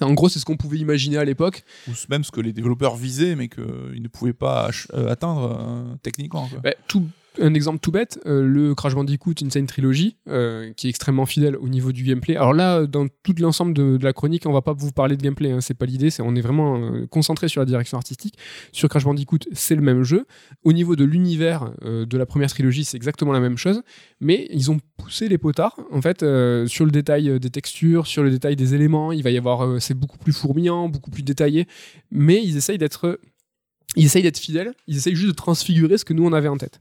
[0.02, 1.64] En gros, c'est ce qu'on pouvait imaginer à l'époque.
[1.88, 5.96] Ou même ce que les développeurs visaient mais qu'ils ne pouvaient pas euh, atteindre euh,
[6.04, 6.48] techniquement.
[6.48, 6.60] Quoi.
[6.60, 7.08] Bah, tout,
[7.40, 11.56] un exemple tout bête, euh, le Crash Bandicoot Insane Trilogy, euh, qui est extrêmement fidèle
[11.58, 12.36] au niveau du gameplay.
[12.36, 15.52] Alors là, dans tout l'ensemble de, la chronique, on va pas vous parler de gameplay,
[15.52, 18.38] hein, c'est pas l'idée, c'est on est vraiment euh, concentré sur la direction artistique.
[18.72, 20.26] Sur Crash Bandicoot, c'est le même jeu.
[20.64, 23.82] Au niveau de l'univers euh, de la première trilogie, c'est exactement la même chose,
[24.20, 28.08] mais ils ont poussé les potards en fait euh, sur le détail euh, des textures,
[28.08, 29.12] sur le détail des éléments.
[29.12, 31.68] Il va y avoir, euh, c'est beaucoup plus fourmillant, beaucoup plus détaillé,
[32.12, 33.20] mais ils essayent d'être
[33.96, 36.58] ils essayent d'être fidèles, ils essayent juste de transfigurer ce que nous on avait en
[36.58, 36.80] tête.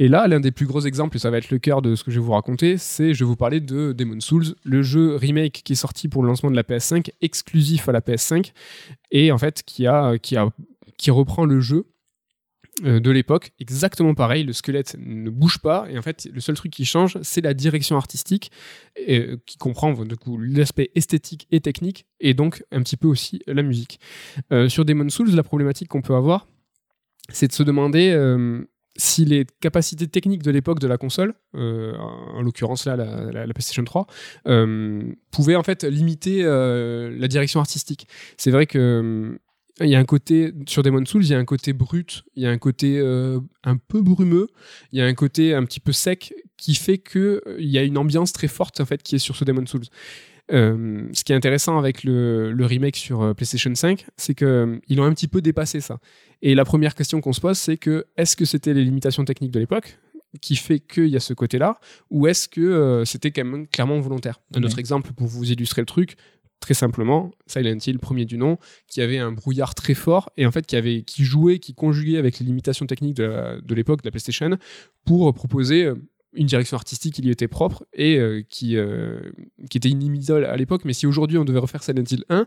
[0.00, 2.04] Et là, l'un des plus gros exemples, et ça va être le cœur de ce
[2.04, 5.16] que je vais vous raconter, c'est je vais vous parler de Demon's Souls, le jeu
[5.16, 8.52] remake qui est sorti pour le lancement de la PS5, exclusif à la PS5,
[9.10, 10.50] et en fait qui a qui a
[10.98, 11.86] qui reprend le jeu
[12.82, 16.72] de l'époque, exactement pareil, le squelette ne bouge pas, et en fait, le seul truc
[16.72, 18.52] qui change, c'est la direction artistique,
[19.08, 23.40] euh, qui comprend du coup l'aspect esthétique et technique, et donc un petit peu aussi
[23.46, 23.98] la musique.
[24.52, 26.46] Euh, sur Demon's Souls, la problématique qu'on peut avoir,
[27.30, 28.62] c'est de se demander euh,
[28.96, 33.46] si les capacités techniques de l'époque de la console, euh, en l'occurrence là la, la-
[33.46, 34.06] la PlayStation 3,
[34.46, 38.06] euh, pouvaient en fait limiter euh, la direction artistique.
[38.36, 39.38] C'est vrai que euh,
[39.80, 42.42] il y a un côté sur Demon's Souls, il y a un côté brut, il
[42.42, 44.48] y a un côté euh, un peu brumeux,
[44.92, 47.78] il y a un côté un petit peu sec qui fait que euh, il y
[47.78, 49.84] a une ambiance très forte en fait qui est sur ce Demon's Souls.
[50.50, 55.04] Euh, ce qui est intéressant avec le, le remake sur PlayStation 5, c'est qu'ils ont
[55.04, 55.98] un petit peu dépassé ça.
[56.40, 59.50] Et la première question qu'on se pose, c'est que est-ce que c'était les limitations techniques
[59.50, 59.98] de l'époque
[60.42, 63.98] qui fait qu'il y a ce côté-là, ou est-ce que euh, c'était quand même clairement
[63.98, 64.40] volontaire?
[64.54, 64.66] Un Ouais.
[64.66, 66.16] autre exemple pour vous illustrer le truc,
[66.60, 70.50] très simplement, Silent Hill, premier du nom, qui avait un brouillard très fort et en
[70.50, 74.56] fait qui jouait, qui conjuguait avec les limitations techniques de, l'époque de la PlayStation
[75.04, 75.94] pour proposer euh,
[76.34, 79.20] une direction artistique qui lui était propre et euh, qui, euh,
[79.70, 80.84] qui était inimitable à l'époque.
[80.84, 82.46] Mais si aujourd'hui on devait refaire Silent Hill 1,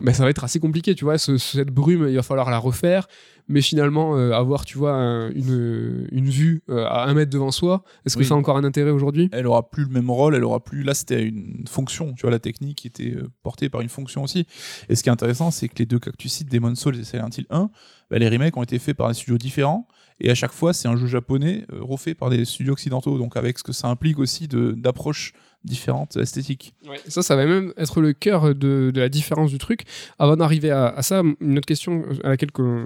[0.00, 1.18] ben, ça va être assez compliqué, tu vois.
[1.18, 3.06] ce- cette brume, il va falloir la refaire.
[3.46, 7.50] Mais finalement, euh, avoir, tu vois, un- une, une vue euh, à un mètre devant
[7.50, 8.26] soi, est-ce que Oui.
[8.26, 9.28] ça a encore un intérêt aujourd'hui?
[9.32, 10.82] Elle aura plus le même rôle, elle aura plus.
[10.82, 14.46] Là, c'était une fonction, tu vois, la technique était euh, portée par une fonction aussi.
[14.88, 16.98] Et ce qui est intéressant, c'est que les deux cas que tu cites, Demon's Souls
[16.98, 17.70] et Silent Hill 1,
[18.10, 19.86] bah, les remakes ont été faits par des studios différents.
[20.20, 23.18] Et à chaque fois, c'est un jeu japonais refait par des studios occidentaux.
[23.18, 25.32] Donc, avec ce que ça implique aussi d'approche
[25.64, 26.74] différentes esthétiques.
[27.08, 29.82] Ça, ça va même être le cœur de, de la différence du truc.
[30.18, 32.84] Avant d'arriver à, à, ça, une autre question à laquelle que,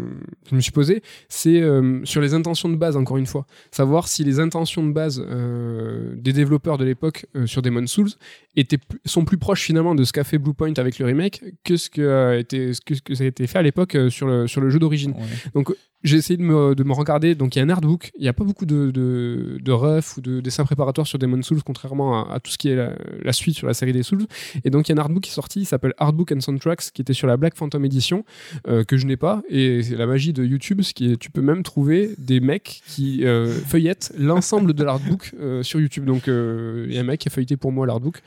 [0.50, 3.46] je me suis posé, c'est euh, sur les intentions de base, encore une fois.
[3.70, 8.10] Savoir si les intentions de base euh, des développeurs de l'époque euh, sur Demon's Souls
[8.56, 11.90] étaient, sont plus proches finalement de ce qu'a fait Bluepoint avec le remake que ce,
[11.90, 14.46] que, a été, ce que, ce que ça a été fait à l'époque sur, le,
[14.46, 15.14] sur le jeu d'origine.
[15.54, 17.34] Donc j'ai essayé de me, de me, regarder.
[17.34, 18.10] Donc il y a un artbook.
[18.16, 21.46] Il n'y a pas beaucoup de, de, de refs ou de dessins préparatoires sur Demon's
[21.46, 24.26] Souls, contrairement à, tout ce qui est la, suite sur la série des Souls.
[24.64, 26.90] Et donc il y a un artbook qui est sorti, il s'appelle Artbook and Soundtracks,
[26.92, 28.24] qui était sur la Black Phantom Edition,
[28.68, 29.42] euh, que je n'ai pas.
[29.48, 32.82] Et c'est la magie de YouTube, ce qui est, tu peux même trouver des mecs
[32.86, 36.04] qui euh, feuillettent l'ensemble de l'artbook euh, sur YouTube.
[36.04, 38.20] Donc il y a un mec qui a feuilleté pour moi l'artbook.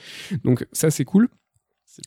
[0.43, 1.29] Donc ça c'est cool.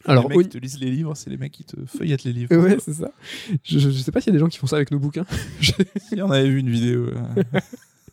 [0.05, 2.33] Alors, les mecs qui te lisent les livres, c'est les mecs qui te feuillettent les
[2.33, 2.57] livres.
[2.57, 3.13] Ouais, c'est ça.
[3.63, 5.27] Je, je, sais pas s'il y a des gens qui font ça avec nos bouquins.
[6.13, 7.11] Il y en avait vu une vidéo.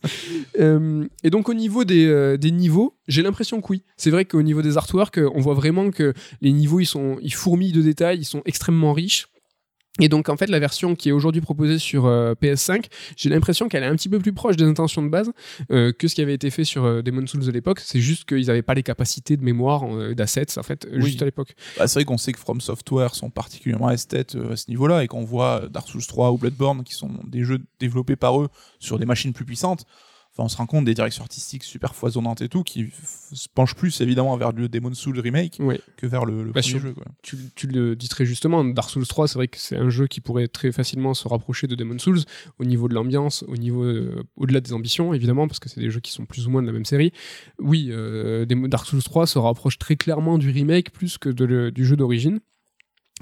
[0.60, 3.82] euh, et donc au niveau des, euh, des niveaux, j'ai l'impression que oui.
[3.96, 7.34] C'est vrai qu'au niveau des artworks, on voit vraiment que les niveaux ils sont ils
[7.34, 9.28] fourmillent de détails, ils sont extrêmement riches.
[10.00, 12.86] Et donc en fait la version qui est aujourd'hui proposée sur euh, PS5,
[13.16, 15.30] j'ai l'impression qu'elle est un petit peu plus proche des intentions de base
[15.70, 17.80] euh, que ce qui avait été fait sur euh, Demon's Souls de l'époque.
[17.80, 21.02] C'est juste qu'ils n'avaient pas les capacités de mémoire, euh, d'assets en fait, oui.
[21.02, 21.54] juste à l'époque.
[21.76, 25.08] Bah, c'est vrai qu'on sait que From Software sont particulièrement esthètes à ce niveau-là et
[25.08, 28.48] qu'on voit Dark Souls 3 ou Bloodborne qui sont des jeux développés par eux
[28.78, 29.84] sur des machines plus puissantes.
[30.34, 32.90] Enfin, on se rend compte des directions artistiques super foisonnantes et tout, qui
[33.32, 35.78] se penchent plus évidemment vers le Demon's Souls remake oui.
[35.98, 36.94] que vers le, le bah, premier jeu.
[36.94, 37.04] Quoi.
[37.22, 40.06] Tu, tu, le dis très justement, Dark Souls 3, c'est vrai que c'est un jeu
[40.06, 42.20] qui pourrait très facilement se rapprocher de Demon's Souls
[42.58, 45.90] au niveau de l'ambiance, au niveau euh, au-delà des ambitions évidemment, parce que c'est des
[45.90, 47.12] jeux qui sont plus ou moins de la même série.
[47.58, 51.70] Oui, euh, Dark Souls 3 se rapproche très clairement du remake plus que de le,
[51.70, 52.40] du jeu d'origine.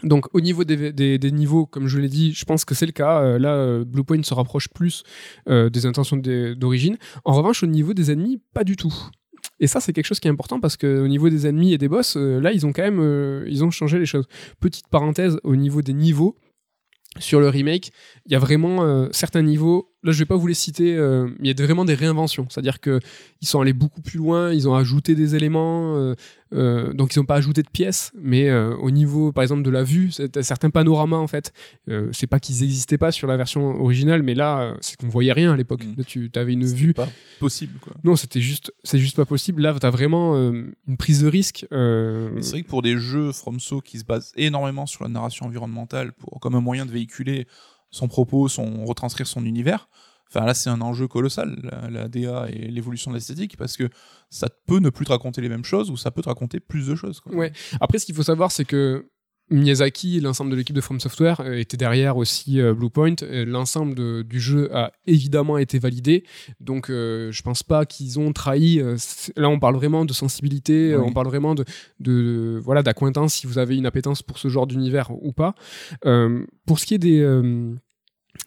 [0.03, 3.21] Donc au niveau des, niveaux, comme je l'ai dit, je pense que c'est le cas.
[3.21, 5.03] Euh, là, euh, Bluepoint se rapproche plus
[5.49, 6.97] euh, des intentions d'origine.
[7.25, 8.95] En revanche, au niveau des ennemis, pas du tout.
[9.59, 11.89] Et ça, c'est quelque chose qui est important parce qu'au niveau des ennemis et des
[11.89, 14.27] boss, là, ils ont quand même changé les choses.
[14.59, 16.37] Petite parenthèse, au niveau des niveaux,
[17.19, 17.91] sur le remake,
[18.25, 19.90] il y a vraiment certains niveaux.
[20.03, 20.95] Là, je vais pas vous les citer.
[20.95, 22.47] Euh, il y a vraiment des réinventions.
[22.49, 23.01] C'est-à-dire que
[23.43, 24.51] ils sont allés beaucoup plus loin.
[24.51, 25.97] Ils ont ajouté des éléments.
[25.97, 26.15] Euh,
[26.55, 28.11] euh donc, ils n'ont pas ajouté de pièces.
[28.19, 30.11] Mais euh, au niveau, par exemple, de la vue,
[30.41, 31.53] certains panoramas, en fait,
[32.13, 35.53] c'est pas qu'ils n'existaient pas sur la version originale, mais là, c'est qu'on voyait rien
[35.53, 35.85] à l'époque.
[35.85, 36.05] Mm.
[36.05, 36.95] Tu avais une vue.
[36.95, 37.09] Pas
[37.39, 37.93] possible, quoi.
[38.03, 39.61] Non, c'était juste, c'est juste pas possible.
[39.61, 41.67] Là, tu as vraiment une prise de risque.
[41.71, 46.13] C'est vrai que pour des jeux FromSo qui se basent énormément sur la narration environnementale,
[46.13, 47.47] pour comme un moyen de véhiculer
[47.91, 49.89] son propos, son retranscrire son univers.
[50.29, 53.89] Enfin là, c'est un enjeu colossal, la, la DA et l'évolution de l'esthétique, parce que
[54.29, 56.87] ça peut ne plus te raconter les mêmes choses ou ça peut te raconter plus
[56.87, 57.21] de choses.
[57.27, 57.53] Ouais.
[57.81, 59.11] Après, ce qu'il faut savoir, c'est que
[59.51, 63.17] Miyazaki et l'ensemble de l'équipe de From Software euh, étaient derrière aussi euh, Bluepoint.
[63.31, 66.25] L'ensemble du jeu a évidemment été validé,
[66.61, 68.81] donc euh, je pense pas qu'ils ont trahi.
[68.81, 68.97] Euh,
[69.37, 71.03] là, on parle vraiment de sensibilité, oui.
[71.05, 75.11] on parle vraiment de, voilà d'acquaintance si vous avez une appétence pour ce genre d'univers
[75.11, 75.55] ou pas.
[76.07, 77.21] Euh, pour ce qui est des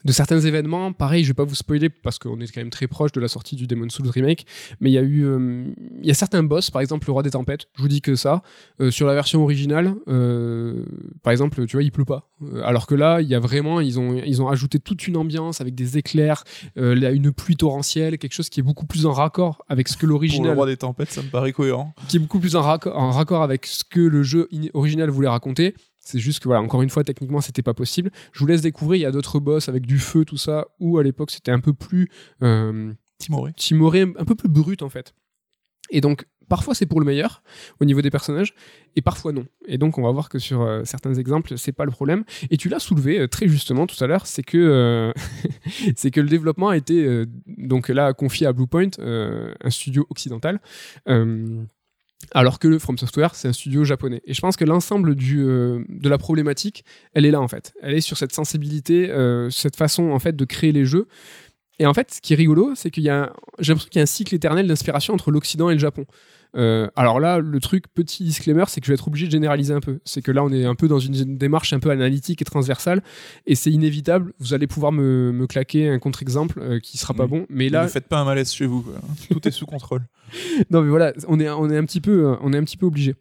[0.06, 2.88] de certains événements, pareil, je vais pas vous spoiler parce qu'on est quand même très
[2.88, 4.46] proche de la sortie du Demon's Souls remake,
[4.80, 5.66] mais il y a eu, euh,
[6.02, 8.16] il y a certains boss, par exemple le roi des tempêtes, je vous dis que
[8.16, 8.42] ça,
[8.82, 10.84] euh, sur la version originale, euh,
[11.22, 12.30] par exemple, tu vois, il pleut pas,
[12.64, 15.62] alors que là, il y a vraiment, ils ont, ils ont ajouté toute une ambiance
[15.62, 16.44] avec des éclairs,
[16.76, 20.52] une pluie torrentielle, quelque chose qui est beaucoup plus en raccord avec ce que l'original.
[20.52, 21.94] le roi des tempêtes, ça me paraît cohérent.
[22.08, 25.30] Qui est beaucoup plus en raccord, en raccord avec ce que le jeu original voulait
[25.30, 25.76] raconter.
[26.06, 28.12] C'est juste que voilà, encore une fois, techniquement, c'était pas possible.
[28.34, 28.98] Je vous laisse découvrir.
[29.00, 31.60] Il y a d'autres boss avec du feu, tout ça, où à l'époque c'était un
[31.60, 32.10] peu plus
[32.42, 35.14] euh, timoré, timoré, un peu plus brut en fait.
[35.90, 37.42] Et donc parfois c'est pour le meilleur
[37.80, 38.54] au niveau des personnages,
[38.96, 39.46] et parfois non.
[39.66, 42.24] Et donc on va voir que sur euh, certains exemples, c'est pas le problème.
[42.50, 45.12] Et tu l'as soulevé euh, très justement tout à l'heure, c'est que euh,
[45.96, 50.60] c'est que le développement a été donc là confié à Bluepoint, un studio occidental
[52.32, 54.22] alors que le From Software, c'est un studio japonais.
[54.26, 56.84] Et je pense que l'ensemble euh, de la problématique,
[57.14, 57.74] elle est là en fait.
[57.82, 61.08] Elle est sur cette sensibilité, euh, cette façon en fait de créer les jeux.
[61.80, 64.02] Et en fait, ce qui est rigolo, c'est qu'il y a, j'ai l'impression qu'il y
[64.02, 66.06] a un cycle éternel d'inspiration entre l'Occident et le Japon.
[66.56, 69.74] Euh, alors là, le truc, petit disclaimer, c'est que je vais être obligé de généraliser
[69.74, 70.00] un peu.
[70.06, 73.02] C'est que là, on est un peu dans une démarche un peu analytique et transversale,
[73.46, 74.34] et c'est inévitable.
[74.40, 77.30] Vous allez pouvoir me, me claquer un contre-exemple euh, qui sera pas Oui.
[77.30, 78.82] bon, mais là, ne faites pas un malaise chez vous.
[78.82, 78.94] quoi.
[79.32, 80.02] Tout est sous contrôle.
[80.70, 82.78] non mais voilà, on est, on est un petit peu, euh, on est un petit
[82.78, 83.16] peu obligé.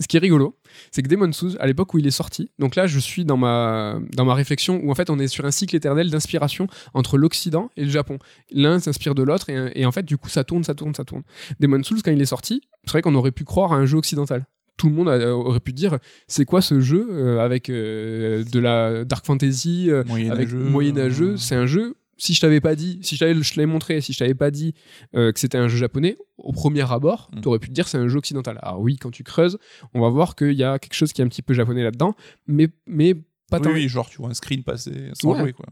[0.00, 0.56] Ce qui est rigolo,
[0.92, 3.36] c'est que Demon's Souls, à l'époque où il est sorti, donc là je suis dans
[3.36, 7.18] ma, dans ma réflexion où en fait on est sur un cycle éternel d'inspiration entre
[7.18, 8.18] l'Occident et le Japon.
[8.52, 11.04] L'un s'inspire de l'autre et, et en fait du coup ça tourne, ça tourne, ça
[11.04, 11.22] tourne.
[11.58, 13.98] Demon's Souls quand il est sorti, c'est vrai qu'on aurait pu croire à un jeu
[13.98, 14.46] occidental.
[14.76, 15.98] Tout le monde a, aurait pu dire
[16.28, 20.58] c'est quoi ce jeu euh, avec euh, de la dark fantasy, euh, avec Moyenâgeux.
[20.58, 21.36] moyenâgeux.
[21.36, 24.12] C'est un jeu si je t'avais pas dit, si je t'avais, je l'avais montré, si
[24.12, 24.74] je t'avais pas dit
[25.14, 27.40] euh, que c'était un jeu japonais, au premier abord, Mm.
[27.40, 28.58] tu aurais pu te dire c'est un jeu occidental.
[28.62, 29.58] Alors oui, quand tu creuses,
[29.94, 32.14] on va voir qu'il y a quelque chose qui est un petit peu japonais là-dedans,
[32.46, 33.14] mais, mais
[33.50, 33.70] pas tant.
[33.70, 35.38] Oui, oui, genre tu vois un screen passer sans Ouais.
[35.38, 35.64] jouer quoi.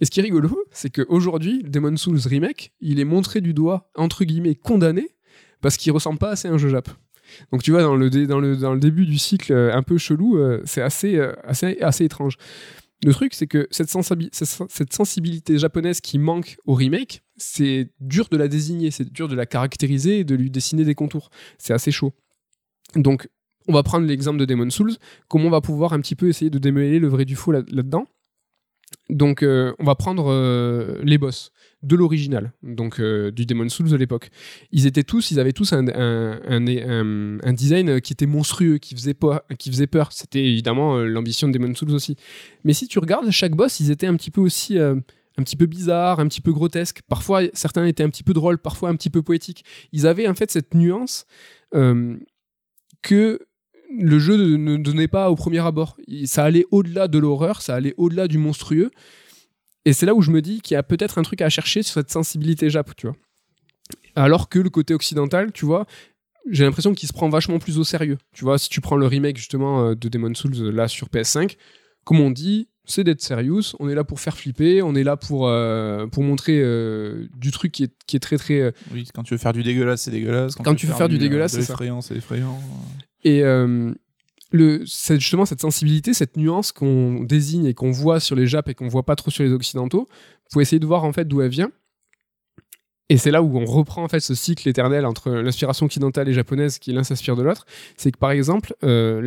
[0.00, 3.90] Et ce qui est rigolo, c'est qu'aujourd'hui, Demon Souls Remake, il est montré du doigt,
[3.94, 5.08] entre guillemets, condamné,
[5.62, 6.88] parce qu'il ressemble pas assez à un jeu Jap.
[7.50, 9.96] Donc tu vois, dans le, dans le, dans le début du cycle euh, un peu
[9.96, 12.36] chelou, euh, c'est assez, euh, assez, assez étrange.
[13.04, 17.90] Le truc, c'est que cette, sensibi- cette- cette sensibilité japonaise qui manque au remake, c'est
[18.00, 21.28] dur de la désigner, c'est dur de la caractériser et de lui dessiner des contours.
[21.58, 22.12] C'est assez chaud.
[22.96, 23.28] Donc,
[23.68, 24.94] on va prendre l'exemple de Demon Souls,
[25.28, 27.62] comment on va pouvoir un petit peu essayer de démêler le vrai du faux là-
[27.68, 28.06] là-dedans.
[29.10, 31.50] Donc, euh, on va prendre euh, les boss
[31.84, 34.30] de l'original, donc euh, du Demon Souls de l'époque.
[34.72, 35.82] Ils étaient tous, ils avaient tous un,
[37.52, 40.12] design qui était monstrueux, qui faisait, peur- faisait peur.
[40.12, 42.16] C'était évidemment euh, l'ambition de Demon Souls aussi.
[42.64, 44.78] Mais si tu regardes chaque boss, ils étaient un petit peu aussi.
[44.78, 44.96] euh,
[45.36, 47.00] un petit peu bizarres, un petit peu grotesques.
[47.08, 49.64] Parfois, certains étaient un petit peu drôles, parfois un petit peu poétiques.
[49.90, 51.26] Ils avaient en fait cette nuance
[53.02, 53.40] que
[53.98, 55.96] le jeu ne- donnait pas au premier abord.
[56.24, 58.90] Ça allait au-delà de l'horreur, ça allait au-delà du monstrueux.
[59.84, 61.82] Et c'est là où je me dis qu'il y a peut-être un truc à chercher
[61.82, 63.16] sur cette sensibilité Jap, tu vois.
[64.16, 65.86] Alors que le côté occidental, tu vois,
[66.50, 68.18] j'ai l'impression qu'il se prend vachement plus au sérieux.
[68.32, 71.08] Tu vois, si tu prends le remake justement euh, de Demon Souls euh, là sur
[71.08, 71.56] PS5,
[72.04, 75.16] comme on dit, c'est d'être serious, on est là pour faire flipper, on est là
[75.16, 78.72] pour, euh, pour montrer euh, du truc qui est, qui est très très...
[78.92, 80.54] Oui, quand tu veux faire du dégueulasse, c'est dégueulasse.
[80.56, 81.72] Quand tu veux faire du dégueulasse, c'est ça.
[81.72, 82.60] l'effrayant, c'est effrayant.
[83.24, 83.92] Et euh,
[84.54, 88.88] justement cette sensibilité, cette nuance qu'on désigne et qu'on voit sur les Japs et qu'on
[88.88, 90.06] voit pas trop sur les Occidentaux,
[90.52, 91.70] faut essayer de voir en fait d'où elle vient.
[93.10, 96.32] Et c'est là où on reprend en fait ce cycle éternel entre l'inspiration occidentale et
[96.32, 97.66] japonaise qui l'un s'inspire de l'autre.
[97.98, 99.20] C'est que par exemple, euh,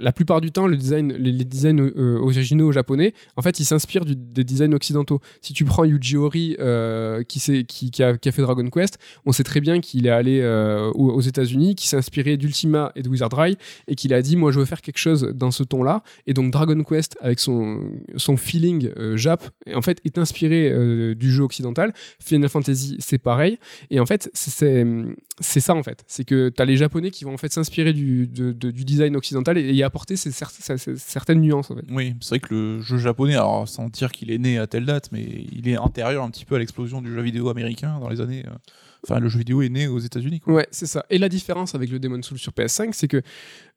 [0.00, 4.06] la plupart du temps, le design, les, designs euh, originaux japonais, en fait, ils s'inspirent
[4.06, 5.20] des designs occidentaux.
[5.42, 9.80] Si tu prends Yuji Horii, euh, qui, a, fait Dragon Quest, on sait très bien
[9.80, 14.14] qu'il est allé euh, aux, États-Unis, qu'il s'est inspiré d'Ultima et de Wizardry, et qu'il
[14.14, 16.02] a dit moi je veux faire quelque chose dans ce ton-là.
[16.26, 21.42] Et donc Dragon Quest, avec son, son feeling Jap, en fait, est inspiré du jeu
[21.42, 21.92] occidental.
[22.20, 23.58] Final Fantasy, c'est pareil.
[23.90, 24.84] Et en fait, c'est-
[25.60, 26.04] ça en fait.
[26.06, 29.58] C'est que tu as les Japonais qui vont en fait s'inspirer du, du design occidental
[29.58, 30.30] et y apporter ces-
[30.96, 31.84] certaines nuances en fait.
[31.90, 34.84] Oui, c'est vrai que le jeu japonais, alors sans dire qu'il est né à telle
[34.86, 35.22] date, mais
[35.52, 38.44] il est antérieur un petit peu à l'explosion du jeu vidéo américain dans les années.
[38.46, 38.50] euh,
[39.04, 40.40] Enfin, le jeu vidéo est né aux États-Unis.
[40.46, 41.04] Ouais, c'est ça.
[41.10, 43.22] Et la différence avec le Demon Souls sur PS5, c'est que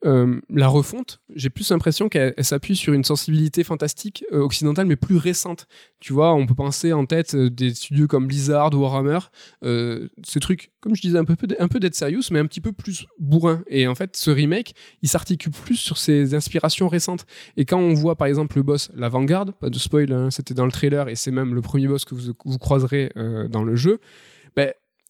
[0.03, 4.87] euh, la refonte, j'ai plus l'impression qu'elle elle s'appuie sur une sensibilité fantastique euh, occidentale,
[4.87, 5.67] mais plus récente.
[5.99, 9.19] Tu vois, on peut penser en tête euh, des studios comme Blizzard ou Warhammer,
[9.61, 12.71] ces trucs, comme je disais, un peu, un peu Dead Serious, mais un petit peu
[12.71, 13.63] plus bourrin.
[13.67, 14.73] Et en fait, ce remake,
[15.03, 17.25] il s'articule plus sur ses inspirations récentes.
[17.57, 20.55] Et quand on voit par exemple le boss, la Vanguard, pas de spoil, hein, c'était
[20.55, 23.11] dans le trailer et c'est même le premier boss que vous, vous croiserez
[23.49, 23.99] dans le jeu,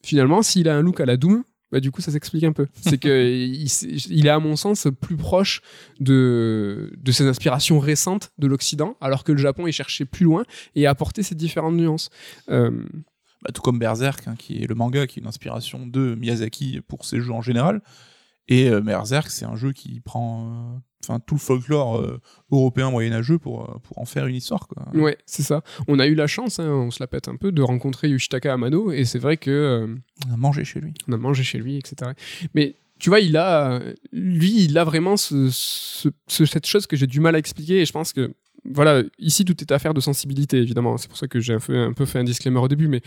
[0.03, 2.67] finalement, s'il a un look à la Doom, bah, du coup, ça s'explique un peu.
[2.81, 3.67] C'est que il,
[4.09, 5.61] il est, à mon sens, plus proche
[5.99, 10.43] de, de ses inspirations récentes de l'Occident, alors que le Japon, il cherchait plus loin
[10.75, 12.09] et a apporté ces différentes nuances.
[12.49, 12.83] Euh,
[13.43, 16.81] Bah, tout comme Berserk, hein, qui est le manga qui est une inspiration de Miyazaki
[16.87, 17.81] pour ses jeux en général.
[18.47, 22.19] Et euh, Berserk, c'est un jeu qui prend euh, enfin tout le folklore euh,
[22.51, 24.67] européen moyenâgeux pour, euh, pour en faire une histoire.
[24.67, 24.85] Quoi.
[24.93, 25.63] ouais, c'est ça.
[25.87, 28.53] On a eu la chance, hein, on se la pète un peu, de rencontrer Yoshitaka
[28.53, 29.95] Amano, et c'est vrai que euh,
[30.29, 30.93] On a mangé chez lui.
[31.07, 32.11] on a mangé chez lui, etc.
[32.53, 36.95] Mais tu vois, il a, lui, il a vraiment ce, ce- ce- cette chose que
[36.95, 38.33] j'ai du mal à expliquer, et je pense que
[38.63, 40.95] voilà, ici tout est affaire de sensibilité, évidemment.
[40.97, 43.01] C'est pour ça que j'ai un peu, un peu fait un disclaimer au début, mais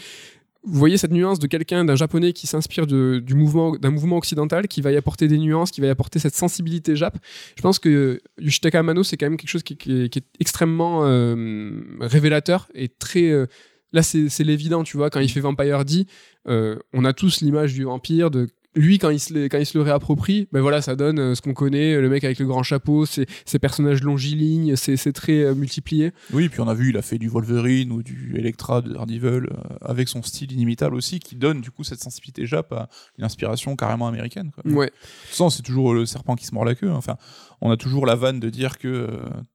[0.66, 4.66] vous voyez cette nuance de quelqu'un, d'un japonais qui s'inspire du mouvement, d'un mouvement occidental,
[4.66, 7.18] qui va y apporter des nuances, qui va y apporter cette sensibilité jap.
[7.56, 12.68] Je pense que Yoshitaka Amano, c'est quand même quelque chose qui, est, extrêmement euh, révélateur
[12.74, 13.30] et très.
[13.30, 13.46] euh,
[13.92, 16.06] là, c'est c'est l'évident, tu vois, quand il fait Vampire D,
[16.48, 19.66] euh, on a tous l'image du vampire, de lui quand il se, le- quand il
[19.66, 22.46] se le réapproprie, ben voilà, ça donne euh, ce qu'on connaît, le mec avec le
[22.46, 26.12] grand chapeau, ses, ses personnages longilignes, ses, ses traits euh, multipliés.
[26.32, 29.26] Oui, puis on a vu, il a fait du Wolverine ou du Electra de Daredevil
[29.28, 29.48] euh,
[29.82, 32.88] avec son style inimitable aussi, qui donne du coup cette sensibilité jap à
[33.18, 34.50] une inspiration carrément américaine.
[34.54, 34.70] Quoi.
[34.72, 34.92] Ouais.
[35.26, 36.88] Façon, c'est toujours le serpent qui se mord la queue.
[36.90, 36.94] hein.
[36.96, 37.16] Enfin,
[37.64, 39.08] on a toujours la vanne de dire que euh,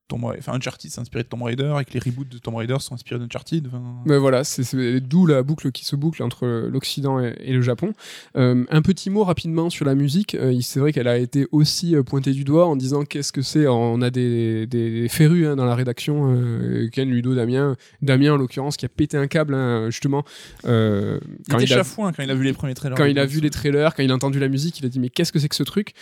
[0.07, 2.77] Tomb enfin, Uncharted s'est inspiré de Tomb Raider et que les reboots de Tomb Raider
[2.79, 3.69] sont inspirés d'Uncharted.
[4.07, 7.93] Ben voilà, c'est d'où la boucle qui se boucle entre l'Occident et, et le Japon.
[8.35, 10.33] Euh, un petit mot rapidement sur la musique.
[10.33, 13.67] Euh, c'est vrai qu'elle a été aussi pointée du doigt en disant qu'est-ce que c'est.
[13.67, 16.89] On a des, des, des férus hein, dans la rédaction.
[16.91, 17.77] Ken, Ludo, Damien.
[18.01, 20.23] Damien, en l'occurrence, qui a pété un câble, hein, justement.
[20.65, 21.19] Euh,
[21.49, 22.97] il était a- chafouin quand il a vu les premiers trailers.
[22.97, 24.99] quand il a vu les trailers, quand il a entendu la musique, il a dit
[24.99, 25.93] mais qu'est-ce que c'est que ce truc?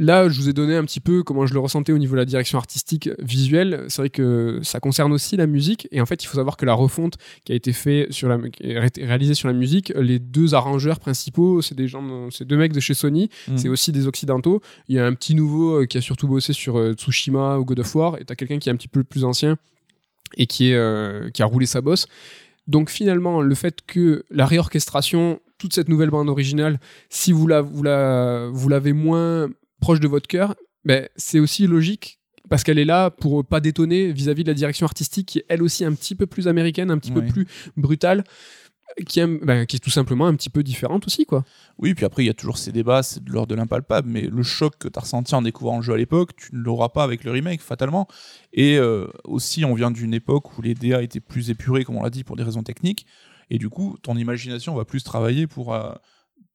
[0.00, 2.20] Là, je vous ai donné un petit peu comment je le ressentais au niveau de
[2.20, 3.84] la direction artistique visuelle.
[3.88, 5.88] C'est vrai que ça concerne aussi la musique.
[5.90, 7.14] Et en fait, il faut savoir que la refonte
[7.44, 8.38] qui a été faite sur la,
[8.96, 12.78] réalisée sur la musique, les deux arrangeurs principaux, c'est des gens, c'est deux mecs de
[12.78, 13.28] chez Sony.
[13.48, 13.56] Mm.
[13.56, 14.62] C'est aussi des occidentaux.
[14.86, 17.64] Il y a un petit nouveau euh, qui a surtout bossé sur euh, Tsushima ou
[17.64, 18.20] God of War.
[18.20, 19.58] Et t'as quelqu'un qui est un petit peu plus ancien
[20.36, 22.06] et qui est euh, qui a roulé sa bosse.
[22.68, 27.62] Donc finalement, le fait que la réorchestration, toute cette nouvelle bande originale, si vous la,
[27.62, 29.48] vous la, vous l'avez moins
[29.80, 32.18] proche de votre cœur, ben, c'est aussi logique
[32.48, 35.62] parce qu'elle est là pour pas détonner vis-à-vis de la direction artistique qui est elle
[35.62, 37.46] aussi un petit peu plus américaine, un petit peu plus
[37.76, 38.24] brutale.
[39.06, 41.44] Qui, ben, qui, est tout simplement un petit peu différente aussi quoi.
[41.76, 44.22] Oui, puis après il y a toujours ces débats, c'est de l'ordre de l'impalpable, mais
[44.22, 46.88] le choc que tu as ressenti en découvrant le jeu à l'époque, tu ne l'auras
[46.88, 48.08] pas avec le remake fatalement.
[48.54, 52.02] Et euh, aussi on vient d'une époque où les DA étaient plus épurés comme on
[52.02, 53.04] l'a dit pour des raisons techniques,
[53.50, 55.92] et du coup ton imagination va plus travailler pour euh,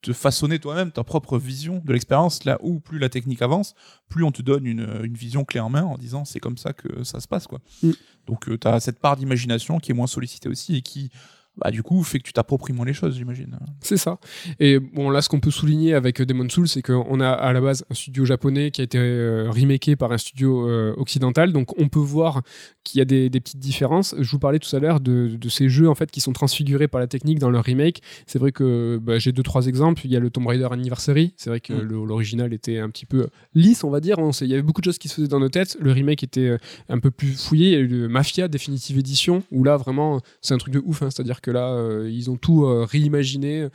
[0.03, 2.43] te façonner toi-même ta propre vision de l'expérience.
[2.43, 3.73] Là où plus la technique avance,
[4.09, 6.73] plus on te donne une, une vision clé en main en disant c'est comme ça
[6.73, 7.47] que ça se passe.
[7.47, 7.59] quoi.
[7.81, 7.91] Mm.
[8.27, 11.09] Donc euh, tu as cette part d'imagination qui est moins sollicitée aussi et qui
[11.57, 13.57] bah, du coup, fait que tu t'appropries moins les choses, j'imagine.
[13.79, 14.17] C'est ça.
[14.59, 17.53] Et bon, là, ce qu'on peut souligner avec euh, Demon Souls, c'est qu'on a à
[17.53, 21.53] la base un studio japonais qui a été euh, remaké par un studio euh, occidental.
[21.53, 22.41] Donc, on peut voir
[22.83, 24.15] qu'il y a des, petites différences.
[24.17, 26.99] Je vous parlais tout à l'heure de, ces jeux en fait qui sont transfigurés par
[26.99, 28.01] la technique dans leur remake.
[28.25, 30.01] C'est vrai que bah, j'ai deux trois exemples.
[30.05, 31.33] Il y a le Tomb Raider Anniversary.
[31.37, 32.05] C'est vrai que mm.
[32.05, 34.17] l'original était un petit peu lisse, on va dire.
[34.41, 35.77] il y avait beaucoup de choses qui se faisaient dans nos têtes.
[35.79, 36.57] Le remake était
[36.89, 37.67] un peu plus fouillé.
[37.67, 40.81] Il y a eu le Mafia Definitive Edition où là vraiment c'est un truc de
[40.83, 41.03] ouf.
[41.03, 41.09] Hein.
[41.11, 43.67] C'est-à-dire que là, euh, ils ont tout euh, réimaginé.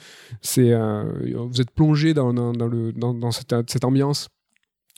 [0.58, 1.04] Euh,
[1.48, 4.28] vous êtes plongé dans, cette, ambiance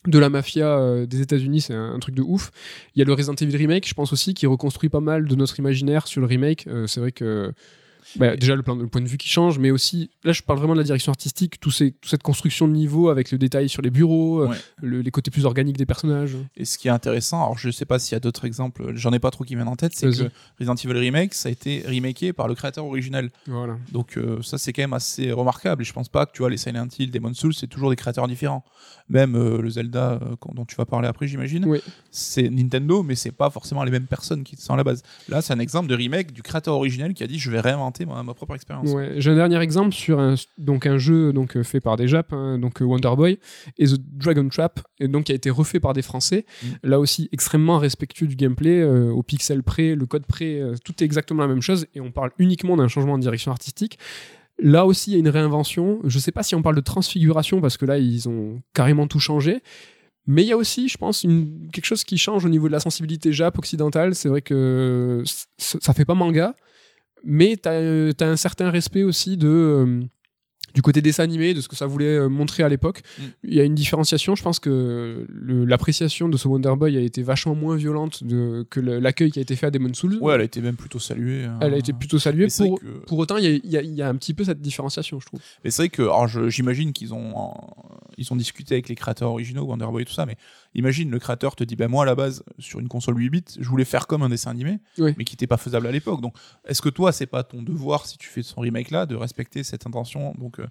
[0.07, 2.51] de la mafia des États-Unis, c'est un, truc de ouf.
[2.95, 5.35] Il y a le Resident Evil remake, je pense aussi, qui reconstruit pas mal de
[5.35, 6.67] notre imaginaire sur le remake.
[6.87, 7.53] c'est vrai que
[8.17, 10.75] bah, déjà le, le, point de vue qui change, mais aussi, là je parle vraiment
[10.75, 13.83] de la direction artistique, tout ces, toute cette construction de niveau avec le détail sur
[13.83, 16.37] les bureaux, euh, les côtés plus organiques des personnages.
[16.57, 19.13] Et ce qui est intéressant, alors je sais pas s'il y a d'autres exemples, j'en
[19.13, 21.85] ai pas trop qui viennent en tête, c'est que Resident Evil Remake, ça a été
[21.87, 23.31] remaké par le créateur original.
[23.47, 23.77] Voilà.
[23.93, 26.51] Donc euh, ça c'est quand même assez remarquable, et je pense pas que tu vois
[26.51, 28.65] les Silent Hill, Demon Souls, c'est toujours des créateurs différents.
[29.09, 30.21] Même euh, le Zelda
[30.55, 31.67] dont tu vas parler après j'imagine,
[32.11, 35.03] c'est Nintendo, mais c'est pas forcément les mêmes personnes qui sont à la base.
[35.29, 38.00] Là c'est un exemple de remake du créateur original qui a dit je vais réinventer
[38.07, 38.89] ma, propre expérience.
[39.17, 42.33] J'ai un dernier exemple sur un, donc un jeu donc, euh, fait par des Japs,
[42.33, 43.39] hein, donc euh, Wonder Boy,
[43.79, 46.45] et The Dragon Trap, et donc qui a été refait par des Français.
[46.63, 46.67] Mm.
[46.85, 51.05] Là aussi, extrêmement respectueux du gameplay, euh, au pixel près, le code près, tout est
[51.05, 53.99] exactement la même chose, et on parle uniquement d'un changement de direction artistique.
[54.63, 56.01] Là aussi, il y a une réinvention.
[56.05, 59.07] Je ne sais pas si on parle de transfiguration, parce que là, ils ont carrément
[59.07, 59.63] tout changé.
[60.27, 62.73] Mais il y a aussi, je pense, une, quelque chose qui change au niveau de
[62.73, 64.15] la sensibilité Jap occidentale.
[64.15, 65.25] C'est vrai que
[65.57, 66.55] ça fait pas manga,
[67.25, 70.01] mais tu as, euh, un certain respect aussi de euh,
[70.75, 73.03] du côté dessin animé, de ce que ça voulait euh, montrer à l'époque.
[73.19, 73.23] Mm.
[73.45, 74.37] Il y a une différenciation.
[74.37, 75.27] Je pense que
[75.67, 79.43] l'appréciation de ce Wonder Boy a été vachement moins violente de, que l'accueil qui a
[79.43, 80.19] été fait à Demon Souls.
[80.21, 81.45] Ouais, elle a été même plutôt saluée.
[81.45, 81.59] Hein.
[81.61, 82.47] Elle a été plutôt saluée.
[82.57, 85.27] Pour, pour, autant, il y, a, il y, a, un petit peu cette différenciation, je
[85.27, 85.41] trouve.
[85.65, 86.09] Mais c'est vrai que,
[86.49, 87.35] j'imagine qu'ils ont,
[88.17, 90.37] ils ont discuté avec les créateurs originaux, Wonder Boy et tout ça, mais
[90.75, 93.45] Imagine, le créateur te dit, ben moi à la base, sur une console 8 bits,
[93.59, 94.79] je voulais faire comme un dessin animé,
[95.19, 96.21] mais qui n'était pas faisable à l'époque.
[96.21, 99.17] Donc, est-ce que toi, c'est pas ton devoir, si tu fais son remake là, de
[99.17, 100.67] respecter cette intention Donc, euh,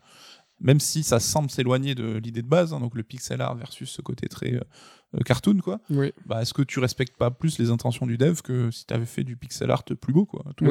[0.62, 3.90] même si ça semble s'éloigner de l'idée de base, hein, donc le pixel art versus
[3.90, 4.62] ce côté très euh,
[5.16, 5.80] euh, cartoon, quoi.
[6.26, 9.06] Bah, est-ce que tu respectes pas plus les intentions du dev que si tu avais
[9.06, 10.66] fait du pixel art plus beau, quoi, tout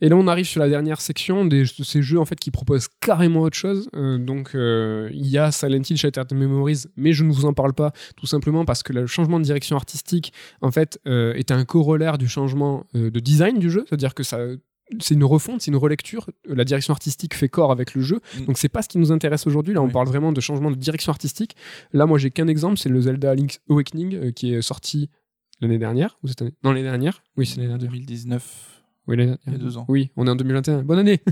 [0.00, 2.88] Et là, on arrive sur la dernière section de ces jeux en fait qui proposent
[3.00, 3.88] carrément autre chose.
[3.94, 7.74] Euh, donc, il y a Silent Hill Shattered Memories, mais je ne vous en parle
[7.74, 10.32] pas tout simplement parce que le changement de direction artistique
[10.62, 14.38] en fait est un corollaire du changement de design du jeu, c'est-à-dire que ça
[15.00, 16.28] c'est une refonte, c'est une relecture.
[16.46, 18.20] La direction artistique fait corps avec le jeu.
[18.34, 18.46] Donc, mm.
[18.46, 19.74] Donc c'est pas ce qui nous intéresse aujourd'hui.
[19.74, 21.56] Là, on parle vraiment de changement de direction artistique.
[21.92, 25.10] Là, moi, j'ai qu'un exemple, c'est le Zelda Link's Awakening euh, qui est sorti
[25.60, 26.54] l'année dernière ou cette année?
[26.62, 27.22] Non, l'année dernière.
[27.36, 27.90] Oui, c'est l'année dernière.
[27.90, 28.72] 2019.
[29.08, 29.84] Oui, il y a deux ans.
[29.88, 30.82] Oui, on est en 2021.
[30.82, 31.20] Bonne année.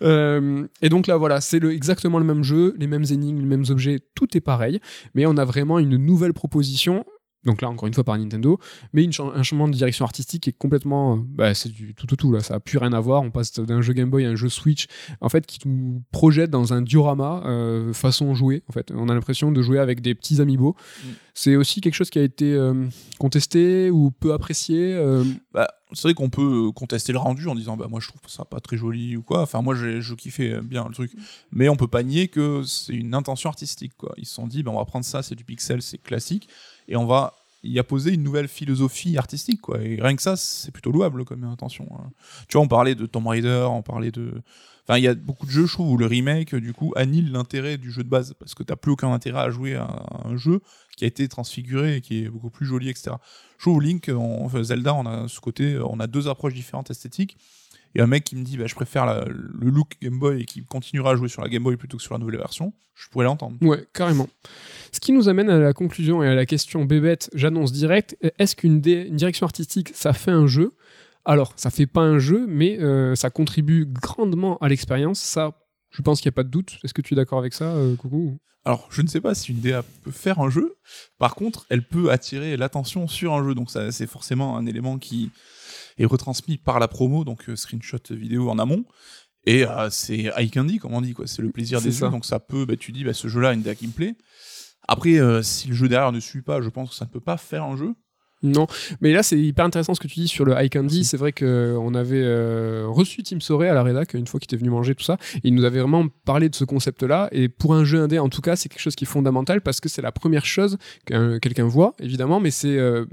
[0.00, 3.64] Euh, et donc là, voilà, c'est exactement le même jeu, les mêmes énigmes, les mêmes
[3.68, 4.80] objets, tout est pareil,
[5.14, 7.04] mais on a vraiment une nouvelle proposition
[7.44, 8.58] donc là, encore une fois, par Nintendo,
[8.92, 11.16] mais une un changement de direction artistique qui est complètement.
[11.16, 12.40] Bah, c'est du tout, tout, tout, là.
[12.40, 13.22] Ça n'a plus rien à voir.
[13.22, 14.86] On passe d'un jeu Game Boy à un jeu Switch,
[15.20, 18.62] en fait, qui nous projette dans un diorama euh, façon jouer.
[18.68, 20.76] En fait, on a l'impression de jouer avec des petits amiibo.
[21.04, 21.08] Mm.
[21.34, 22.86] C'est aussi quelque chose qui a été euh,
[23.18, 24.94] contesté ou peu apprécié.
[24.94, 25.24] Euh.
[25.52, 28.46] Bah, c'est vrai qu'on peut contester le rendu en disant bah moi je trouve ça
[28.46, 29.42] pas très joli ou quoi.
[29.42, 31.12] Enfin moi je, je kiffais bien le truc,
[31.50, 34.14] mais on peut pas nier que c'est une intention artistique quoi.
[34.16, 36.48] Ils se sont dit bah, on va prendre ça, c'est du pixel, c'est classique
[36.88, 37.34] et on va
[37.64, 39.80] il a posé une nouvelle philosophie artistique, quoi.
[39.82, 41.86] Et rien que ça, c'est plutôt louable comme intention.
[41.96, 42.10] hein.
[42.48, 44.32] Tu vois, on parlait de Tomb Raider, on parlait de.
[44.84, 47.30] Enfin, il y a beaucoup de jeux, je trouve, où le remake, du coup, annule
[47.30, 48.34] l'intérêt du jeu de base.
[48.36, 49.86] Parce que t'as plus aucun intérêt à jouer à
[50.24, 50.60] un jeu
[50.96, 53.12] qui a été transfiguré et qui est beaucoup plus joli, etc.
[53.58, 57.36] Je trouve Link, on- Zelda, on a ce côté, on a deux approches différentes esthétiques.
[57.94, 60.44] Et un mec qui me dit, bah, je préfère la- le look Game Boy et
[60.44, 63.08] qui continuera à jouer sur la Game Boy plutôt que sur la nouvelle version, je
[63.08, 63.56] pourrais l'entendre.
[63.60, 64.28] Ouais, carrément.
[64.92, 68.56] Ce qui nous amène à la conclusion et à la question bébête, j'annonce direct, est-ce
[68.56, 70.72] qu'une direction artistique, ça fait un jeu?
[71.24, 75.20] Alors, ça fait pas un jeu, mais euh, ça contribue grandement à l'expérience.
[75.20, 75.52] Ça,
[75.90, 76.78] je pense qu'il n'y a pas de doute.
[76.82, 78.38] Est-ce que tu es d'accord avec ça, euh, Coucou?
[78.64, 80.76] Alors, je ne sais pas si une DA peut faire un jeu.
[81.18, 83.54] Par contre, elle peut attirer l'attention sur un jeu.
[83.54, 85.30] Donc, ça, c'est forcément un élément qui
[85.98, 88.84] est retransmis par la promo, donc euh, screenshot vidéo en amont.
[89.44, 91.26] Et euh, c'est eye candy, comme on dit, quoi.
[91.26, 92.06] C'est le plaisir des ça.
[92.06, 92.12] jeux.
[92.12, 94.14] Donc, ça peut, bah, tu dis, bah, ce jeu-là a une me plaît.
[94.86, 97.20] Après, euh, si le jeu derrière ne suit pas, je pense que ça ne peut
[97.20, 97.94] pas faire un jeu.
[98.44, 98.66] Non,
[99.00, 101.04] mais là c'est hyper intéressant ce que tu dis sur le high candy.
[101.04, 104.56] C'est vrai qu'on avait euh, reçu Tim Soré à la rédac une fois qu'il était
[104.56, 105.16] venu manger tout ça.
[105.36, 107.28] Et il nous avait vraiment parlé de ce concept-là.
[107.30, 109.80] Et pour un jeu indé, en tout cas, c'est quelque chose qui est fondamental parce
[109.80, 113.04] que c'est la première chose que quelqu'un voit, évidemment, mais c'est euh,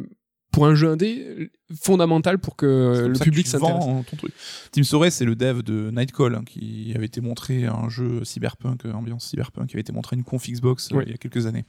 [0.52, 3.84] pour un jeu indé fondamental pour que le public s'intéresse.
[3.86, 4.34] ton truc.
[4.72, 8.86] Tim Sorey, c'est le dev de Nightcall, hein, qui avait été montré un jeu cyberpunk,
[8.86, 11.04] euh, ambiance cyberpunk, qui avait été montré une conf Xbox euh, Oui.
[11.06, 11.66] il y a quelques années.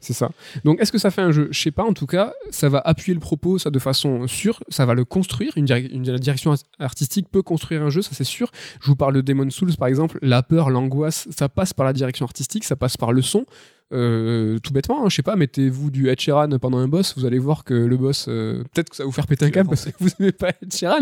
[0.00, 0.30] C'est ça.
[0.64, 1.48] Donc, est-ce que ça fait un jeu?
[1.50, 1.84] Je sais pas.
[1.84, 4.62] En tout cas, ça va appuyer le propos, ça de façon sûre.
[4.70, 5.52] Ça va le construire.
[5.56, 8.50] Une, une- la direction artistique peut construire un jeu, ça c'est sûr.
[8.80, 10.18] Je vous parle de Demon Souls, par exemple.
[10.22, 13.44] La peur, l'angoisse, ça passe par la direction artistique, ça passe par le son.
[13.92, 17.26] Euh, tout bêtement, hein, je sais pas, mettez-vous du Ed Sheeran pendant un boss, vous
[17.26, 19.68] allez voir que le boss, euh, peut-être que ça va vous faire péter un câble
[19.68, 21.00] parce que vous aimez pas Ed Sheeran,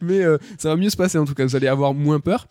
[0.00, 2.46] mais euh, ça va mieux se passer en tout cas, vous allez avoir moins peur.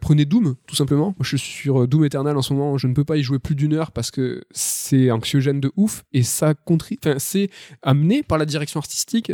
[0.00, 1.14] Prenez Doom, tout simplement.
[1.20, 3.54] Je suis sur Doom Eternal en ce moment, je ne peux pas y jouer plus
[3.54, 7.50] d'une heure parce que c'est anxiogène de ouf et ça contri- enfin, c'est
[7.82, 9.30] amené par la direction artistique,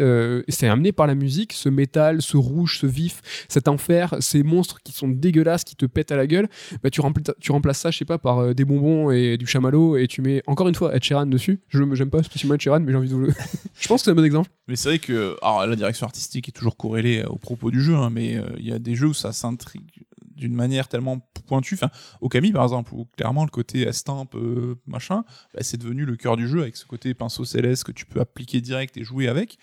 [0.49, 4.81] c'est amené par la musique, ce métal, ce rouge, ce vif, cet enfer, ces monstres
[4.83, 6.49] qui sont dégueulasses, qui te pètent à la gueule.
[6.83, 9.70] Bah, tu, rempla- tu remplaces ça, je sais pas, par des bonbons et du chamallow
[9.97, 11.61] et tu mets encore une fois Ed Sheeran dessus.
[11.69, 13.33] Je j'aime pas spécialement Ed Sheeran, mais j'ai envie de vous le.
[13.81, 14.51] je pense que c'est un bon exemple.
[14.69, 17.95] Mais c'est vrai que alors, la direction artistique est toujours corrélée au propos du jeu,
[17.95, 20.05] hein, mais euh, il y a des jeux où ça s'intrigue
[20.41, 21.75] d'une manière tellement pointue.
[21.75, 21.91] Enfin,
[22.21, 25.25] Okami, par exemple, où clairement le côté estampe, euh, machin,
[25.55, 28.21] bah, c'est devenu le cœur du jeu avec ce côté pinceau céleste que tu peux
[28.21, 29.59] appliquer direct et jouer avec.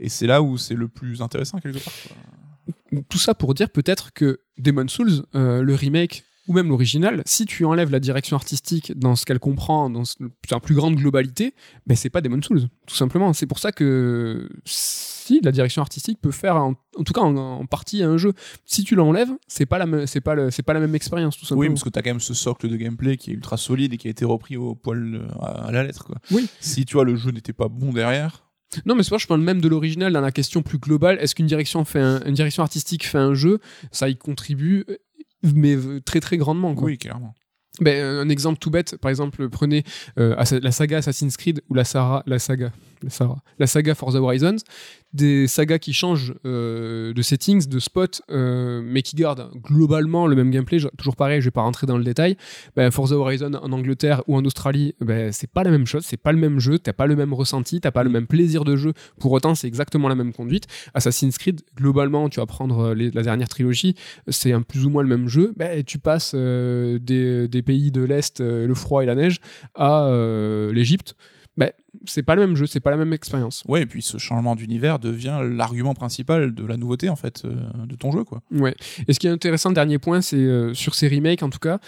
[0.00, 1.92] Et c'est là où c'est le plus intéressant quelque part.
[2.08, 3.02] quoi.
[3.08, 7.46] Tout ça pour dire peut-être que Demon Souls, euh, le remake ou même l'original, si
[7.46, 11.54] tu enlèves la direction artistique dans ce qu'elle comprend, dans sa plus grande globalité,
[11.86, 13.32] ben c'est pas Demon Souls, tout simplement.
[13.32, 17.34] C'est pour ça que si la direction artistique peut faire, en, en tout cas en,
[17.36, 18.34] en partie un jeu,
[18.66, 21.36] si tu l'enlèves, c'est pas la même, c'est pas le- c'est pas la même expérience,
[21.38, 21.60] tout simplement.
[21.62, 23.96] Oui, parce que t'as quand même ce socle de gameplay qui est ultra solide et
[23.96, 26.04] qui a été repris au poil euh, à, à la lettre.
[26.04, 26.16] Quoi.
[26.30, 26.46] Oui.
[26.60, 28.44] Si tu vois le jeu n'était pas bon derrière,
[28.86, 31.16] Non, mais c'est pas, je parle même de l'original dans la question plus globale.
[31.20, 33.60] Est-ce qu'une direction fait un- une direction artistique fait un jeu?
[33.92, 34.84] Ça y contribue,
[35.54, 36.74] mais très très grandement.
[36.74, 36.84] Quoi.
[36.86, 37.34] oui, clairement.
[37.80, 39.82] Ben, un exemple tout bête, par exemple, prenez
[40.18, 42.72] euh, la saga Assassin's Creed ou la, Sarah, la saga,
[43.58, 44.56] la, saga Forza Horizons,
[45.14, 50.34] des sagas qui changent euh, de settings, de spots, euh, mais qui gardent globalement le
[50.34, 50.78] même gameplay.
[50.98, 52.36] Toujours pareil, je vais pas rentrer dans le détail.
[52.74, 56.20] Ben, Forza Horizon en Angleterre ou en Australie, ben, c'est pas la même chose, c'est
[56.20, 58.74] pas le même jeu, t'as pas le même ressenti, t'as pas le même plaisir de
[58.76, 58.92] jeu.
[59.20, 60.66] Pour autant, c'est exactement la même conduite.
[60.94, 63.94] Assassin's Creed, globalement, tu vas prendre euh, la dernière trilogie,
[64.28, 65.52] c'est un plus ou moins le même jeu.
[65.56, 69.38] Ben, tu passes des, des pays de l'Est, le froid et la neige,
[69.74, 70.10] à
[70.72, 71.14] l'Égypte.
[72.06, 73.62] C'est pas le même jeu, c'est pas la même expérience.
[73.68, 77.54] Ouais, et puis ce changement d'univers devient l'argument principal de la nouveauté en fait euh,
[77.86, 78.42] de ton jeu quoi.
[78.50, 78.74] Ouais.
[79.08, 81.78] Et ce qui est intéressant, dernier point, c'est euh, sur ces remakes en tout cas,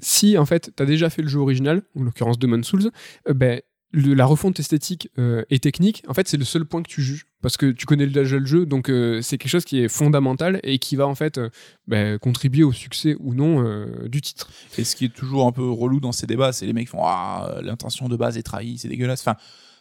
[0.00, 2.90] si en fait t'as déjà fait le jeu original, en l'occurrence Demon Souls,
[3.28, 3.60] euh, ben
[3.92, 7.26] la refonte esthétique euh, et technique, en fait, c'est le seul point que tu juges.
[7.40, 10.58] Parce que tu connais déjà le jeu, donc euh, c'est quelque chose qui est fondamental
[10.64, 11.50] et qui va en fait euh,
[11.86, 14.50] ben, contribuer au succès ou non du titre.
[14.76, 16.90] Et ce qui est toujours un peu relou dans ces débats, c'est les mecs qui
[16.90, 19.20] font ah l'intention de base est trahie, c'est dégueulasse.
[19.20, 19.36] Enfin,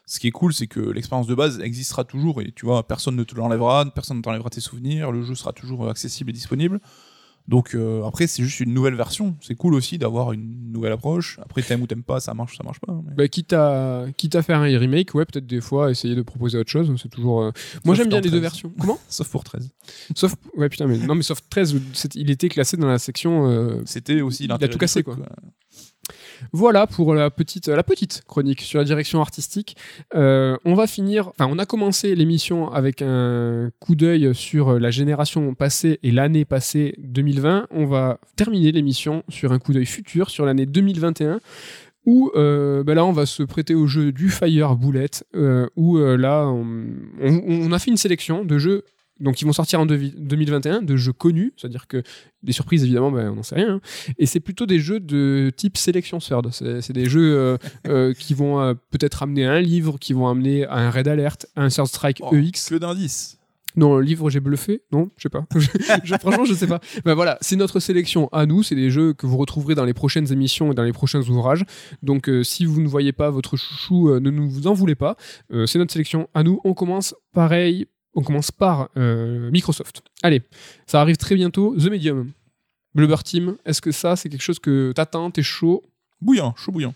[0.06, 3.16] ce qui est cool, c'est que l'expérience de base existera toujours et tu vois personne
[3.16, 6.80] ne te l'enlèvera, personne ne t'enlèvera tes souvenirs, le jeu sera toujours accessible et disponible.
[7.48, 9.36] Donc euh, après c'est juste une nouvelle version.
[9.42, 11.40] C'est cool aussi d'avoir une nouvelle approche.
[11.42, 12.94] Après t'aimes ou t'aimes pas, ça marche, ça marche pas.
[13.06, 16.22] mais- Ben, quitte, à, quitte à faire un remake, ouais, peut-être des fois essayer de
[16.22, 16.94] proposer autre chose.
[17.02, 17.42] C'est toujours.
[17.44, 17.52] euh,
[17.86, 18.42] Moi j'aime bien les deux 13.
[18.42, 18.74] versions.
[18.80, 19.70] Comment Sauf pour 13.
[20.16, 20.36] Sauf.
[20.58, 23.82] Ouais, putain, mais non, mais sauf 13, c'est- il était classé dans la section euh,
[23.86, 25.26] C'était aussi Il a tout cassé, truc, quoi.
[26.52, 27.72] Voilà pour la petite,
[28.28, 29.78] chronique sur la direction artistique.
[30.16, 35.54] Euh, on va finir, on a commencé l'émission avec un coup d'œil sur la génération
[35.54, 37.68] passée et l'année passée 2020.
[37.72, 41.40] On va terminer l'émission sur un coup d'œil futur sur l'année 2021
[42.06, 45.98] Où euh, bah là, on va se prêter au jeu du Fire Bullet, euh, où
[45.98, 48.84] là, on a fait une sélection de jeux.
[49.20, 52.04] Donc, ils vont sortir en devi- 2021 de jeux connus, c'est-à-dire que
[52.44, 53.76] des surprises, évidemment, ben, on n'en sait rien.
[53.76, 53.82] hein.
[54.18, 56.50] Et c'est plutôt des jeux de type sélection third.
[56.52, 57.58] C'est des jeux euh,
[57.88, 61.48] euh, qui vont euh, peut-être amener un livre, qui vont amener à un Red Alert,
[61.56, 62.70] à un Third Strike Oh, EX.
[62.70, 63.34] Que d'indices.
[63.76, 64.82] Non, le livre, j'ai bluffé.
[64.92, 65.46] Non, je sais pas.
[66.04, 66.80] Je- franchement, je sais pas.
[67.06, 68.64] Ben voilà, c'est notre sélection à nous.
[68.64, 71.64] C'est des jeux que vous retrouverez dans les prochaines émissions et dans les prochains ouvrages.
[72.02, 74.96] Donc, euh, si vous ne voyez pas votre chouchou, euh, ne nous vous en voulez
[74.96, 75.16] pas.
[75.52, 76.60] Euh, c'est notre sélection à nous.
[76.64, 77.86] On commence pareil.
[78.18, 80.02] On commence par euh, Microsoft.
[80.24, 80.42] Allez,
[80.88, 81.76] ça arrive très bientôt.
[81.78, 82.32] The Medium.
[82.96, 85.84] Blubber Team, est-ce que ça, c'est quelque chose que t'attends T'es chaud?
[86.20, 86.96] Bouillant, chaud bouillant.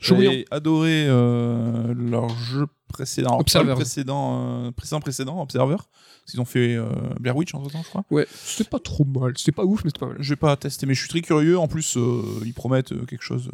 [0.00, 0.32] Chaud bouillant.
[0.32, 3.38] J'ai adoré euh, leur jeu précédent.
[3.40, 3.74] Observer.
[3.74, 5.76] précédent, euh, précédent, précédent, Observer.
[5.76, 6.86] Parce qu'ils ont fait euh,
[7.18, 8.04] Blair Witch entre temps, je crois.
[8.12, 9.32] Ouais, c'était pas trop mal.
[9.36, 10.16] C'était pas ouf, mais c'était pas mal.
[10.20, 11.58] Je vais pas tester, mais je suis très curieux.
[11.58, 13.50] En plus, euh, ils promettent euh, quelque chose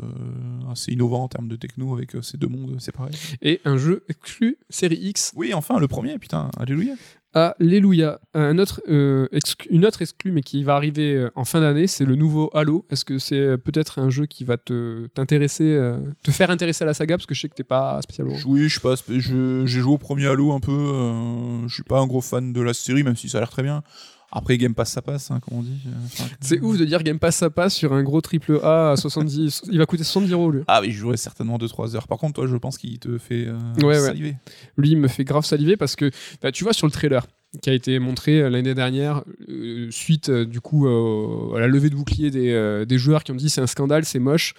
[0.70, 3.12] assez innovant en termes de techno avec ces deux mondes séparés.
[3.40, 6.93] Et un jeu exclu série X Oui, enfin, le premier, putain, alléluia.
[7.35, 8.20] Alléluia.
[8.35, 12.05] Un autre, euh, exclu- une autre exclue, mais qui va arriver en fin d'année, c'est
[12.05, 12.86] le nouveau Halo.
[12.90, 16.86] Est-ce que c'est peut-être un jeu qui va te t'intéresser, euh, te faire intéresser à
[16.86, 17.16] la saga?
[17.16, 18.35] Parce que je sais que t'es pas spécialement.
[18.47, 19.28] Oui, je sais pas, je-
[19.67, 20.73] j'ai joué au premier Halo un peu.
[20.73, 23.51] euh, je suis pas un gros fan de la série, même si ça a l'air
[23.51, 23.83] très bien.
[24.31, 25.79] Après, Game Pass, ça passe, hein, comme on dit.
[25.87, 28.91] euh, enfin, C'est ouf de dire Game Pass ça passe sur un gros triple A
[28.91, 29.63] à 70.
[29.73, 30.61] il va coûter 70 euros lui.
[30.69, 32.07] Ah, mais je jouerai certainement 2-3 heures.
[32.07, 34.01] Par contre, toi, je pense qu'il te fait euh, Ouais, ouais.
[34.01, 34.37] saliver.
[34.77, 36.11] Lui, il me fait grave saliver parce que
[36.43, 37.27] bah, tu vois sur le trailer
[37.63, 41.95] qui a été montré euh, l'année dernière, euh, suite du coup à la levée de
[41.97, 44.53] bouclier des, des joueurs qui ont dit c'est un scandale, c'est moche.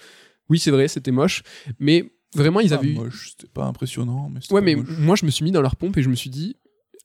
[0.48, 1.44] Oui, c'est vrai, c'était moche,
[1.78, 4.30] mais vraiment ils avaient moche, c'était pas impressionnant.
[4.32, 4.88] Mais c'était Ouais, mais moche.
[4.98, 6.56] moi je me suis mis dans leur pompe et je me suis dit.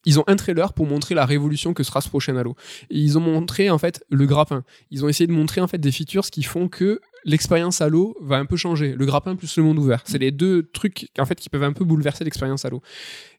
[0.08, 2.56] Ils ont un trailer pour montrer la révolution que sera ce prochain Halo.
[2.92, 4.64] Et ils ont montré en fait le grappin.
[4.92, 8.36] Ils ont essayé de montrer en fait des features qui font que l'expérience Halo va
[8.38, 8.94] un peu changer.
[8.96, 10.04] Le grappin plus le monde ouvert.
[10.06, 12.84] C'est les deux trucs en fait qui peuvent un peu bouleverser l'expérience Halo.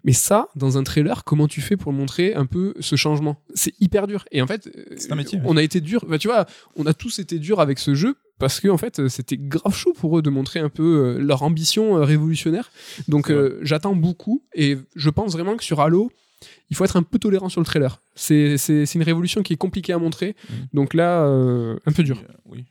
[0.02, 3.40] Mais ça, dans un trailer, comment tu fais pour montrer un peu ce changement?
[3.54, 4.24] C'est hyper dur.
[4.32, 6.04] Et en fait, euh, métier, On a été dur.
[6.08, 8.98] Bah, tu vois, on a tous été dur avec ce jeu parce que en fait,
[8.98, 12.70] euh, c'était grave chaud pour eux de montrer un peu euh, leur ambition euh, révolutionnaire.
[13.08, 16.10] Donc, euh, j'attends beaucoup et je pense vraiment que sur Halo,
[16.70, 18.00] il faut être un peu tolérant sur le trailer.
[18.14, 18.56] C'est
[18.94, 20.36] une révolution qui est compliquée à montrer.
[20.48, 20.56] Mhm.
[20.74, 22.22] Donc là, euh, un peu dur.
[22.46, 22.64] Oui.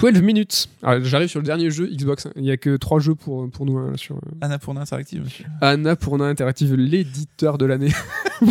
[0.00, 0.68] 12 minutes.
[0.82, 2.28] Alors, J'arrive sur le dernier jeu Xbox.
[2.36, 5.26] Il y a que trois jeux pour, pour nous hein, sur euh, Annapurna Interactive.
[5.60, 7.92] Anna pour Interactive, l'éditeur de l'année.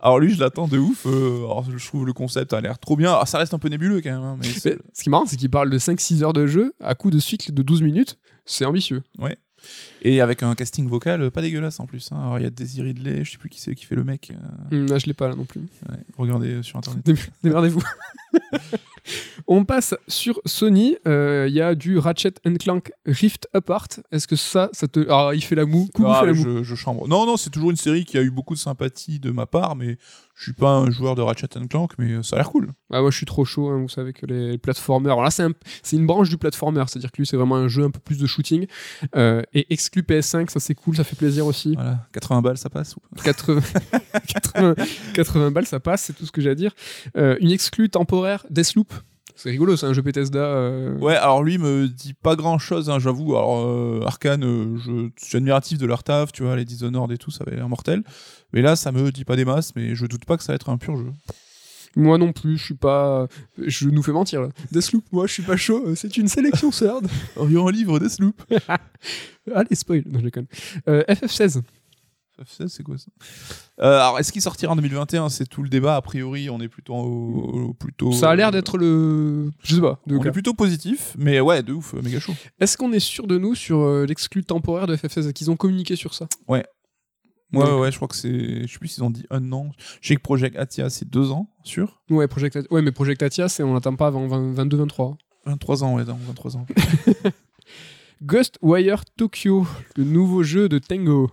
[0.00, 1.06] Alors lui, je l'attends de ouf.
[1.06, 3.10] euh, alors, je trouve le concept a l'air trop bien.
[3.10, 4.22] Alors, ça reste un peu nébuleux quand même.
[4.22, 6.46] hein, mais c'est- Mais ce qui est marrant, c'est qu'il parle de 5-6 heures de
[6.46, 8.18] jeu à coup de cycle de 12 minutes.
[8.44, 9.02] C'est ambitieux.
[10.04, 12.10] Et avec un casting vocal pas dégueulasse en plus.
[12.12, 12.18] hein.
[12.20, 14.32] Alors il y a Daisy Ridley, je sais plus qui c'est qui fait le mec.
[14.32, 15.60] euh, Hum, là, je l'ai pas là non plus.
[15.60, 17.04] ouais, regardez euh, sur internet.
[17.06, 17.14] Dé-
[17.44, 17.82] Démerdez-vous.
[19.48, 20.96] On passe sur Sony.
[21.08, 23.88] Euh, Il y a du Ratchet Clank Rift Apart.
[24.12, 25.04] Est-ce que ça, ça te.
[25.10, 25.86] Ah, il fait la moue.
[25.92, 26.58] Coucou, Ah, fait la mais moue.
[26.58, 27.08] je, je chambre.
[27.08, 29.74] Non, non, c'est toujours une série qui a eu beaucoup de sympathie de ma part,
[29.74, 29.98] mais
[30.34, 32.68] je suis pas un joueur de Ratchet Clank, mais ça a l'air cool.
[32.92, 33.68] Ah, moi, je suis trop chaud.
[33.68, 35.12] hein, vous savez que les platformers.
[35.12, 35.52] Alors là, c'est un-
[35.82, 36.84] c'est une branche du platformer.
[36.86, 38.66] C'est-à-dire que lui, c'est vraiment un jeu un peu plus de shooting.
[39.16, 40.96] Euh, et exclu PS5, ça c'est cool.
[40.96, 41.74] Ça fait plaisir aussi.
[41.74, 42.96] Voilà, 80 balles, ça passe.
[42.96, 43.22] ou pas?
[43.22, 43.60] 80,
[44.28, 44.74] 80,
[45.14, 46.72] 80 balles, ça passe, c'est tout ce que j'ai à dire.
[47.16, 48.92] Euh, une exclue temporaire, Deathloop.
[49.34, 50.38] C'est rigolo, c'est un jeu Bethesda.
[50.38, 53.34] euh, Ouais, alors lui me dit pas grand chose, j'avoue.
[53.36, 57.18] Alors, euh, Arkane, euh, je suis admiratif de leur taf, tu vois, les Dishonored et
[57.18, 58.02] tout, ça avait l'air mortel.
[58.52, 60.56] Mais là, ça me dit pas des masses, mais je doute pas que ça va
[60.56, 61.10] être un pur jeu.
[61.96, 63.26] Moi non plus, je suis pas.
[63.58, 64.48] Je nous fais mentir là.
[64.70, 66.72] Deathloop, moi je suis pas chaud, euh, c'est une sélection
[67.52, 68.40] y a un livre Deathloop.
[69.54, 70.46] Allez, spoil, non je déconne.
[70.88, 71.60] Euh, FF16,
[72.40, 73.06] FF16, c'est quoi ça
[73.80, 75.96] Euh, Alors, est-ce qu'il sortira en 2021 C'est tout le débat.
[75.96, 76.94] A priori, on est plutôt.
[76.94, 79.50] au- au- plutôt ça a l'air d'être le.
[79.62, 80.00] Je sais pas.
[80.06, 80.30] de On cas.
[80.30, 82.34] est plutôt positif, mais ouais, de ouf, euh, méga chaud.
[82.58, 85.94] Est-ce qu'on est sûr de nous sur euh, l'exclu temporaire de FF16 Qu'ils ont communiqué
[85.96, 86.26] sur ça?
[86.48, 86.64] Ouais,
[87.52, 88.66] Donc- ouais, ouais, je crois que c'est.
[88.66, 89.70] Je sais plus s'ils ont dit un an.
[90.00, 92.00] Je sais que Project Atia, c'est deux ans, sûr?
[92.10, 95.16] Ouais, Project ouais mais Project Atia, c'est- on l'attend pas avant 22-23.
[95.44, 96.66] 23 ans, ouais, dans 23 ans.
[98.22, 99.66] Ghostwire Tokyo,
[99.96, 101.30] le nouveau jeu de Tango.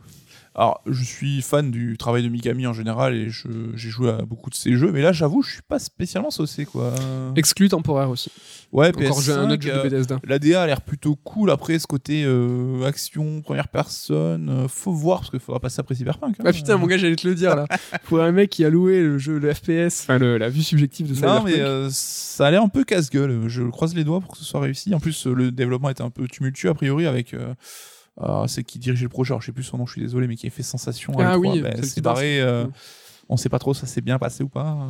[0.60, 4.49] Alors, je suis fan du travail de Mikami en général et j'ai joué à beaucoup
[4.49, 6.94] de ces jeux, mais là, j'avoue, je suis pas spécialement saucé, quoi.
[7.38, 8.30] Exclu temporaire aussi.
[8.73, 10.19] Ouais, Encore j'ai un autre jeu de PS5, euh, Bethesda.
[10.26, 11.49] L'ADA a l'air plutôt cool.
[11.49, 15.95] Après, ce côté euh, action, première personne, euh, faut voir parce qu'il faudra passer après
[15.95, 16.36] Cyberpunk.
[16.40, 16.44] hein.
[16.45, 17.65] Ah putain, mon gars, j'allais te le dire là.
[18.03, 21.14] Pour un mec qui a loué le jeu, le FPS, enfin la vue subjective de
[21.14, 21.45] Non, Cyberpunk.
[21.45, 23.48] mais euh, ça a l'air un peu casse-gueule.
[23.48, 24.94] Je croise les doigts pour que ce soit réussi.
[24.94, 27.34] En plus, le développement était un peu tumultueux a priori avec.
[28.22, 30.02] Euh, euh, c'est qui dirigeait le projet, alors je sais plus son nom, je suis
[30.02, 31.18] désolé, mais qui a fait sensation.
[31.20, 31.40] à Ah L3.
[31.40, 32.41] oui, Ben, c'est barré.
[32.41, 32.66] euh,
[33.30, 34.90] on sait pas trop ça s'est bien passé ou pas.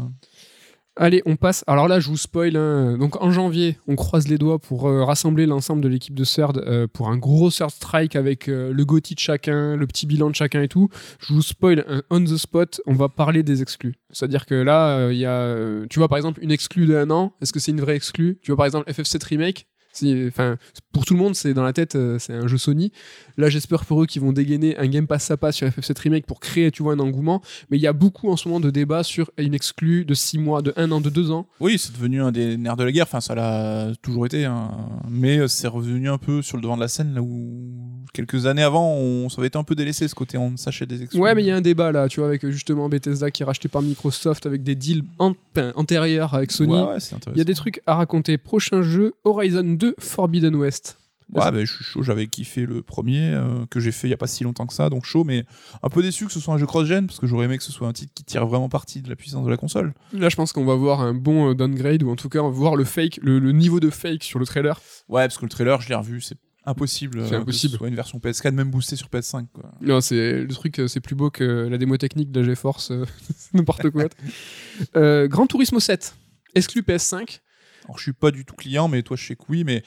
[0.95, 1.63] Allez, on passe.
[1.65, 2.57] Alors là, je vous spoil.
[2.57, 2.97] hein.
[2.97, 6.57] Donc en janvier, on croise les doigts pour euh, rassembler l'ensemble de l'équipe de Third
[6.57, 10.29] euh, pour un gros Third Strike avec euh, le GOTY de chacun, le petit bilan
[10.29, 10.89] de chacun et tout.
[11.19, 12.81] Je vous spoil un on the spot.
[12.85, 13.95] On va parler des exclus.
[14.11, 15.55] C'est-à-dire que là, il y a,
[15.89, 17.33] tu vois par exemple une exclue d'un an.
[17.41, 18.37] Est-ce que c'est une vraie exclue?
[18.41, 19.67] Tu vois par exemple FF7 remake.
[20.27, 20.57] Enfin,
[20.91, 22.91] pour tout le monde, c'est dans la tête, euh, c'est un jeu Sony.
[23.37, 26.39] Là, j'espère pour eux qu'ils vont dégainer un Game Pass sympa sur FF7 Remake pour
[26.39, 27.41] créer, tu vois, un engouement.
[27.69, 30.37] Mais il y a beaucoup en ce moment de débats sur une exclue de 6
[30.39, 31.47] mois, de 1 an, de 2 ans.
[31.59, 33.05] Oui, c'est devenu un des nerfs de la guerre.
[33.07, 34.45] Enfin, ça l'a toujours été.
[34.45, 34.71] hein.
[35.09, 37.71] Mais euh, c'est revenu un peu sur le devant de la scène là où
[38.13, 40.37] quelques années avant, on, ça avait été un peu délaissé ce côté.
[40.37, 41.19] On s'achète des exclus.
[41.21, 43.45] Ouais, mais il y a un débat là, tu vois, avec justement Bethesda qui est
[43.45, 45.33] racheté par Microsoft avec des deals an-
[45.75, 46.73] antérieurs avec Sony.
[46.73, 48.37] Ouais, ouais, c'est Il y a des trucs à raconter.
[48.37, 50.97] Prochain jeu, Horizon 2 Forbidden West.
[51.33, 52.01] Ouais, bah, je suis chaud.
[52.01, 54.73] J'avais kiffé le premier euh, que j'ai fait il y a pas si longtemps que
[54.73, 55.45] ça, donc chaud, mais
[55.83, 57.71] un peu déçu que ce soit un jeu cross-gen parce que j'aurais aimé que ce
[57.71, 59.93] soit un titre qui tire vraiment parti de la puissance de la console.
[60.13, 62.49] Là, je pense qu'on va voir un bon euh, downgrade, ou en tout cas, on
[62.49, 64.81] va voir le fake, le, le niveau de fake sur le trailer.
[65.07, 67.23] Ouais, parce que le trailer, je l'ai revu, c'est impossible.
[67.27, 67.71] C'est euh, impossible.
[67.71, 69.45] Que ce soit une version PS4, même boostée sur PS5.
[69.53, 69.71] Quoi.
[69.81, 72.91] Non, c'est le truc, c'est plus beau que la démo technique de la GeForce,
[73.35, 74.05] c'est n'importe quoi.
[74.95, 76.15] euh, Gran Turismo 7,
[76.55, 77.41] exclu PS5.
[77.89, 79.83] Alors, je suis pas du tout client, mais toi, je sais que oui, mais.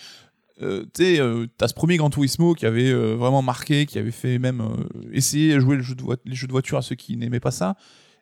[0.60, 3.98] euh, tu sais, euh, t'as ce premier Gran Turismo qui avait euh, vraiment marqué, qui
[3.98, 6.78] avait fait même euh, essayer de jouer le jeu de voi- les jeux de voiture
[6.78, 7.76] à ceux qui n'aimaient pas ça.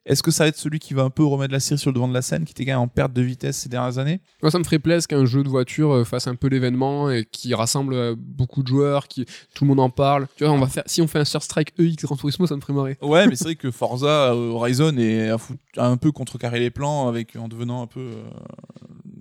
[0.07, 1.95] Est-ce que ça va être celui qui va un peu remettre la série sur le
[1.95, 4.21] devant de la scène, qui était quand même en perte de vitesse ces dernières années?
[4.41, 7.27] Moi, ça me ferait plaisir qu'un jeu de voiture euh, fasse un peu l'événement et
[7.31, 10.27] qui rassemble beaucoup de joueurs, qui tout le monde en parle.
[10.37, 12.57] Tu vois, on va faire, si on fait un Sur Strike EX Gran Turismo, ça
[12.57, 12.97] me ferait marrer.
[13.03, 15.37] Ouais, mais c'est vrai que Forza Horizon est a,
[15.77, 18.09] un peu contrecarré les plans avec en devenant un peu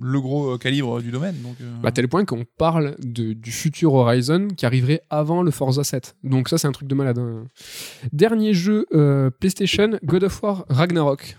[0.02, 1.36] le gros euh, calibre du domaine.
[1.42, 5.52] Donc, euh, À tel point qu'on parle de- du futur Horizon qui arriverait avant le
[5.52, 6.16] Forza 7.
[6.24, 7.20] Donc ça, c'est un truc de malade.
[7.20, 7.46] hein.
[8.14, 11.38] Dernier jeu euh, PlayStation, God of War Ragnarok.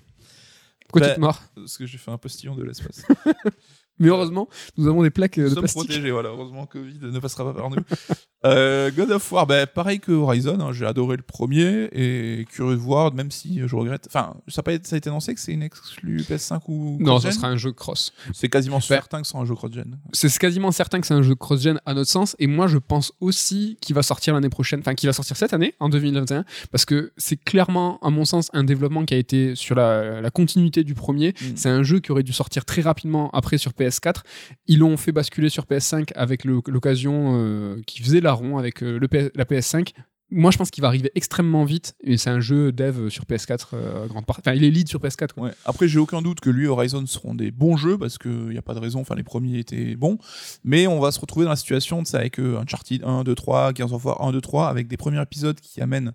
[0.89, 3.05] Pourquoi Bah, marres parce que j'ai fait un postillon de l'espace.
[3.99, 5.85] Mais heureusement, nous avons des plaques euh, Nous de sommes plastique.
[5.89, 6.31] protégés, voilà.
[6.31, 7.77] Heureusement, Covid ne passera pas par nous.
[8.45, 12.75] Euh, God of War, bah, pareil que Horizon, hein, j'ai adoré le premier et curieux
[12.75, 14.07] de voir, même si je regrette.
[14.07, 16.97] Enfin, ça a, été, ça annoncé que c'est une exclue PS5 ou.
[17.01, 18.13] Non, ce sera un jeu cross.
[18.33, 19.99] C'est quasiment certain que c'est un jeu cross-gen.
[20.13, 22.35] C'est quasiment certain que c'est un jeu cross-gen à notre sens.
[22.39, 25.53] Et moi, je pense aussi qu'il va sortir l'année prochaine, enfin, qu'il va sortir cette
[25.53, 29.55] année, en 2021, parce que c'est clairement, à mon sens, un développement qui a été
[29.55, 31.31] sur la, la continuité du premier.
[31.31, 31.45] Mm.
[31.57, 34.23] C'est un jeu qui aurait dû sortir très rapidement après sur PS4.
[34.67, 38.21] Ils l'ont fait basculer sur PS5 avec l'occasion euh, qui faisait
[38.59, 38.99] avec euh,
[39.35, 39.93] la PS5.
[40.33, 41.97] Moi, je pense qu'il va arriver extrêmement vite.
[42.05, 44.43] Et c'est un jeu dev sur PS4, euh, grande partie.
[44.45, 45.33] Enfin, il est lead sur PS4.
[45.33, 45.45] quoi.
[45.45, 45.53] Ouais.
[45.65, 48.59] Après, j'ai aucun doute que lui et Horizon seront des bons jeux parce qu'il n'y
[48.59, 49.01] a pas de raison.
[49.01, 50.19] Enfin, les premiers étaient bons.
[50.63, 53.35] Mais on va se retrouver dans la situation, tu sais, avec euh, Uncharted 1, 2,
[53.35, 56.13] 3, Gears of War 1, 2, 3, avec des premiers épisodes qui amènent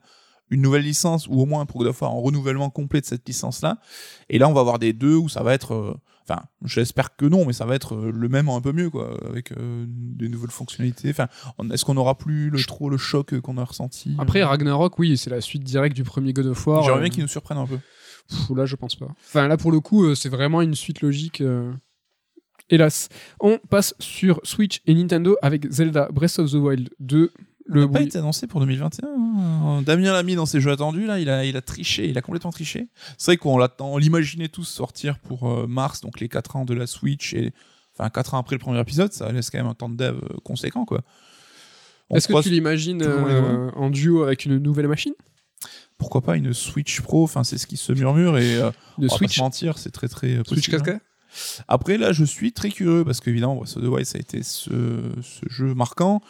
[0.50, 3.28] une nouvelle licence ou au moins pour God of War un renouvellement complet de cette
[3.28, 3.80] licence-là.
[4.30, 6.00] Et là, on va avoir des deux où ça va être.
[6.28, 9.16] Enfin, j'espère que non, mais ça va être euh, le même un peu mieux, quoi,
[9.30, 11.10] avec euh, des nouvelles fonctionnalités.
[11.12, 11.28] Enfin,
[11.72, 15.18] est-ce qu'on n'aura plus le, trop le choc euh, qu'on a ressenti Après, Ragnarok, oui,
[15.18, 16.84] c'est la suite directe du premier God of War.
[16.84, 17.78] J'aimerais bien qu'ils nous surprennent un peu.
[18.30, 19.08] Pff, là, je pense pas.
[19.28, 21.42] Enfin, là, pour le coup, c'est vraiment une suite logique.
[21.42, 21.72] euh,
[22.72, 23.10] Hélas.
[23.40, 27.32] On passe sur Switch et Nintendo avec Zelda Breath of the Wild 2.
[27.68, 29.08] Le n'a pas été annoncé pour 2021.
[29.08, 29.82] hein.
[29.82, 32.22] Damien l'a mis dans ses jeux attendus, là, il a, il a triché, il a
[32.22, 32.88] complètement triché.
[33.18, 36.66] C'est vrai qu'on l'attend, on l'imaginait tous sortir pour euh, mars, donc les 4 ans
[36.66, 37.54] de la Switch, et
[37.98, 40.16] enfin 4 ans après le premier épisode, ça laisse quand même un temps de dev
[40.16, 41.02] euh, conséquent, quoi.
[42.12, 45.14] On Est-ce que tu l'imagines euh, en duo avec une nouvelle machine?
[45.98, 49.02] Pourquoi pas une Switch Pro, enfin c'est ce qui se murmure, et euh, De on
[49.04, 50.72] va pas Switch se mentir, c'est très très Switch hein.
[50.72, 51.00] cascade
[51.68, 54.44] Après, là, je suis très curieux parce qu'évidemment, Breath of the Wild, ça a été
[54.44, 54.70] ce,
[55.22, 56.22] ce jeu marquant.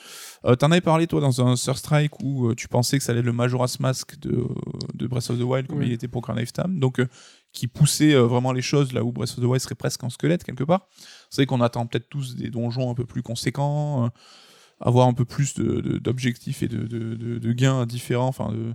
[0.46, 3.12] Euh, T'en avais parlé, toi, dans un Sur Strike où euh, tu pensais que ça
[3.12, 4.46] allait être le Majora's Mask de,
[4.94, 5.88] de Breath of the Wild, comme Oui.
[5.88, 6.80] il était pour Grand Tam.
[6.80, 7.08] Donc, euh,
[7.52, 10.44] qui poussait vraiment les choses là où Breath of the Wild serait presque en squelette,
[10.44, 10.88] quelque part.
[11.30, 14.10] C'est vrai qu'on attend peut-être tous des donjons un peu plus conséquents,
[14.82, 18.28] avoir un peu plus d'objectifs et de, de, de- de gains différents.
[18.28, 18.74] Enfin, de.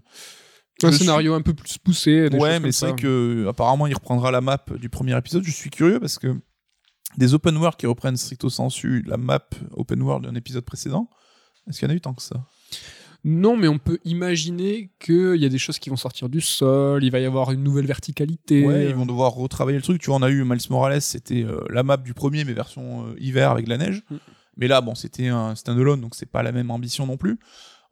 [0.83, 2.31] Un suis- scénario un peu plus poussé.
[2.31, 5.43] des Ouais, mais c'est vrai que apparemment il reprendra la map du premier épisode.
[5.45, 6.35] Je suis curieux parce que
[7.17, 9.41] des open world qui reprennent stricto sensu la map
[9.73, 11.11] open world d'un épisode précédent,
[11.69, 12.47] est-ce qu'il y en a eu tant que ça?
[13.23, 17.05] Non, mais on peut imaginer qu'il y a des choses qui vont sortir du sol,
[17.05, 18.65] il va y avoir une nouvelle verticalité.
[18.65, 20.01] Ouais, ils vont devoir retravailler le truc.
[20.01, 23.07] Tu vois, on a eu Miles Morales, c'était euh, la map du premier, mais version
[23.09, 24.03] euh, hiver avec la neige.
[24.11, 24.17] Mm.
[24.57, 27.39] Mais là, bon, c'était un standalone, donc c'est pas la même ambition non plus.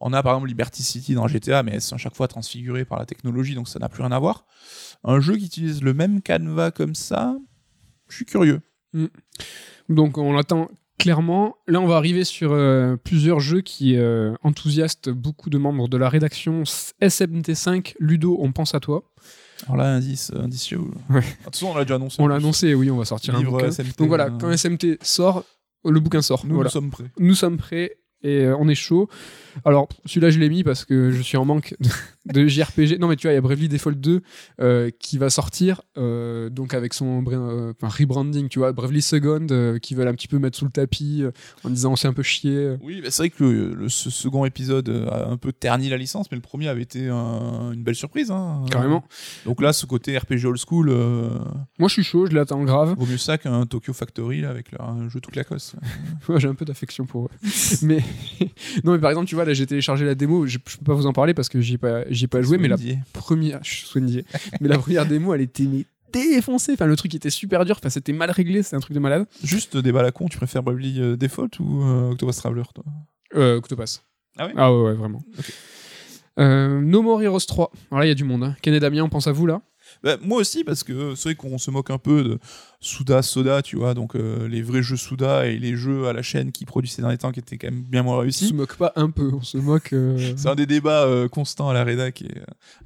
[0.01, 2.99] On a par exemple Liberty City dans GTA, mais c'est à chaque fois transfiguré par
[2.99, 4.47] la technologie, donc ça n'a plus rien à voir.
[5.05, 7.37] Un jeu qui utilise le même canevas comme ça,
[8.09, 8.61] je suis curieux.
[9.89, 10.69] Donc on l'attend
[10.99, 11.57] clairement.
[11.66, 15.97] Là, on va arriver sur euh, plusieurs jeux qui euh, enthousiastent beaucoup de membres de
[15.97, 17.95] la rédaction SMT5.
[18.01, 19.05] Ludo, on pense à toi.
[19.65, 20.91] Alors là, indice, euh, indice chaud.
[21.11, 21.20] Ouais.
[21.20, 22.23] De toute façon, on l'a déjà annoncé.
[22.23, 23.70] On l'a annoncé, oui, on va sortir un Livre bouquin.
[23.70, 25.45] SMT, Donc voilà, euh, quand SMT sort,
[25.85, 26.47] le bouquin sort.
[26.47, 26.69] Nous, voilà.
[26.69, 27.11] nous sommes prêts.
[27.19, 29.09] Nous sommes prêts et euh, on est chaud.
[29.65, 31.74] Alors, celui-là, je l'ai mis parce que je suis en manque
[32.33, 32.99] de, JRPG.
[32.99, 34.21] Non, mais tu vois, il y a Bravely Default 2
[34.61, 39.47] euh, qui va sortir, euh, donc avec son euh, enfin, rebranding, tu vois, Bravely Second,
[39.83, 41.25] qui veulent un petit peu mettre sous le tapis
[41.65, 42.77] en disant c'est un peu chier.
[42.83, 45.97] Oui, bah, c'est vrai que le, le- ce second épisode a un peu terni la
[45.97, 48.31] licence, mais le premier avait été un- une belle surprise.
[48.31, 48.65] hein.
[48.71, 49.05] Carrément.
[49.47, 50.91] Donc là, ce côté RPG old school,
[51.79, 52.95] Moi, je suis chaud, je l'attends grave.
[52.99, 55.57] vaut mieux ça qu'un Tokyo Factory là, avec leur, un jeu tout claquos.
[56.29, 57.49] Moi, j'ai un peu d'affection pour eux.
[57.83, 57.99] mais
[58.85, 60.47] non, mais par exemple, tu vois, là, j'ai téléchargé la démo.
[60.47, 62.43] Je, je peux pas vous en parler parce que j'y ai pas, j'y ai pas
[62.43, 62.77] joué, mais la
[63.12, 64.24] première, je suis
[64.61, 65.66] mais la première démo, elle était
[66.12, 66.73] défoncée.
[66.73, 67.77] Enfin, le truc était super dur.
[67.78, 68.62] Enfin, c'était mal réglé.
[68.62, 69.27] C'est un truc de malade.
[69.43, 72.85] Juste des balles à con, tu préfères Bravely euh, Default ou euh, Octopus Traveler toi?
[73.35, 74.03] Euh, Octopass.
[74.39, 74.53] Ah ouais?
[74.57, 75.23] Ah ouais, ouais, vraiment.
[75.39, 75.53] Ok.
[76.39, 77.70] Euh, no More Heroes 3.
[77.90, 78.45] Alors là, il y a du monde.
[78.45, 78.57] Hein.
[78.62, 79.61] Ken et Damien, on pense à vous là?
[80.03, 82.39] Bah, moi aussi, parce que c'est vrai qu'on se moque un peu de
[82.81, 86.23] Suda, Soda, tu vois, donc euh, les vrais jeux Suda et les jeux à la
[86.23, 88.49] chaîne qui produisent ces derniers temps qui étaient quand même bien moins On réussis.
[88.49, 89.33] se moque pas un peu.
[89.35, 89.93] On se moque.
[89.93, 92.29] euh, C'est un des débats euh, constants à la rédac et,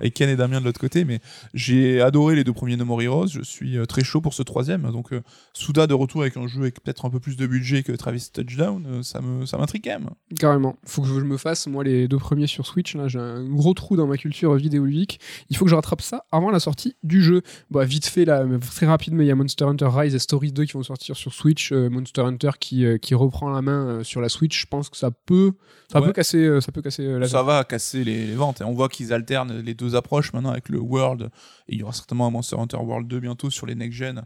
[0.01, 1.21] avec Ken et Damien de l'autre côté, mais
[1.53, 4.91] j'ai adoré les deux premiers No More Heroes, je suis très chaud pour ce troisième,
[4.93, 5.11] donc
[5.53, 8.29] Suda de retour avec un jeu avec peut-être un peu plus de budget que Travis
[8.33, 10.11] Touchdown, ça me ça m'intrigue quand même.
[10.39, 10.77] Carrément.
[10.87, 12.95] Faut que je me fasse, moi, les deux premiers sur Switch.
[12.95, 15.21] Là, j'ai un gros trou dans ma culture vidéoludique.
[15.51, 17.43] Il faut que je rattrape ça avant la sortie du jeu.
[17.71, 18.45] Bah, vite fait, là,
[18.75, 21.17] très rapide, mais il y a Monster Hunter Rise et Stories 2 qui vont sortir
[21.17, 21.73] sur Switch.
[21.73, 24.61] Euh, Monster Hunter qui, euh, qui reprend la main euh, sur la Switch.
[24.61, 25.53] Je pense que ça peut,
[25.91, 26.07] ça Ouais.
[26.07, 28.61] peut casser, ça peut casser la Ça va casser les, les ventes.
[28.61, 31.31] Et on voit qu'ils alternent les deux approches maintenant avec le World.
[31.69, 34.23] Et il y aura certainement un Monster Hunter World 2 bientôt sur les next-gen.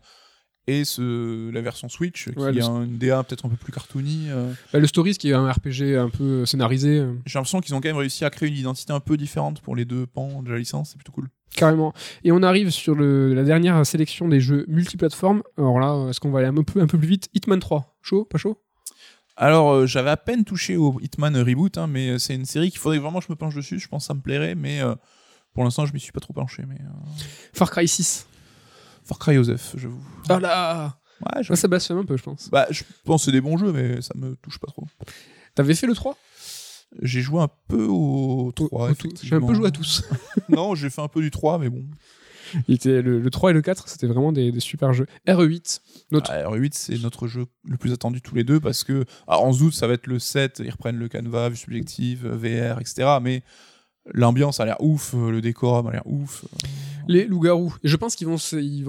[0.68, 3.72] Et ce, la version Switch, qui Ouais, le- a une DA peut-être un peu plus
[3.72, 4.26] cartoony.
[4.30, 4.52] euh.
[4.72, 7.06] Bah, le Stories qui est un RPG un peu scénarisé.
[7.24, 9.76] J'ai l'impression qu'ils ont quand même réussi à créer une identité un peu différente pour
[9.76, 10.88] les deux pans de la licence.
[10.90, 11.28] C'est plutôt cool.
[11.54, 11.92] Carrément.
[12.24, 15.42] Et on arrive sur le, la dernière sélection des jeux multiplateformes.
[15.56, 17.28] Alors là, est-ce qu'on va aller un peu, un peu plus vite?
[17.34, 17.96] Hitman 3.
[18.02, 18.24] Chaud?
[18.24, 18.60] Pas chaud?
[19.36, 22.70] Alors, euh, j'avais à peine touché au Hitman Reboot, hein, mais euh, c'est une série
[22.70, 23.78] qu'il faudrait vraiment que je me penche dessus.
[23.78, 24.94] Je pense que ça me plairait, mais euh,
[25.54, 26.64] pour l'instant, je m'y suis pas trop penché.
[26.66, 26.88] Mais euh,
[27.52, 28.26] Far Cry 6.
[29.04, 30.02] Far Cry Joseph, j'avoue.
[30.28, 31.50] Ah là Ouais, je...
[31.50, 32.50] Ouais, Ça blasphème un peu, je pense.
[32.50, 34.86] Bah, je pense que c'est des bons jeux, mais ça me touche pas trop.
[35.54, 36.16] T'avais fait le 3
[37.02, 38.90] J'ai joué un peu au 3.
[38.90, 39.10] Au tout.
[39.22, 40.02] J'ai un peu joué à tous.
[40.48, 41.84] non, j'ai fait un peu du 3, mais bon.
[42.68, 45.06] Il était le, le 3 et le 4, c'était vraiment des, des super jeux.
[45.26, 45.80] RE8,
[46.12, 46.30] notre.
[46.30, 49.50] Ah, R8, c'est notre jeu le plus attendu tous les deux parce que alors, en
[49.52, 53.18] août, ça va être le 7, ils reprennent le canevas, vue subjective, VR, etc.
[53.20, 53.42] Mais
[54.14, 56.44] l'ambiance a l'air ouf, euh, le décor a l'air ouf.
[56.44, 56.68] euh.
[57.08, 57.74] Les loups-garous.
[57.82, 58.38] Et je pense qu'ils vont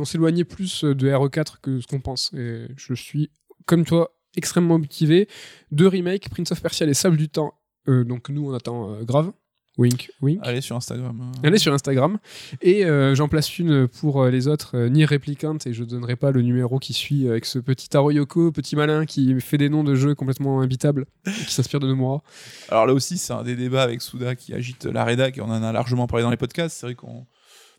[0.06, 2.32] s'éloigner plus de RE4 que ce qu'on pense.
[2.34, 3.32] Et je suis,
[3.66, 5.28] comme toi, extrêmement motivé.
[5.72, 7.54] Deux remakes, Prince of Persia les Sables du Temps.
[7.90, 9.32] Euh, donc nous, on attend euh, grave.
[9.78, 10.40] Wink, wink.
[10.42, 11.22] Allez sur Instagram.
[11.22, 11.32] hein.
[11.44, 12.18] Allez sur Instagram.
[12.64, 16.16] Et euh, j'en place une pour euh, les autres, euh, Nier Replicant, et je donnerai
[16.16, 19.70] pas le numéro qui suit avec ce petit Taro Yoko, petit malin qui fait des
[19.70, 22.24] noms de jeux complètement imbitables, qui s'inspire de Nomura.
[22.70, 25.46] Alors là aussi, c'est un des débats avec Souda qui agite la rédac et on
[25.52, 26.76] en a largement parlé dans les podcasts.
[26.80, 27.28] C'est vrai qu'on.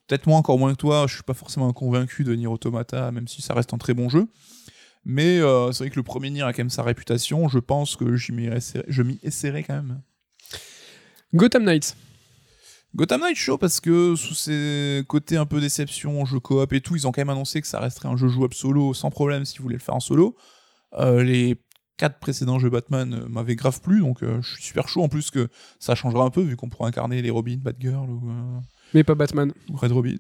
[0.07, 3.27] Peut-être moi, encore moins que toi, je suis pas forcément convaincu de Nier Automata, même
[3.27, 4.27] si ça reste un très bon jeu.
[5.09, 7.49] Mais euh, c'est vrai que le premier Nier a quand même sa réputation.
[7.49, 10.01] Je pense que je m'y essaierai quand même.
[11.35, 11.97] Gotham Knights.
[12.95, 16.95] Gotham Knight chaud parce que sous ses côtés un peu déception, jeu coop et tout,
[16.95, 19.59] ils ont quand même annoncé que ça resterait un jeu jouable solo sans problème si
[19.59, 20.37] vous voulez le faire en solo.
[20.95, 21.59] Euh, les
[21.99, 25.09] quatre précédents jeux Batman euh, m'avaient grave plu, donc euh, je suis super chaud en
[25.09, 25.49] plus que
[25.79, 28.61] ça changera un peu vu qu'on pourra incarner les Robin, Batgirl ou, euh,
[28.95, 30.15] Mais pas Batman, Red Robin,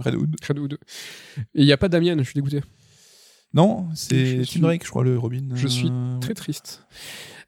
[0.00, 0.36] Red Hood.
[0.42, 0.76] Shadow 2.
[0.76, 2.60] Et il n'y a pas Damien, je suis dégoûté.
[3.54, 5.48] Non, c'est suis- Tim Drake, je crois, le Robin.
[5.54, 6.84] Je suis euh, Très triste.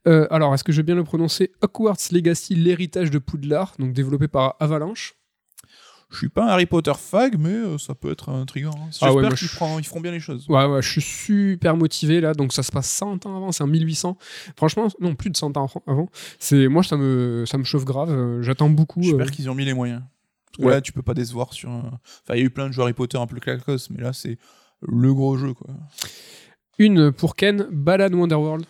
[0.08, 1.52] Euh, alors, est-ce que je vais bien le prononcer?
[1.60, 5.14] Hogwarts Legacy, l'héritage de Poudlard, donc développé par Avalanche.
[6.08, 8.72] Je suis pas un Harry Potter fag, mais euh, ça peut être intriguant.
[8.74, 8.78] hein.
[8.80, 10.44] Ah J'espère ouais, qu'ils je- feront- bien les choses.
[10.48, 13.62] Ouais, ouais, je suis super motivé là, donc ça se passe 100 ans avant, c'est
[13.62, 14.16] en 1800.
[14.56, 16.08] Franchement, non, plus de 100 ans avant.
[16.40, 18.40] C'est moi, ça me, ça me chauffe grave.
[18.40, 19.02] J'attends beaucoup.
[19.02, 20.02] J'espère euh, qu'ils ont mis les moyens.
[20.46, 20.72] Parce que Ouais.
[20.72, 21.68] là, tu peux pas décevoir sur.
[21.70, 24.02] un- Enfin, il y a eu plein de jeux Harry Potter un peu clacos, mais
[24.02, 24.36] là, c'est
[24.82, 25.74] le gros jeu, quoi.
[26.78, 28.64] Une pour Ken, Balan Wonderworld.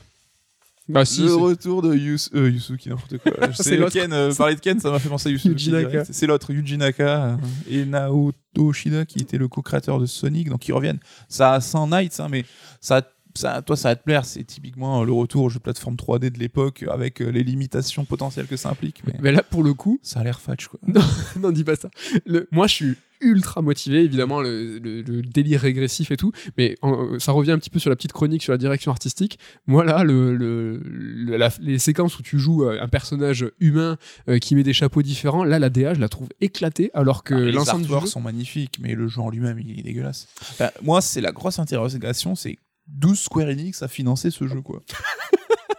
[0.91, 1.23] Bah si.
[1.23, 3.32] le retour de Yus euh, Yusuki, n'importe quoi.
[3.55, 3.78] C'est.
[3.91, 5.51] Ken, euh, parler de Ken, ça m'a fait penser à Yusuki.
[5.51, 5.89] Yuji Naka.
[5.89, 6.12] direct.
[6.12, 7.37] C'est l'autre, Yuji Naka euh,
[7.69, 10.99] et Naoto Shida, qui était le co-créateur de Sonic, donc ils reviennent.
[11.28, 12.45] Ça a 100 nights, hein, mais
[12.81, 14.24] ça, ça, toi, ça va te plaire.
[14.24, 17.43] C'est typiquement euh, le retour au jeu de plateforme 3D de l'époque, avec euh, les
[17.44, 19.02] limitations potentielles que ça implique.
[19.07, 20.81] Mais Mais là, pour le coup, ça a l'air fatch, quoi.
[21.40, 21.90] non, dis pas ça.
[22.27, 26.32] Le, moi, je suis ultra motivé, évidemment, le, le- le délire régressif et tout.
[26.57, 29.39] Mais euh, ça revient un petit peu sur la petite chronique sur la direction artistique.
[29.66, 33.98] Moi, là, le, le- le- la- les séquences où tu joues un personnage humain
[34.31, 37.35] euh, qui met des chapeaux différents, là, la DA, je la trouve éclatée, alors que
[37.35, 38.11] Ah, les l'ensemble artworks jeu.
[38.11, 40.27] sont magnifiques, mais le jeu en lui-même, il est dégueulasse.
[40.40, 42.57] Enfin, moi, c'est la grosse interrogation, c'est
[42.91, 44.81] 12 Square Enix à financer ce jeu, quoi.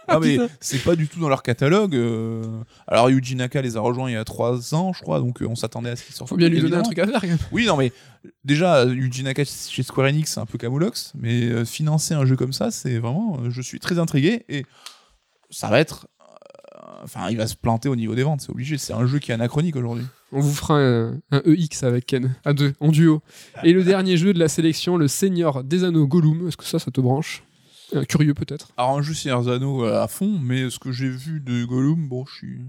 [0.08, 1.94] Ah mais c'est pas du tout dans leur catalogue.
[1.94, 2.42] euh.
[2.86, 5.46] Alors Yuji Naka les a rejoints il y a 3 ans, je crois, donc euh,
[5.48, 6.28] on s'attendait à ce qu'ils sortent.
[6.28, 6.84] Faut bien lui donner un évidemment.
[6.84, 7.38] truc à faire, quand même.
[7.50, 7.92] Oui, non mais
[8.44, 12.36] déjà Yuji Naka chez Square Enix c'est un peu camoulox, mais euh, financer un jeu
[12.36, 14.66] comme ça, c'est vraiment, euh, je suis très intrigué et
[15.48, 16.08] ça va être,
[17.02, 18.78] enfin il va se planter au niveau des ventes, c'est obligé.
[18.78, 20.04] C'est un jeu qui est anachronique aujourd'hui.
[20.32, 23.22] On vous fera un, un EX avec Ken, à deux, en duo.
[23.64, 26.48] Et le dernier jeu de la sélection, le Seigneur des Anneaux Gollum.
[26.48, 27.42] Est-ce que ça, ça te branche?
[27.94, 28.72] Euh, Curieux peut-être.
[28.78, 31.64] Alors un jeu Seigneur des Anneaux euh, à fond, mais ce que j'ai vu de
[31.64, 32.60] Gollum, bon, je suis.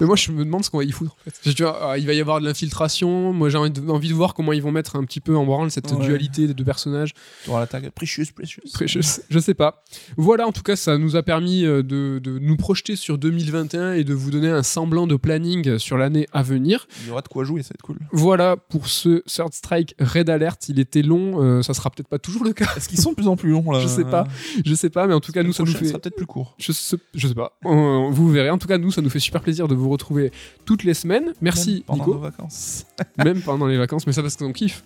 [0.00, 1.14] Mais moi, je me demande ce qu'on va y foutre.
[1.26, 1.54] En fait.
[1.54, 3.32] Tu vois, euh, il va y avoir de l'infiltration.
[3.32, 5.44] Moi, j'ai envie de, envie de voir comment ils vont mettre un petit peu en
[5.46, 6.04] branle cette Ouais.
[6.04, 7.14] dualité des deux personnages.
[7.44, 8.60] Tu auras la tag Precious, Precious.
[8.74, 9.82] Precious, je sais pas.
[10.16, 13.92] Voilà, en tout cas, ça nous a permis euh, de, de nous projeter sur 2021
[13.94, 16.86] et de vous donner un semblant de planning sur l'année à venir.
[17.02, 17.98] Il y aura de quoi jouer, ça va être cool.
[18.12, 20.68] Voilà pour ce Third Strike Red Alert.
[20.68, 22.66] Il était long, euh, ça sera peut-être pas toujours le cas.
[22.76, 24.26] Est-ce qu'ils sont de plus en plus longs là Je sais pas.
[24.64, 25.86] Je sais pas, mais en tout cas, nous, ça nous fait.
[25.86, 26.54] sera peut-être plus court.
[26.58, 27.56] Je sais, je sais pas.
[27.64, 28.50] Euh, vous verrez.
[28.50, 30.32] En tout cas, nous, ça nous fait super plaisir de vous retrouver
[30.64, 31.32] toutes les semaines.
[31.40, 32.14] Merci, Même pendant Nico.
[32.14, 32.86] nos vacances.
[33.24, 34.82] Même pendant les vacances, mais ça parce qu'on kiffe.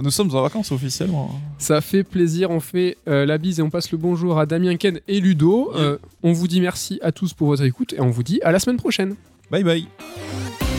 [0.00, 1.30] Nous sommes en vacances officiellement.
[1.58, 2.50] Ça fait plaisir.
[2.50, 5.72] On fait euh, la bise et on passe le bonjour à Damien, Ken et Ludo.
[5.74, 8.52] Euh, on vous dit merci à tous pour votre écoute et on vous dit à
[8.52, 9.14] la semaine prochaine.
[9.50, 10.71] Bye bye.